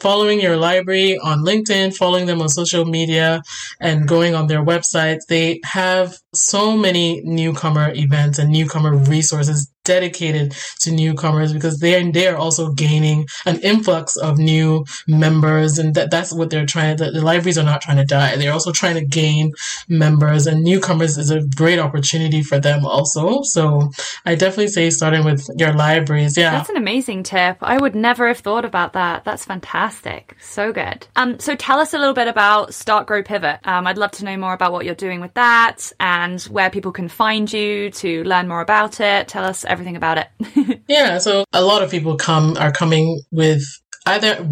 Following 0.00 0.40
your 0.40 0.56
library 0.56 1.18
on 1.18 1.44
LinkedIn, 1.44 1.96
following 1.96 2.26
them 2.26 2.42
on 2.42 2.48
social 2.48 2.84
media 2.84 3.42
and 3.80 4.06
going 4.06 4.34
on 4.34 4.46
their 4.46 4.64
websites, 4.64 5.26
they 5.28 5.60
have 5.64 6.16
so 6.34 6.76
many 6.76 7.20
newcomer 7.24 7.92
events 7.94 8.38
and 8.38 8.50
newcomer 8.50 8.96
resources 8.96 9.71
dedicated 9.84 10.54
to 10.80 10.90
newcomers 10.90 11.52
because 11.52 11.78
they're 11.78 12.10
they're 12.12 12.36
also 12.36 12.70
gaining 12.72 13.26
an 13.46 13.60
influx 13.60 14.16
of 14.16 14.38
new 14.38 14.84
members 15.06 15.78
and 15.78 15.94
that 15.94 16.10
that's 16.10 16.32
what 16.32 16.50
they're 16.50 16.66
trying 16.66 16.96
to 16.96 17.10
the 17.10 17.20
libraries 17.20 17.58
are 17.58 17.64
not 17.64 17.80
trying 17.80 17.96
to 17.96 18.04
die. 18.04 18.36
They're 18.36 18.52
also 18.52 18.72
trying 18.72 18.94
to 18.94 19.04
gain 19.04 19.52
members 19.88 20.46
and 20.46 20.62
newcomers 20.62 21.18
is 21.18 21.30
a 21.30 21.42
great 21.42 21.78
opportunity 21.78 22.42
for 22.42 22.58
them 22.58 22.84
also. 22.84 23.42
So 23.42 23.90
i 24.24 24.34
definitely 24.34 24.68
say 24.68 24.90
starting 24.90 25.24
with 25.24 25.48
your 25.56 25.72
libraries 25.72 26.36
yeah. 26.36 26.52
That's 26.52 26.70
an 26.70 26.76
amazing 26.76 27.22
tip. 27.22 27.58
I 27.60 27.78
would 27.78 27.94
never 27.94 28.28
have 28.28 28.38
thought 28.38 28.64
about 28.64 28.92
that. 28.92 29.24
That's 29.24 29.44
fantastic. 29.44 30.36
So 30.40 30.72
good. 30.72 31.06
Um 31.16 31.38
so 31.38 31.54
tell 31.56 31.78
us 31.78 31.94
a 31.94 31.98
little 31.98 32.14
bit 32.14 32.28
about 32.28 32.74
Start 32.74 33.06
Grow 33.06 33.22
Pivot. 33.22 33.60
Um, 33.64 33.86
i'd 33.86 33.98
love 33.98 34.12
to 34.12 34.24
know 34.24 34.36
more 34.36 34.52
about 34.52 34.72
what 34.72 34.84
you're 34.84 34.94
doing 34.94 35.20
with 35.20 35.34
that 35.34 35.92
and 36.00 36.40
where 36.42 36.70
people 36.70 36.92
can 36.92 37.08
find 37.08 37.52
you 37.52 37.90
to 37.90 38.24
learn 38.24 38.48
more 38.48 38.60
about 38.60 39.00
it. 39.00 39.28
Tell 39.28 39.44
us 39.44 39.64
everything 39.72 39.96
about 39.96 40.18
it. 40.18 40.82
yeah, 40.88 41.18
so 41.18 41.44
a 41.52 41.62
lot 41.62 41.82
of 41.82 41.90
people 41.90 42.16
come 42.16 42.56
are 42.58 42.72
coming 42.72 43.22
with 43.30 43.62
either 44.06 44.44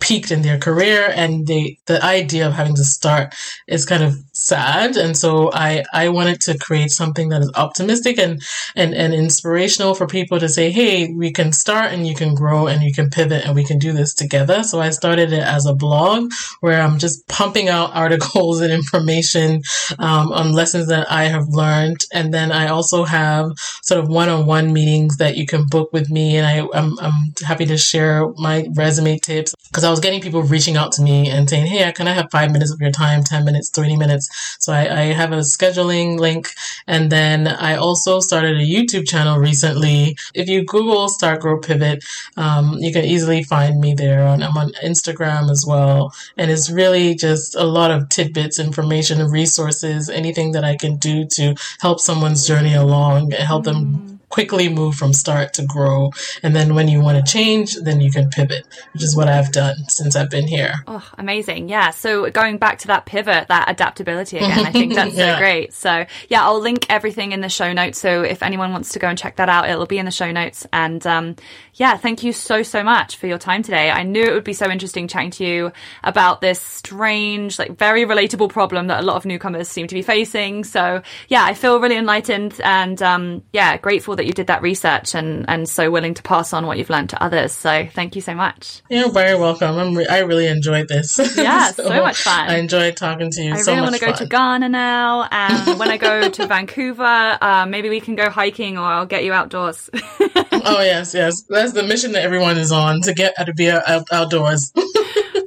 peaked 0.00 0.30
in 0.30 0.42
their 0.42 0.58
career 0.58 1.12
and 1.14 1.46
they 1.46 1.78
the 1.86 2.02
idea 2.02 2.46
of 2.46 2.54
having 2.54 2.74
to 2.74 2.84
start 2.84 3.34
is 3.68 3.84
kind 3.84 4.02
of 4.02 4.16
sad. 4.34 4.96
And 4.96 5.16
so 5.16 5.50
i 5.52 5.84
i 5.92 6.08
wanted 6.08 6.40
to 6.42 6.58
create 6.58 6.90
something 6.90 7.28
that 7.28 7.40
is 7.40 7.50
optimistic 7.54 8.18
and 8.18 8.42
and 8.74 8.92
and 8.92 9.14
inspirational 9.14 9.94
for 9.94 10.06
people 10.06 10.40
to 10.40 10.48
say 10.48 10.70
hey 10.70 11.12
we 11.14 11.30
can 11.30 11.52
start 11.52 11.92
and 11.92 12.06
you 12.06 12.14
can 12.14 12.34
grow 12.34 12.66
and 12.66 12.82
you 12.82 12.92
can 12.92 13.10
pivot 13.10 13.44
and 13.44 13.54
we 13.54 13.64
can 13.64 13.78
do 13.78 13.92
this 13.92 14.12
together. 14.12 14.62
So 14.64 14.80
i 14.80 14.90
started 14.90 15.32
it 15.32 15.42
as 15.42 15.66
a 15.66 15.74
blog 15.74 16.32
where 16.60 16.82
i'm 16.82 16.98
just 16.98 17.26
pumping 17.28 17.68
out 17.68 17.94
articles 18.04 18.60
and 18.60 18.72
information 18.72 19.62
um, 19.98 20.32
on 20.32 20.52
lessons 20.52 20.88
that 20.88 21.10
i 21.10 21.24
have 21.24 21.48
learned. 21.48 22.04
And 22.12 22.34
then 22.34 22.50
i 22.50 22.68
also 22.68 23.04
have 23.04 23.52
sort 23.82 24.02
of 24.02 24.08
one-on-one 24.08 24.72
meetings 24.72 25.16
that 25.18 25.36
you 25.36 25.46
can 25.46 25.66
book 25.68 25.92
with 25.92 26.10
me. 26.10 26.36
And 26.36 26.46
i 26.46 26.66
i'm, 26.76 26.98
I'm 26.98 27.32
happy 27.44 27.66
to 27.66 27.78
share 27.78 28.28
my 28.36 28.66
resume 28.74 29.18
tips 29.18 29.54
because 29.68 29.84
i 29.84 29.90
was 29.90 30.00
getting 30.00 30.20
people 30.20 30.42
reaching 30.42 30.76
out 30.76 30.90
to 30.92 31.02
me 31.02 31.30
and 31.30 31.48
saying 31.48 31.66
hey 31.66 31.90
can 31.92 32.08
i 32.08 32.12
have 32.12 32.30
five 32.32 32.50
minutes 32.50 32.72
of 32.72 32.80
your 32.80 32.90
time 32.90 33.22
10 33.22 33.44
minutes 33.44 33.70
30 33.70 33.96
minutes 33.96 34.23
so 34.58 34.72
I, 34.72 35.00
I 35.00 35.04
have 35.12 35.32
a 35.32 35.38
scheduling 35.38 36.18
link. 36.18 36.48
And 36.86 37.10
then 37.10 37.48
I 37.48 37.76
also 37.76 38.20
started 38.20 38.56
a 38.56 38.64
YouTube 38.64 39.08
channel 39.08 39.38
recently. 39.38 40.16
If 40.34 40.48
you 40.48 40.64
Google 40.64 41.08
Start 41.08 41.40
Grow 41.40 41.58
Pivot, 41.58 42.04
um, 42.36 42.74
you 42.78 42.92
can 42.92 43.04
easily 43.04 43.42
find 43.42 43.80
me 43.80 43.94
there. 43.94 44.26
And 44.26 44.42
I'm 44.44 44.56
on 44.56 44.72
Instagram 44.84 45.50
as 45.50 45.64
well. 45.66 46.12
And 46.36 46.50
it's 46.50 46.70
really 46.70 47.14
just 47.14 47.54
a 47.54 47.64
lot 47.64 47.90
of 47.90 48.08
tidbits, 48.08 48.58
information, 48.58 49.30
resources, 49.30 50.08
anything 50.08 50.52
that 50.52 50.64
I 50.64 50.76
can 50.76 50.96
do 50.96 51.26
to 51.26 51.54
help 51.80 52.00
someone's 52.00 52.46
journey 52.46 52.74
along 52.74 53.32
and 53.32 53.42
help 53.42 53.64
them 53.64 53.84
mm 53.84 54.13
quickly 54.34 54.68
move 54.68 54.96
from 54.96 55.12
start 55.12 55.54
to 55.54 55.64
grow. 55.64 56.10
And 56.42 56.56
then 56.56 56.74
when 56.74 56.88
you 56.88 57.00
want 57.00 57.24
to 57.24 57.32
change, 57.32 57.76
then 57.76 58.00
you 58.00 58.10
can 58.10 58.30
pivot, 58.30 58.66
which 58.92 59.04
is 59.04 59.14
what 59.14 59.28
I've 59.28 59.52
done 59.52 59.76
since 59.88 60.16
I've 60.16 60.28
been 60.28 60.48
here. 60.48 60.74
Oh, 60.88 61.08
amazing. 61.16 61.68
Yeah. 61.68 61.90
So 61.90 62.28
going 62.30 62.58
back 62.58 62.78
to 62.80 62.88
that 62.88 63.06
pivot, 63.06 63.46
that 63.46 63.70
adaptability 63.70 64.38
again, 64.38 64.66
I 64.66 64.72
think 64.72 64.96
that's 64.96 65.14
yeah. 65.16 65.36
so 65.36 65.38
great. 65.38 65.72
So 65.72 66.04
yeah, 66.28 66.42
I'll 66.44 66.58
link 66.58 66.84
everything 66.90 67.30
in 67.30 67.42
the 67.42 67.48
show 67.48 67.72
notes. 67.72 68.00
So 68.00 68.22
if 68.22 68.42
anyone 68.42 68.72
wants 68.72 68.90
to 68.94 68.98
go 68.98 69.06
and 69.06 69.16
check 69.16 69.36
that 69.36 69.48
out, 69.48 69.68
it'll 69.68 69.86
be 69.86 69.98
in 69.98 70.04
the 70.04 70.10
show 70.10 70.32
notes. 70.32 70.66
And 70.72 71.06
um, 71.06 71.36
yeah, 71.74 71.96
thank 71.96 72.24
you 72.24 72.32
so, 72.32 72.64
so 72.64 72.82
much 72.82 73.16
for 73.16 73.28
your 73.28 73.38
time 73.38 73.62
today. 73.62 73.88
I 73.88 74.02
knew 74.02 74.24
it 74.24 74.34
would 74.34 74.42
be 74.42 74.52
so 74.52 74.68
interesting 74.68 75.06
chatting 75.06 75.30
to 75.32 75.44
you 75.44 75.70
about 76.02 76.40
this 76.40 76.60
strange, 76.60 77.56
like 77.56 77.78
very 77.78 78.04
relatable 78.04 78.48
problem 78.48 78.88
that 78.88 78.98
a 78.98 79.06
lot 79.06 79.14
of 79.14 79.26
newcomers 79.26 79.68
seem 79.68 79.86
to 79.86 79.94
be 79.94 80.02
facing. 80.02 80.64
So 80.64 81.02
yeah, 81.28 81.44
I 81.44 81.54
feel 81.54 81.78
really 81.78 81.96
enlightened 81.96 82.60
and 82.64 83.00
um, 83.00 83.44
yeah, 83.52 83.76
grateful 83.76 84.16
that 84.16 84.23
you 84.26 84.32
did 84.32 84.46
that 84.48 84.62
research 84.62 85.14
and, 85.14 85.44
and 85.48 85.68
so 85.68 85.90
willing 85.90 86.14
to 86.14 86.22
pass 86.22 86.52
on 86.52 86.66
what 86.66 86.78
you've 86.78 86.90
learned 86.90 87.10
to 87.10 87.22
others. 87.22 87.52
So 87.52 87.86
thank 87.92 88.14
you 88.14 88.22
so 88.22 88.34
much. 88.34 88.82
You're 88.88 89.10
very 89.10 89.38
welcome. 89.38 89.76
I'm 89.76 89.94
re- 89.94 90.06
I 90.06 90.18
really 90.20 90.46
enjoyed 90.46 90.88
this. 90.88 91.18
Yeah, 91.44 91.72
so, 91.72 91.82
so, 91.88 92.00
much 92.00 92.22
fun. 92.22 92.48
I 92.48 92.58
enjoyed 92.58 92.96
talking 92.96 93.30
to 93.30 93.42
you. 93.42 93.50
So. 93.54 93.58
I 93.58 93.62
so 93.62 93.72
really 93.72 93.82
want 93.82 93.94
to 93.96 94.00
go 94.00 94.12
to 94.12 94.26
Ghana 94.26 94.68
now. 94.68 95.28
And 95.30 95.78
when 95.78 95.90
I 95.90 95.96
go 95.96 96.28
to 96.28 96.46
Vancouver, 96.46 97.38
uh, 97.40 97.66
maybe 97.68 97.90
we 97.90 98.00
can 98.00 98.14
go 98.14 98.30
hiking 98.30 98.78
or 98.78 98.84
I'll 98.84 99.06
get 99.06 99.24
you 99.24 99.32
outdoors. 99.32 99.90
oh, 99.94 100.80
yes, 100.80 101.12
yes. 101.12 101.42
That's 101.48 101.72
the 101.72 101.82
mission 101.82 102.12
that 102.12 102.22
everyone 102.22 102.56
is 102.56 102.72
on 102.72 103.02
to 103.02 103.12
get 103.12 103.34
to 103.44 103.52
be 103.52 103.70
out, 103.70 104.04
outdoors. 104.12 104.72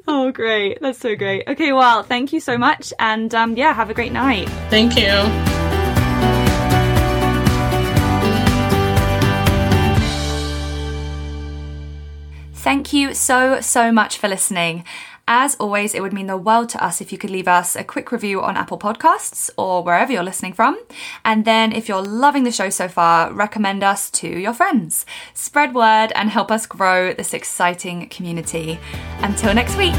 oh, 0.07 0.32
great. 0.32 0.80
That's 0.82 0.99
so 0.99 1.15
great. 1.15 1.47
Okay, 1.47 1.73
well, 1.73 2.03
thank 2.03 2.34
you 2.34 2.39
so 2.39 2.57
much. 2.57 2.93
And 2.99 3.34
um, 3.34 3.55
yeah, 3.55 3.73
have 3.73 3.89
a 3.89 3.93
great 3.93 4.11
night. 4.11 4.49
Thank 4.69 4.97
you. 4.97 5.66
Thank 12.68 12.91
you 12.91 13.13
so, 13.13 13.61
so 13.61 13.93
much 13.93 14.18
for 14.18 14.28
listening. 14.28 14.84
As 15.26 15.55
always, 15.55 15.95
it 15.95 16.01
would 16.01 16.11
mean 16.11 16.28
the 16.28 16.36
world 16.36 16.68
to 16.72 16.84
us 16.84 16.99
if 16.99 17.13
you 17.13 17.18
could 17.18 17.30
leave 17.30 17.47
us 17.47 17.78
a 17.78 17.84
quick 17.86 18.11
review 18.11 18.41
on 18.41 18.57
Apple 18.57 18.78
Podcasts 18.78 19.49
or 19.55 19.86
wherever 19.86 20.11
you're 20.11 20.22
listening 20.22 20.51
from. 20.51 20.78
And 21.24 21.45
then, 21.45 21.72
if 21.72 21.88
you're 21.88 22.01
loving 22.01 22.43
the 22.43 22.51
show 22.51 22.70
so 22.70 22.89
far, 22.89 23.32
recommend 23.32 23.86
us 23.86 24.11
to 24.11 24.28
your 24.28 24.51
friends. 24.51 25.05
Spread 25.34 25.74
word 25.74 26.11
and 26.13 26.30
help 26.30 26.51
us 26.51 26.65
grow 26.65 27.13
this 27.13 27.34
exciting 27.34 28.09
community. 28.09 28.82
Until 29.22 29.53
next 29.53 29.78
week. 29.78 29.95